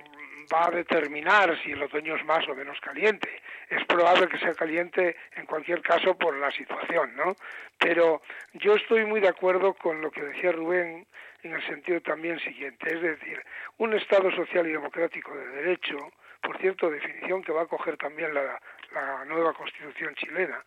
va 0.52 0.66
a 0.66 0.70
determinar 0.70 1.56
si 1.62 1.72
el 1.72 1.82
otoño 1.82 2.16
es 2.16 2.24
más 2.24 2.46
o 2.48 2.54
menos 2.54 2.78
caliente. 2.80 3.28
Es 3.68 3.84
probable 3.86 4.28
que 4.28 4.38
sea 4.38 4.54
caliente 4.54 5.16
en 5.36 5.46
cualquier 5.46 5.80
caso 5.82 6.16
por 6.16 6.36
la 6.36 6.50
situación, 6.50 7.14
¿no? 7.16 7.36
Pero 7.78 8.22
yo 8.54 8.74
estoy 8.74 9.04
muy 9.04 9.20
de 9.20 9.28
acuerdo 9.28 9.74
con 9.74 10.00
lo 10.00 10.10
que 10.10 10.22
decía 10.22 10.52
Rubén 10.52 11.06
en 11.42 11.52
el 11.52 11.66
sentido 11.66 12.00
también 12.00 12.38
siguiente, 12.40 12.94
es 12.94 13.02
decir, 13.02 13.42
un 13.76 13.92
Estado 13.92 14.30
social 14.30 14.66
y 14.66 14.72
democrático 14.72 15.34
de 15.36 15.46
derecho, 15.48 15.96
por 16.40 16.58
cierto, 16.58 16.90
definición 16.90 17.42
que 17.42 17.52
va 17.52 17.62
a 17.62 17.66
coger 17.66 17.98
también 17.98 18.32
la, 18.32 18.58
la 18.94 19.24
nueva 19.26 19.52
Constitución 19.52 20.14
chilena, 20.14 20.62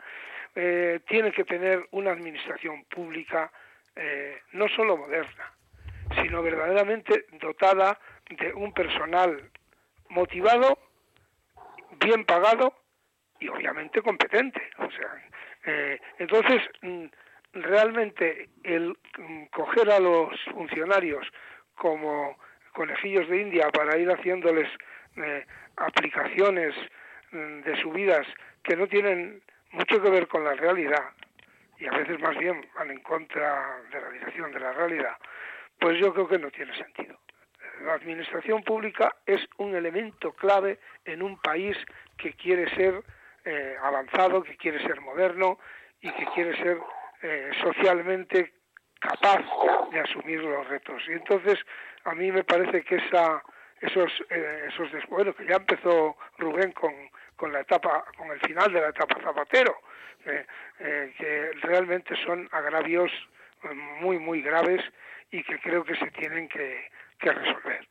eh, 0.60 1.01
tiene 1.08 1.32
que 1.32 1.43
tener 1.43 1.86
una 1.91 2.10
administración 2.10 2.84
pública 2.86 3.51
eh, 3.95 4.41
no 4.53 4.68
solo 4.70 4.97
moderna, 4.97 5.53
sino 6.20 6.41
verdaderamente 6.41 7.28
dotada 7.34 7.99
de 8.28 8.51
un 8.55 8.74
personal 8.74 9.51
motivado, 10.10 10.80
bien 11.99 12.26
pagado 12.26 12.74
y 13.39 13.49
obviamente 13.49 14.01
competente. 14.01 14.60
O 14.80 14.89
sea, 14.89 15.30
eh, 15.68 15.99
entonces 16.18 16.64
mm, 16.82 17.05
realmente 17.53 18.49
el 18.64 18.97
mm, 19.16 19.43
coger 19.51 19.91
a 19.91 19.99
los 19.99 20.34
funcionarios 20.45 21.28
como 21.76 22.36
conejillos 22.74 23.30
de 23.30 23.41
India 23.41 23.70
para 23.70 23.95
ir 23.95 24.10
haciéndoles 24.10 24.68
aplicaciones 25.76 26.74
mm, 27.32 27.62
de 27.62 27.80
subidas 27.80 28.26
que 28.64 28.76
no 28.76 28.88
tienen 28.88 29.43
mucho 29.78 30.01
que 30.01 30.09
ver 30.09 30.28
con 30.28 30.43
la 30.43 30.53
realidad 30.55 31.03
y 31.78 31.86
a 31.86 31.91
veces 31.91 32.19
más 32.19 32.36
bien 32.38 32.67
van 32.75 32.89
en 32.89 32.99
contra 33.01 33.80
de 33.91 34.01
la 34.01 34.09
dirección 34.09 34.51
de 34.51 34.59
la 34.59 34.73
realidad, 34.73 35.15
pues 35.80 35.99
yo 35.99 36.11
creo 36.13 36.28
que 36.28 36.39
no 36.39 36.49
tiene 36.49 36.75
sentido. 36.75 37.19
La 37.86 37.93
administración 37.93 38.63
pública 38.63 39.15
es 39.25 39.39
un 39.57 39.75
elemento 39.75 40.34
clave 40.34 40.80
en 41.05 41.21
un 41.21 41.39
país 41.39 41.78
que 42.17 42.34
quiere 42.34 42.67
ser 42.75 43.03
eh, 43.45 43.75
avanzado, 43.84 44.41
que 44.41 44.57
quiere 44.57 44.82
ser 44.82 44.99
moderno 45.01 45.59
y 46.01 46.09
que 46.11 46.25
quiere 46.34 46.57
ser 46.57 46.80
eh, 47.21 47.51
socialmente 47.61 48.53
capaz 48.99 49.45
de 49.91 49.99
asumir 49.99 50.41
los 50.41 50.67
retos. 50.67 51.03
Y 51.07 51.11
entonces 51.11 51.59
a 52.05 52.15
mí 52.15 52.32
me 52.32 52.43
parece 52.43 52.84
que 52.84 52.95
esa, 52.95 53.43
esos, 53.80 54.11
eh, 54.32 54.69
esos 54.69 54.89
bueno, 55.09 55.36
que 55.36 55.45
ya 55.45 55.57
empezó 55.57 56.17
Rubén 56.39 56.71
con 56.71 56.91
con 57.38 57.53
la 57.53 57.61
etapa, 57.61 58.03
con 58.17 58.29
el 58.31 58.39
final 58.41 58.73
de 58.73 58.81
la 58.81 58.89
etapa 58.89 59.21
Zapatero, 59.21 59.77
eh, 60.25 60.45
eh, 60.79 61.13
que 61.17 61.51
realmente 61.61 62.15
son 62.25 62.49
agravios 62.51 63.11
eh, 63.63 63.73
muy 64.01 64.19
muy 64.19 64.41
graves 64.41 64.83
y 65.31 65.43
que 65.43 65.57
creo 65.59 65.85
que 65.85 65.95
se 65.95 66.11
tienen 66.11 66.49
que, 66.49 66.89
resolver. 67.19 67.88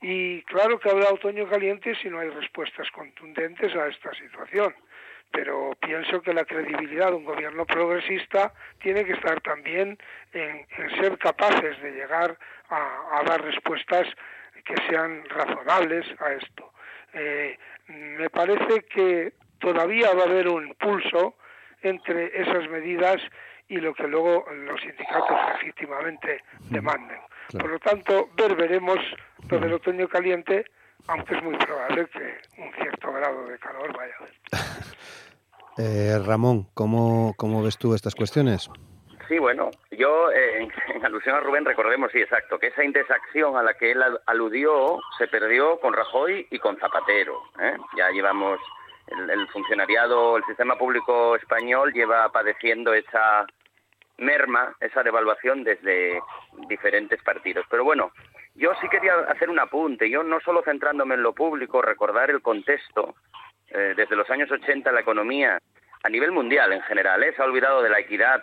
Y 0.00 0.42
claro 0.42 0.78
que 0.78 0.90
habrá 0.90 1.10
otoño 1.10 1.48
caliente 1.48 1.94
si 1.96 2.08
no 2.08 2.20
hay 2.20 2.28
respuestas 2.30 2.90
contundentes 2.90 3.74
a 3.74 3.88
esta 3.88 4.12
situación 4.14 4.74
pero 5.30 5.76
pienso 5.78 6.22
que 6.22 6.32
la 6.32 6.46
credibilidad 6.46 7.08
de 7.08 7.16
un 7.16 7.24
gobierno 7.24 7.66
progresista 7.66 8.50
tiene 8.80 9.04
que 9.04 9.12
estar 9.12 9.42
también 9.42 9.98
en, 10.32 10.66
ser 10.98 11.18
capaces 11.18 11.78
de 11.82 11.92
llegar 11.92 12.38
a, 12.70 13.22
dar 13.26 13.42
respuestas 13.42 14.08
que 14.64 14.74
sean 14.88 15.22
razonables 15.28 16.06
a 16.18 16.32
esto. 16.32 16.72
Me 17.88 18.30
parece 18.30 18.84
que 18.84 19.32
todavía 19.58 20.12
va 20.14 20.22
a 20.22 20.26
haber 20.26 20.48
un 20.48 20.74
pulso 20.74 21.34
entre 21.82 22.40
esas 22.40 22.68
medidas 22.70 23.16
y 23.68 23.76
lo 23.76 23.94
que 23.94 24.06
luego 24.06 24.44
los 24.50 24.80
sindicatos 24.80 25.36
legítimamente 25.54 26.42
demanden. 26.70 27.18
Por 27.52 27.70
lo 27.70 27.78
tanto, 27.78 28.28
ver 28.36 28.54
veremos 28.56 28.98
lo 29.48 29.58
del 29.58 29.74
otoño 29.74 30.08
caliente, 30.08 30.64
aunque 31.06 31.36
es 31.36 31.42
muy 31.42 31.56
probable 31.56 32.06
que 32.06 32.60
un 32.60 32.72
cierto 32.74 33.12
grado 33.12 33.46
de 33.46 33.58
calor 33.58 33.96
vaya 33.96 34.14
a 34.14 34.22
haber. 34.22 34.34
Eh, 35.80 36.18
Ramón, 36.26 36.66
¿cómo, 36.74 37.34
¿cómo 37.36 37.62
ves 37.62 37.78
tú 37.78 37.94
estas 37.94 38.16
cuestiones? 38.16 38.68
Sí, 39.28 39.38
bueno, 39.38 39.70
yo 39.90 40.32
eh, 40.32 40.66
en, 40.94 41.04
alusión 41.04 41.36
a 41.36 41.40
Rubén 41.40 41.66
recordemos, 41.66 42.10
sí, 42.10 42.20
exacto, 42.20 42.58
que 42.58 42.68
esa 42.68 42.82
indexación 42.82 43.56
a 43.56 43.62
la 43.62 43.74
que 43.74 43.92
él 43.92 44.02
aludió 44.26 44.98
se 45.18 45.28
perdió 45.28 45.78
con 45.80 45.92
Rajoy 45.92 46.46
y 46.50 46.58
con 46.58 46.78
Zapatero. 46.78 47.42
¿eh? 47.60 47.76
Ya 47.96 48.10
llevamos, 48.10 48.58
el, 49.06 49.46
funcionariado, 49.48 50.38
el 50.38 50.44
sistema 50.44 50.76
público 50.76 51.36
español 51.36 51.92
lleva 51.92 52.30
padeciendo 52.32 52.94
esa 52.94 53.46
merma, 54.16 54.74
esa 54.80 55.02
devaluación 55.02 55.62
desde 55.62 56.20
diferentes 56.68 57.22
partidos. 57.22 57.66
Pero 57.70 57.84
bueno, 57.84 58.10
yo 58.54 58.72
sí 58.80 58.88
quería 58.88 59.14
hacer 59.28 59.50
un 59.50 59.60
apunte, 59.60 60.08
yo 60.08 60.22
no 60.22 60.40
solo 60.40 60.62
centrándome 60.62 61.14
en 61.14 61.22
lo 61.22 61.34
público, 61.34 61.82
recordar 61.82 62.30
el 62.30 62.42
contexto 62.42 63.14
eh, 63.68 63.92
desde 63.94 64.16
los 64.16 64.28
años 64.30 64.50
80 64.50 64.90
la 64.90 65.00
economía 65.00 65.58
a 66.02 66.08
nivel 66.08 66.32
mundial 66.32 66.72
en 66.72 66.82
general 66.82 67.22
¿eh? 67.22 67.32
se 67.36 67.42
ha 67.42 67.44
olvidado 67.44 67.82
de 67.82 67.90
la 67.90 68.00
equidad 68.00 68.42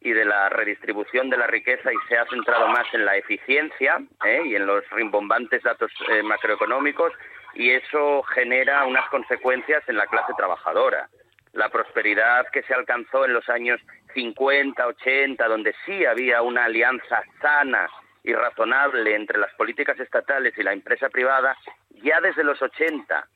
y 0.00 0.12
de 0.12 0.24
la 0.24 0.48
redistribución 0.48 1.28
de 1.28 1.36
la 1.36 1.46
riqueza 1.46 1.92
y 1.92 2.08
se 2.08 2.16
ha 2.16 2.26
centrado 2.26 2.68
más 2.68 2.86
en 2.92 3.04
la 3.04 3.16
eficiencia 3.16 4.00
¿eh? 4.24 4.42
y 4.44 4.54
en 4.54 4.66
los 4.66 4.88
rimbombantes 4.90 5.62
datos 5.62 5.90
macroeconómicos 6.24 7.12
y 7.54 7.70
eso 7.70 8.22
genera 8.22 8.84
unas 8.84 9.08
consecuencias 9.08 9.82
en 9.88 9.96
la 9.96 10.06
clase 10.06 10.32
trabajadora. 10.36 11.08
La 11.52 11.68
prosperidad 11.70 12.46
que 12.52 12.62
se 12.62 12.74
alcanzó 12.74 13.24
en 13.24 13.32
los 13.32 13.48
años 13.48 13.80
50, 14.14 14.86
80, 14.86 15.48
donde 15.48 15.74
sí 15.84 16.04
había 16.04 16.42
una 16.42 16.66
alianza 16.66 17.22
sana 17.40 17.88
y 18.22 18.32
razonable 18.32 19.14
entre 19.14 19.38
las 19.38 19.52
políticas 19.54 19.98
estatales 19.98 20.56
y 20.56 20.62
la 20.62 20.72
empresa 20.72 21.08
privada, 21.08 21.56
ya 22.02 22.20
desde 22.20 22.44
los 22.44 22.60
80 22.60 23.26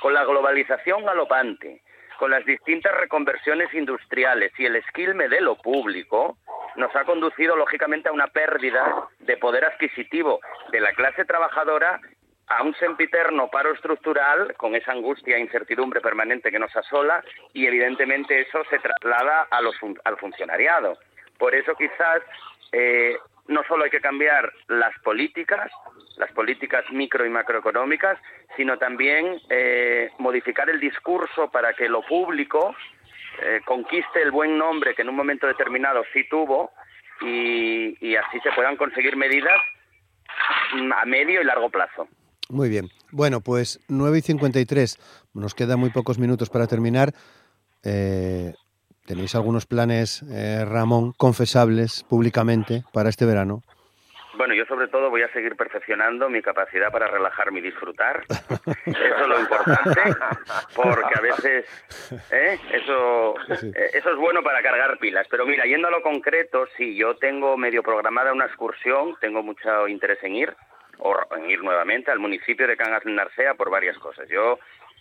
con 0.00 0.14
la 0.14 0.24
globalización 0.24 1.04
galopante, 1.04 1.82
con 2.18 2.30
las 2.30 2.44
distintas 2.44 2.94
reconversiones 2.96 3.72
industriales 3.74 4.52
y 4.58 4.66
el 4.66 4.76
esquilme 4.76 5.28
de 5.28 5.40
lo 5.40 5.56
público, 5.56 6.38
nos 6.76 6.94
ha 6.94 7.04
conducido 7.04 7.56
lógicamente 7.56 8.08
a 8.08 8.12
una 8.12 8.28
pérdida 8.28 9.08
de 9.20 9.36
poder 9.36 9.64
adquisitivo 9.64 10.40
de 10.70 10.80
la 10.80 10.92
clase 10.92 11.24
trabajadora 11.24 12.00
a 12.48 12.62
un 12.62 12.74
sempiterno 12.76 13.48
paro 13.48 13.72
estructural 13.72 14.54
con 14.56 14.74
esa 14.74 14.92
angustia 14.92 15.36
e 15.36 15.40
incertidumbre 15.40 16.00
permanente 16.00 16.50
que 16.50 16.58
nos 16.58 16.74
asola 16.76 17.24
y 17.52 17.66
evidentemente 17.66 18.40
eso 18.40 18.62
se 18.70 18.78
traslada 18.78 19.48
a 19.50 19.60
los, 19.60 19.74
al 20.04 20.16
funcionariado. 20.16 20.96
Por 21.38 21.54
eso 21.54 21.74
quizás 21.74 22.22
eh, 22.72 23.16
no 23.48 23.62
solo 23.68 23.84
hay 23.84 23.90
que 23.90 24.00
cambiar 24.00 24.52
las 24.68 24.96
políticas, 25.00 25.70
las 26.16 26.30
políticas 26.32 26.84
micro 26.90 27.24
y 27.24 27.30
macroeconómicas, 27.30 28.18
sino 28.56 28.78
también 28.78 29.40
eh, 29.50 30.10
modificar 30.18 30.68
el 30.70 30.80
discurso 30.80 31.50
para 31.50 31.74
que 31.74 31.88
lo 31.88 32.02
público 32.02 32.74
eh, 33.42 33.60
conquiste 33.64 34.22
el 34.22 34.30
buen 34.30 34.56
nombre 34.56 34.94
que 34.94 35.02
en 35.02 35.08
un 35.08 35.16
momento 35.16 35.46
determinado 35.46 36.02
sí 36.12 36.28
tuvo 36.28 36.72
y, 37.20 37.96
y 38.06 38.16
así 38.16 38.40
se 38.40 38.52
puedan 38.52 38.76
conseguir 38.76 39.16
medidas 39.16 39.60
a 40.94 41.04
medio 41.04 41.40
y 41.40 41.44
largo 41.44 41.70
plazo. 41.70 42.08
Muy 42.48 42.68
bien. 42.68 42.88
Bueno, 43.10 43.40
pues 43.40 43.80
9 43.88 44.18
y 44.18 44.22
53. 44.22 44.98
Nos 45.34 45.54
quedan 45.54 45.80
muy 45.80 45.90
pocos 45.90 46.18
minutos 46.18 46.50
para 46.50 46.66
terminar. 46.66 47.12
Eh, 47.82 48.54
¿Tenéis 49.06 49.36
algunos 49.36 49.66
planes, 49.66 50.22
eh, 50.32 50.64
Ramón, 50.64 51.12
confesables 51.16 52.04
públicamente 52.08 52.82
para 52.92 53.08
este 53.08 53.24
verano? 53.24 53.62
Bueno, 54.36 54.52
yo 54.54 54.66
sobre 54.66 54.88
todo 54.88 55.10
voy 55.10 55.22
a 55.22 55.32
seguir 55.32 55.56
perfeccionando 55.56 56.28
mi 56.28 56.42
capacidad 56.42 56.90
para 56.90 57.06
relajarme 57.06 57.60
y 57.60 57.62
disfrutar. 57.62 58.24
Eso 58.84 59.22
es 59.22 59.28
lo 59.28 59.40
importante, 59.40 60.02
porque 60.74 61.18
a 61.18 61.20
veces 61.22 61.64
¿eh? 62.32 62.58
eso, 62.72 63.34
eh, 63.48 63.90
eso 63.94 64.10
es 64.10 64.16
bueno 64.16 64.42
para 64.42 64.62
cargar 64.62 64.98
pilas. 64.98 65.26
Pero 65.30 65.46
mira, 65.46 65.64
yendo 65.64 65.88
a 65.88 65.90
lo 65.90 66.02
concreto, 66.02 66.66
sí, 66.76 66.96
yo 66.96 67.16
tengo 67.16 67.56
medio 67.56 67.82
programada 67.82 68.32
una 68.32 68.46
excursión, 68.46 69.14
tengo 69.20 69.42
mucho 69.42 69.88
interés 69.88 70.22
en 70.22 70.34
ir, 70.36 70.54
o 70.98 71.16
en 71.36 71.50
ir 71.50 71.62
nuevamente 71.62 72.10
al 72.10 72.18
municipio 72.18 72.66
de 72.66 72.76
Cangas 72.76 73.04
de 73.04 73.12
Narcea 73.12 73.54
por 73.54 73.70
varias 73.70 73.98
cosas. 73.98 74.28
Yo 74.28 74.58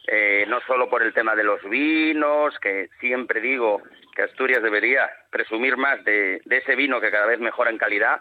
eh, 0.08 0.46
no 0.48 0.60
solo 0.68 0.90
por 0.90 1.02
el 1.02 1.14
tema 1.14 1.36
de 1.36 1.44
los 1.44 1.62
vinos, 1.70 2.58
que 2.60 2.90
siempre 3.00 3.42
digo 3.42 3.82
que 4.16 4.24
Asturias 4.24 4.62
debería 4.62 5.10
presumir 5.30 5.78
más 5.78 6.04
de, 6.04 6.42
ese 6.50 6.76
vino 6.76 7.02
que 7.02 7.12
cada 7.12 7.26
vez 7.26 7.40
mejora 7.40 7.72
en 7.72 7.78
calidad, 7.78 8.20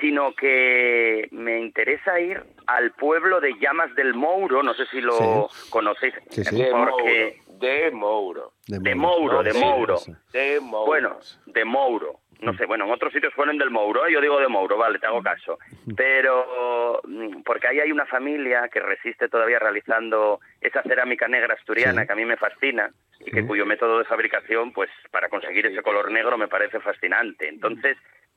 sino 0.00 0.34
que 0.34 1.28
me 1.32 1.58
interesa 1.58 2.18
ir 2.20 2.42
al 2.66 2.92
pueblo 2.92 3.40
de 3.40 3.54
Llamas 3.58 3.94
del 3.94 4.14
Mouro, 4.14 4.62
no 4.62 4.72
sé 4.74 4.86
si 4.86 5.00
lo 5.00 5.48
conocéis, 5.68 6.14
porque 6.24 7.40
de 7.58 7.90
Mouro, 7.90 8.52
de 8.66 8.94
Mouro, 8.94 9.42
de 9.42 9.52
Mouro, 9.52 10.00
de 10.32 10.60
Mouro, 10.60 10.86
bueno, 10.86 11.18
de 11.44 11.64
Mouro, 11.64 12.20
no 12.40 12.56
sé, 12.56 12.64
bueno, 12.64 12.86
en 12.86 12.92
otros 12.92 13.12
sitios 13.12 13.34
ponen 13.34 13.58
del 13.58 13.70
Mouro, 13.70 14.06
¿eh? 14.06 14.12
yo 14.12 14.20
digo 14.20 14.40
de 14.40 14.48
Mouro, 14.48 14.78
vale, 14.78 14.98
te 14.98 15.06
hago 15.06 15.22
caso. 15.22 15.58
Pero 15.94 17.00
mm, 17.04 17.42
porque 17.42 17.68
ahí 17.68 17.80
hay 17.80 17.92
una 17.92 18.06
familia 18.06 18.68
que 18.68 18.80
resiste 18.80 19.28
todavía 19.28 19.58
realizando 19.58 20.40
esa 20.60 20.82
cerámica 20.82 21.28
negra 21.28 21.54
asturiana 21.54 22.06
que 22.06 22.12
a 22.12 22.16
mí 22.16 22.24
me 22.24 22.36
fascina 22.36 22.90
y 23.20 23.30
que 23.30 23.46
cuyo 23.46 23.66
método 23.66 23.98
de 23.98 24.04
fabricación, 24.04 24.72
pues 24.72 24.90
para 25.10 25.28
conseguir 25.28 25.66
ese 25.66 25.82
color 25.82 26.10
negro 26.10 26.36
me 26.36 26.48
parece 26.48 26.80
fascinante. 26.80 27.48
Entonces, 27.48 27.96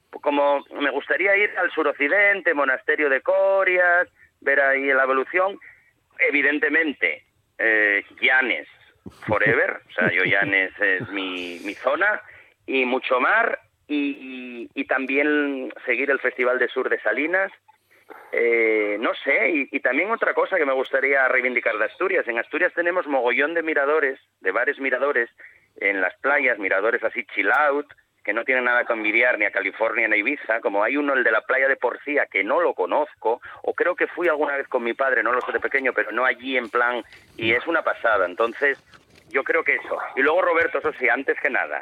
como 0.09 0.63
me 0.79 0.91
gustaría 0.91 1.35
ir 1.35 1.51
al 1.57 1.71
suroccidente, 1.71 2.53
monasterio 2.53 3.09
de 3.09 3.21
Corias, 3.21 4.07
ver 4.41 4.59
ahí 4.61 4.87
la 4.87 5.03
evolución, 5.03 5.59
evidentemente, 6.19 7.23
eh, 7.57 8.03
Llanes 8.21 8.67
forever, 9.27 9.81
o 9.89 9.91
sea, 9.91 10.11
yo 10.11 10.23
Llanes 10.23 10.71
es 10.79 11.09
mi, 11.09 11.59
mi 11.65 11.73
zona, 11.73 12.21
y 12.65 12.85
mucho 12.85 13.19
mar 13.19 13.59
y, 13.87 14.85
también 14.87 15.73
seguir 15.85 16.11
el 16.11 16.19
Festival 16.19 16.59
de 16.59 16.67
Sur 16.67 16.89
de 16.89 16.99
Salinas. 16.99 17.51
Eh, 18.31 18.97
no 18.99 19.13
sé, 19.13 19.67
y, 19.71 19.79
también 19.79 20.11
otra 20.11 20.33
cosa 20.33 20.57
que 20.57 20.65
me 20.65 20.73
gustaría 20.73 21.27
reivindicar 21.27 21.77
de 21.77 21.85
Asturias. 21.85 22.27
En 22.27 22.39
Asturias 22.39 22.73
tenemos 22.73 23.07
mogollón 23.07 23.53
de 23.53 23.63
miradores, 23.63 24.19
de 24.41 24.51
bares 24.51 24.79
miradores 24.79 25.29
en 25.77 26.01
las 26.01 26.15
playas, 26.17 26.57
miradores 26.59 27.03
así 27.03 27.25
chill 27.33 27.51
out, 27.51 27.87
que 28.23 28.33
no 28.33 28.45
tienen 28.45 28.63
nada 28.63 28.85
que 28.85 28.93
envidiar 28.93 29.37
ni 29.37 29.45
a 29.45 29.51
California 29.51 30.07
ni 30.07 30.15
a 30.15 30.17
Ibiza, 30.17 30.61
como 30.61 30.83
hay 30.83 30.97
uno, 30.97 31.13
el 31.13 31.23
de 31.23 31.31
la 31.31 31.41
playa 31.41 31.67
de 31.67 31.75
Porcía, 31.75 32.25
que 32.25 32.43
no 32.43 32.61
lo 32.61 32.73
conozco, 32.73 33.41
o 33.61 33.73
creo 33.73 33.95
que 33.95 34.07
fui 34.07 34.27
alguna 34.27 34.57
vez 34.57 34.67
con 34.67 34.83
mi 34.83 34.93
padre, 34.93 35.23
no 35.23 35.33
lo 35.33 35.41
sé 35.41 35.51
de 35.51 35.59
pequeño, 35.59 35.93
pero 35.93 36.11
no 36.11 36.25
allí 36.25 36.57
en 36.57 36.69
plan, 36.69 37.03
y 37.37 37.51
es 37.51 37.67
una 37.67 37.83
pasada. 37.83 38.25
Entonces, 38.25 38.81
yo 39.29 39.43
creo 39.43 39.63
que 39.63 39.75
eso. 39.75 39.97
Y 40.15 40.21
luego, 40.21 40.41
Roberto, 40.41 40.79
eso 40.79 40.93
sí, 40.93 41.09
antes 41.09 41.37
que 41.39 41.49
nada, 41.49 41.81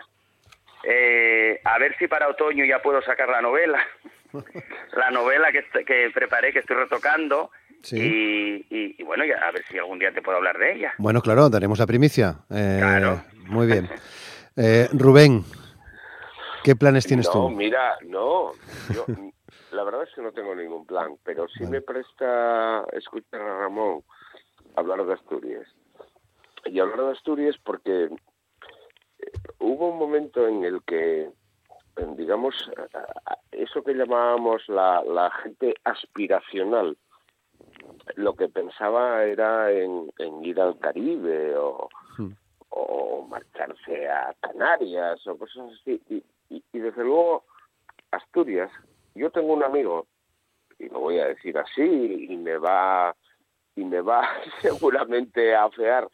eh, 0.84 1.60
a 1.64 1.78
ver 1.78 1.96
si 1.98 2.08
para 2.08 2.28
otoño 2.28 2.66
ya 2.66 2.80
puedo 2.80 3.02
sacar 3.02 3.30
la 3.30 3.42
novela. 3.42 3.86
La 4.94 5.12
novela 5.12 5.52
que, 5.52 5.64
que 5.84 6.10
preparé, 6.14 6.54
que 6.54 6.60
estoy 6.60 6.76
retocando. 6.76 7.52
Y, 7.92 9.04
bueno, 9.04 9.26
ya, 9.26 9.38
a 9.48 9.52
ver 9.52 9.64
si 9.66 9.78
algún 9.78 10.00
día 10.00 10.14
te 10.14 10.22
puedo 10.22 10.38
hablar 10.38 10.58
de 10.58 10.74
ella. 10.74 10.94
Bueno, 10.98 11.22
claro, 11.22 11.50
daremos 11.50 11.80
la 11.80 11.88
primicia. 11.88 12.36
Eh, 12.50 12.78
claro. 12.80 13.24
Muy 13.48 13.68
bien. 13.68 13.90
Eh, 14.56 14.88
Rubén, 14.94 15.44
¿qué 16.64 16.76
planes 16.76 17.06
tienes 17.06 17.28
no, 17.28 17.34
tú? 17.34 17.50
Mira, 17.50 17.98
no, 18.06 18.52
la 19.72 19.84
verdad 19.84 20.04
es 20.04 20.14
que 20.14 20.22
no 20.22 20.32
tengo 20.32 20.54
ningún 20.54 20.86
plan, 20.86 21.16
pero 21.24 21.48
sí 21.48 21.66
me 21.66 21.82
presta 21.82 22.86
escuchar 22.94 23.42
a 23.42 23.60
Ramón 23.62 24.04
hablar 24.76 25.06
de 25.06 25.14
Asturias. 25.14 25.68
Y 26.66 26.80
hablar 26.80 27.06
de 27.06 27.12
Asturias 27.12 27.56
porque 27.64 28.10
hubo 29.60 29.90
un 29.90 29.98
momento 29.98 30.48
en 30.48 30.64
el 30.64 30.82
que, 30.84 31.30
digamos, 32.16 32.56
eso 33.52 33.84
que 33.84 33.94
llamábamos 33.94 34.68
la, 34.68 35.32
gente 35.44 35.76
aspiracional, 35.84 36.98
lo 38.16 38.36
que 38.36 38.50
pensaba 38.50 39.24
era 39.24 39.72
en, 39.72 40.10
ir 40.44 40.60
al 40.60 40.78
Caribe 40.80 41.56
hmm. 42.18 42.32
o, 42.70 43.28
marcharse 43.30 44.10
a 44.10 44.36
Canarias 44.42 45.26
o 45.28 45.38
cosas 45.38 45.72
así. 45.80 46.02
Y, 46.10 46.24
y, 46.50 46.80
desde 46.80 47.04
luego, 47.04 47.46
Asturias, 48.12 48.72
yo 49.16 49.30
tengo 49.32 49.54
un 49.54 49.64
amigo 49.64 50.08
y 50.80 50.90
lo 50.90 51.00
voy 51.00 51.20
a 51.20 51.28
decir 51.28 51.58
así, 51.58 52.28
y 52.30 52.36
me 52.38 52.58
va, 52.58 53.16
y 53.76 53.84
me 53.84 54.02
va 54.02 54.28
seguramente 54.62 55.54
a 55.56 55.66
afear. 55.66 56.10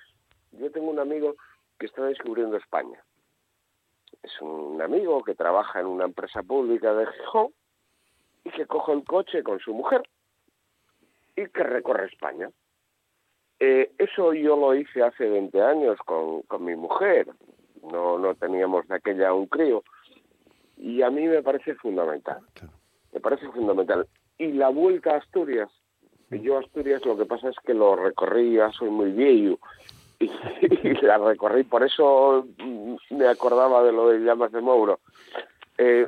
Yo 0.52 0.72
tengo 0.72 0.90
un 0.90 1.00
amigo 1.00 1.36
que 1.80 1.86
está 1.86 2.04
descubriendo 2.04 2.58
España. 2.58 3.02
Es 4.24 4.42
un 4.42 4.82
amigo 4.82 5.24
que 5.24 5.36
trabaja 5.36 5.80
en 5.80 5.88
una 5.88 6.06
empresa 6.06 6.44
pública 6.44 6.94
de 6.94 7.08
Gijón 7.08 7.54
y 8.44 8.52
que 8.52 8.66
coge 8.66 8.94
el 8.94 9.04
coche 9.04 9.44
con 9.44 9.60
su 9.60 9.74
mujer 9.74 10.04
y 11.36 11.48
que 11.48 11.64
recorre 11.64 12.08
España. 12.08 12.50
Eh, 13.60 13.92
eso 13.98 14.34
yo 14.34 14.56
lo 14.56 14.76
hice 14.76 15.02
hace 15.04 15.28
20 15.28 15.62
años 15.62 15.98
con, 16.06 16.44
con 16.44 16.64
mi 16.64 16.76
mujer. 16.76 17.28
No, 17.84 18.18
no 18.18 18.36
teníamos 18.36 18.88
de 18.88 18.96
aquella 18.96 19.34
un 19.34 19.48
crío. 19.48 19.84
Y 20.78 21.02
a 21.02 21.10
mí 21.10 21.28
me 21.28 21.42
parece 21.42 21.76
fundamental. 21.76 22.40
Me 23.12 23.20
parece 23.20 23.50
fundamental. 23.50 24.08
Y 24.38 24.52
la 24.54 24.70
vuelta 24.70 25.14
a 25.14 25.18
Asturias, 25.18 25.70
yo 26.30 26.60
Asturias 26.60 27.04
lo 27.06 27.18
que 27.18 27.26
pasa 27.26 27.50
es 27.50 27.56
que 27.66 27.74
lo 27.74 27.96
recorrí, 27.96 28.56
ya 28.56 28.72
soy 28.72 28.90
muy 28.90 29.12
viejo, 29.12 29.60
y, 30.20 31.06
la 31.06 31.18
recorrí, 31.18 31.64
por 31.64 31.84
eso 31.84 32.48
me 33.12 33.28
acordaba 33.28 33.84
de 33.84 33.92
lo 33.92 34.10
de 34.10 34.20
Llamas 34.20 34.52
de 34.52 34.62
Mouro. 34.62 35.00
Eh, 35.78 36.06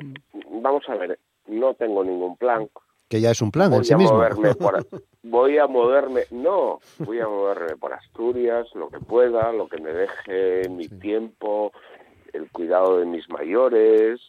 vamos 0.50 0.88
a 0.88 0.94
ver, 0.96 1.18
no 1.46 1.74
tengo 1.74 2.04
ningún 2.04 2.36
plan. 2.36 2.68
Que 3.08 3.20
ya 3.20 3.30
es 3.30 3.42
un 3.42 3.50
plan 3.50 3.70
voy 3.70 3.78
en 3.78 3.84
sí 3.84 3.94
mismo. 3.94 4.22
Por, 4.58 4.86
voy 5.22 5.58
a 5.58 5.66
moverme, 5.66 6.22
no, 6.30 6.80
voy 6.98 7.20
a 7.20 7.28
moverme 7.28 7.76
por 7.76 7.92
Asturias, 7.92 8.68
lo 8.74 8.88
que 8.88 9.00
pueda, 9.00 9.52
lo 9.52 9.68
que 9.68 9.80
me 9.80 9.92
deje 9.92 10.68
mi 10.68 10.88
tiempo, 10.88 11.72
el 12.32 12.50
cuidado 12.50 12.98
de 12.98 13.06
mis 13.06 13.28
mayores, 13.28 14.20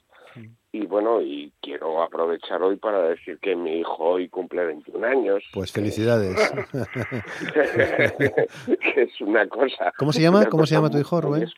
y 0.73 0.85
bueno, 0.85 1.21
y 1.21 1.51
quiero 1.61 2.01
aprovechar 2.01 2.61
hoy 2.61 2.77
para 2.77 3.03
decir 3.03 3.39
que 3.39 3.55
mi 3.55 3.79
hijo 3.79 3.97
hoy 4.03 4.29
cumple 4.29 4.65
21 4.65 5.05
años. 5.05 5.43
Pues 5.53 5.71
felicidades. 5.71 6.37
que 7.43 9.01
es 9.01 9.21
una 9.21 9.47
cosa. 9.47 9.91
¿Cómo 9.97 10.13
se 10.13 10.21
llama? 10.21 10.45
¿Cómo 10.45 10.65
se 10.65 10.75
llama 10.75 10.89
tu 10.89 10.97
hijo, 10.97 11.19
Rubén? 11.19 11.49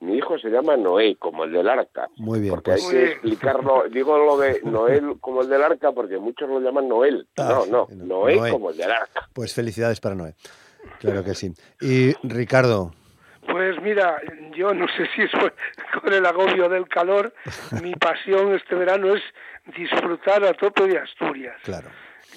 Mi 0.00 0.18
hijo 0.18 0.38
se 0.38 0.50
llama 0.50 0.76
Noé, 0.76 1.16
como 1.16 1.44
el 1.44 1.52
del 1.52 1.68
arca. 1.68 2.08
Muy 2.16 2.38
bien, 2.40 2.54
Porque 2.54 2.72
pues 2.72 2.84
hay 2.84 2.90
que 2.90 3.04
explicarlo. 3.12 3.84
Digo 3.90 4.18
lo 4.18 4.36
de 4.36 4.60
Noel 4.64 5.16
como 5.20 5.42
el 5.42 5.48
del 5.48 5.62
arca 5.62 5.92
porque 5.92 6.18
muchos 6.18 6.48
lo 6.48 6.60
llaman 6.60 6.88
Noel. 6.88 7.26
Ah, 7.38 7.64
no, 7.66 7.66
no, 7.66 7.88
no, 7.90 8.04
Noé, 8.04 8.36
Noé. 8.36 8.50
como 8.50 8.70
el 8.70 8.76
del 8.76 8.90
arca. 8.90 9.28
Pues 9.32 9.54
felicidades 9.54 10.00
para 10.00 10.14
Noé. 10.14 10.34
Claro 11.00 11.24
que 11.24 11.34
sí. 11.34 11.52
Y 11.80 12.12
Ricardo, 12.22 12.92
Pues 13.50 13.80
mira, 13.82 14.20
yo 14.54 14.72
no 14.74 14.86
sé 14.88 15.06
si 15.14 15.22
es 15.22 15.30
por- 15.32 15.54
con 16.00 16.12
el 16.12 16.24
agobio 16.26 16.68
del 16.68 16.88
calor, 16.88 17.32
mi 17.82 17.94
pasión 17.94 18.54
este 18.54 18.74
verano 18.74 19.14
es 19.14 19.22
disfrutar 19.76 20.44
a 20.44 20.54
tope 20.54 20.86
de 20.86 20.98
Asturias. 20.98 21.58
claro. 21.62 21.88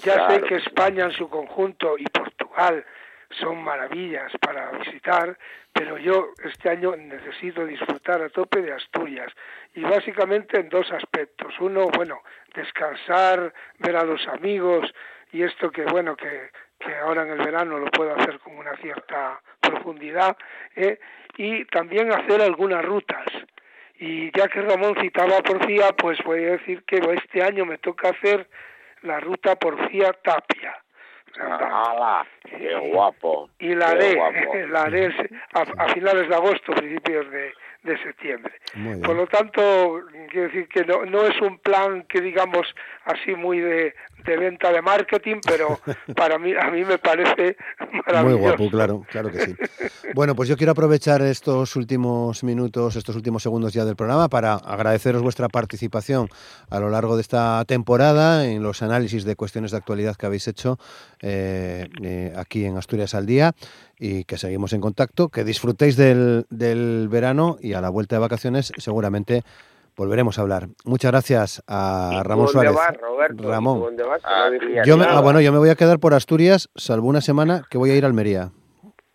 Ya 0.03 0.29
sé 0.29 0.41
que 0.43 0.55
España 0.57 1.05
en 1.05 1.11
su 1.11 1.27
conjunto 1.27 1.97
y 1.97 2.03
Portugal 2.05 2.85
son 3.41 3.63
maravillas 3.63 4.31
para 4.39 4.69
visitar, 4.71 5.35
pero 5.73 5.97
yo 5.97 6.33
este 6.43 6.69
año 6.69 6.95
necesito 6.95 7.65
disfrutar 7.65 8.21
a 8.21 8.29
tope 8.29 8.61
de 8.61 8.73
Asturias 8.73 9.33
y 9.73 9.81
básicamente 9.81 10.59
en 10.59 10.69
dos 10.69 10.91
aspectos. 10.91 11.51
Uno, 11.59 11.87
bueno, 11.87 12.21
descansar, 12.53 13.51
ver 13.79 13.95
a 13.95 14.03
los 14.03 14.25
amigos 14.27 14.93
y 15.31 15.41
esto 15.41 15.71
que 15.71 15.83
bueno 15.85 16.15
que, 16.15 16.51
que 16.79 16.95
ahora 16.97 17.23
en 17.23 17.29
el 17.31 17.39
verano 17.39 17.79
lo 17.79 17.89
puedo 17.89 18.13
hacer 18.15 18.37
con 18.39 18.55
una 18.55 18.75
cierta 18.77 19.41
profundidad 19.69 20.37
¿eh? 20.75 20.99
y 21.37 21.65
también 21.65 22.11
hacer 22.11 22.41
algunas 22.41 22.83
rutas. 22.83 23.25
Y 23.99 24.31
ya 24.37 24.47
que 24.47 24.61
Ramón 24.61 24.95
citaba 25.01 25.37
a 25.37 25.43
Porfía, 25.43 25.89
pues 25.97 26.19
voy 26.23 26.43
a 26.43 26.51
decir 26.51 26.83
que 26.83 26.97
este 26.97 27.43
año 27.43 27.65
me 27.65 27.77
toca 27.79 28.09
hacer 28.09 28.47
la 29.01 29.19
ruta 29.19 29.55
Porfía 29.55 30.13
Tapia. 30.13 30.75
¡Hala! 31.39 32.25
¡Qué 32.43 32.75
guapo! 32.91 33.49
Y 33.59 33.75
la 33.75 33.89
haré, 33.89 34.15
la 34.69 34.83
haré 34.83 35.07
a, 35.53 35.61
a 35.61 35.93
finales 35.93 36.29
de 36.29 36.35
agosto, 36.35 36.73
principios 36.73 37.29
de, 37.31 37.53
de 37.87 37.97
septiembre. 38.03 38.53
Por 39.03 39.15
lo 39.15 39.27
tanto, 39.27 40.01
quiero 40.29 40.47
decir 40.47 40.67
que 40.67 40.83
no, 40.85 41.05
no 41.05 41.25
es 41.25 41.39
un 41.41 41.57
plan 41.59 42.03
que 42.03 42.21
digamos 42.21 42.67
así 43.05 43.33
muy 43.33 43.59
de, 43.59 43.95
de 44.25 44.37
venta 44.37 44.71
de 44.71 44.81
marketing, 44.81 45.37
pero 45.45 45.79
para 46.15 46.37
mí 46.37 46.53
a 46.59 46.69
mí 46.69 46.83
me 46.83 46.97
parece 46.97 47.57
Muy 47.91 48.01
maravilloso. 48.05 48.37
guapo, 48.39 48.69
claro, 48.69 49.05
claro 49.09 49.31
que 49.31 49.45
sí. 49.45 49.55
Bueno, 50.13 50.35
pues 50.35 50.49
yo 50.49 50.57
quiero 50.57 50.71
aprovechar 50.71 51.21
estos 51.21 51.75
últimos 51.75 52.43
minutos, 52.43 52.95
estos 52.95 53.15
últimos 53.15 53.43
segundos 53.43 53.73
ya 53.73 53.85
del 53.85 53.95
programa 53.95 54.29
para 54.29 54.55
agradeceros 54.55 55.21
vuestra 55.21 55.47
participación 55.49 56.29
a 56.69 56.79
lo 56.79 56.89
largo 56.89 57.15
de 57.15 57.21
esta 57.21 57.63
temporada 57.65 58.45
en 58.45 58.63
los 58.63 58.81
análisis 58.81 59.23
de 59.23 59.35
cuestiones 59.35 59.71
de 59.71 59.77
actualidad 59.77 60.15
que 60.15 60.25
habéis 60.25 60.47
hecho 60.47 60.77
eh, 61.21 61.87
eh, 62.01 62.33
aquí 62.35 62.65
en 62.65 62.77
Asturias 62.77 63.13
al 63.15 63.25
Día 63.25 63.53
y 63.99 64.25
que 64.25 64.37
seguimos 64.37 64.73
en 64.73 64.81
contacto, 64.81 65.29
que 65.29 65.43
disfrutéis 65.43 65.95
del, 65.97 66.45
del 66.49 67.07
verano 67.09 67.57
y 67.59 67.73
a 67.73 67.81
la 67.81 67.89
vuelta 67.89 68.15
de 68.15 68.19
vacaciones 68.19 68.71
seguramente 68.77 69.43
volveremos 69.97 70.37
a 70.37 70.41
hablar. 70.43 70.69
Muchas 70.85 71.11
gracias 71.11 71.63
a 71.67 72.11
¿Y 72.19 72.23
Ramón 72.23 72.47
Suárez. 72.47 72.73
vas, 72.73 72.95
Roberto? 72.97 73.33
¿Y 73.33 73.37
tú 73.45 73.49
Ramón. 73.51 73.79
dónde 73.81 74.03
vas? 74.03 74.21
Ah, 74.23 74.49
Yo 74.85 74.95
me, 74.97 75.05
ah, 75.05 75.19
bueno, 75.21 75.41
yo 75.41 75.51
me 75.51 75.57
voy 75.57 75.69
a 75.69 75.75
quedar 75.75 75.99
por 75.99 76.13
Asturias, 76.13 76.69
salvo 76.75 77.07
una 77.07 77.19
semana 77.21 77.63
que 77.69 77.77
voy 77.77 77.89
a 77.91 77.95
ir 77.95 78.03
a 78.03 78.07
Almería. 78.07 78.51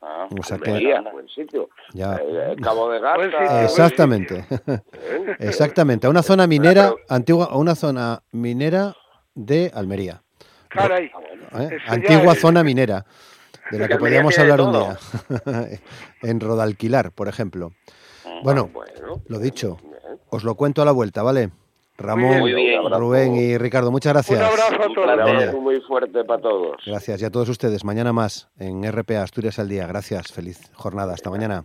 Ah, 0.03 0.27
O 0.39 0.43
sea 0.43 0.59
que- 0.59 0.71
Almería, 0.71 1.01
buen 1.13 1.29
sitio. 1.29 1.69
Ya. 1.95 2.17
Eh, 2.17 2.57
Cabo 2.63 2.91
de 2.91 2.99
sitio. 2.99 3.61
Exactamente, 3.63 4.45
¿eh? 4.67 5.37
exactamente, 5.39 6.07
a 6.07 6.11
una 6.11 6.23
zona 6.23 6.47
minera 6.47 6.93
antigua, 7.09 7.47
a 7.51 7.57
una 7.57 7.75
zona 7.77 8.23
minera 8.33 8.95
de 9.35 9.71
Almería, 9.75 10.23
Caray, 10.69 11.11
Ah. 11.53 11.63
¿eh? 11.65 11.79
Antigua 11.87 12.33
es- 12.33 12.41
zona 12.41 12.65
minera, 12.65 13.05
de 13.71 13.79
la 13.79 13.87
que 13.89 13.97
podríamos 13.97 14.37
hablar 14.39 14.61
un 14.61 14.73
día, 14.73 14.99
en 16.23 16.41
Rodalquilar, 16.41 17.13
por 17.13 17.29
ejemplo. 17.29 17.71
Bueno, 18.43 18.69
Bueno, 18.73 19.23
lo 19.29 19.39
dicho. 19.39 19.77
Os 20.33 20.45
lo 20.45 20.55
cuento 20.57 20.83
a 20.83 20.85
la 20.85 20.93
vuelta, 20.93 21.23
¿vale? 21.23 21.51
Ramón, 21.99 22.41
Muy 22.41 22.55
bien. 22.55 22.81
Rubén 22.91 23.37
y 23.37 23.59
Ricardo, 23.59 23.91
muchas 23.93 24.15
gracias. 24.15 24.39
un 24.41 24.45
abrazo 24.47 24.83
a 24.83 24.87
Un 24.89 24.95
todos. 24.95 25.07
Un 25.09 25.15
placer. 25.15 25.37
abrazo 25.37 25.61
muy 25.61 25.81
fuerte 25.83 26.25
para 26.25 26.41
todos. 26.43 26.77
Gracias 26.87 27.23
y 27.23 27.25
a 27.27 27.31
todos 27.31 27.49
ustedes. 27.51 27.85
Mañana 27.85 28.13
más 28.13 28.49
en 28.59 28.83
RPA 28.91 29.23
Asturias 29.23 29.59
al 29.59 29.69
Día. 29.69 29.87
Gracias, 29.87 30.33
feliz 30.33 30.71
jornada. 30.75 31.13
Hasta 31.13 31.31
mañana. 31.31 31.65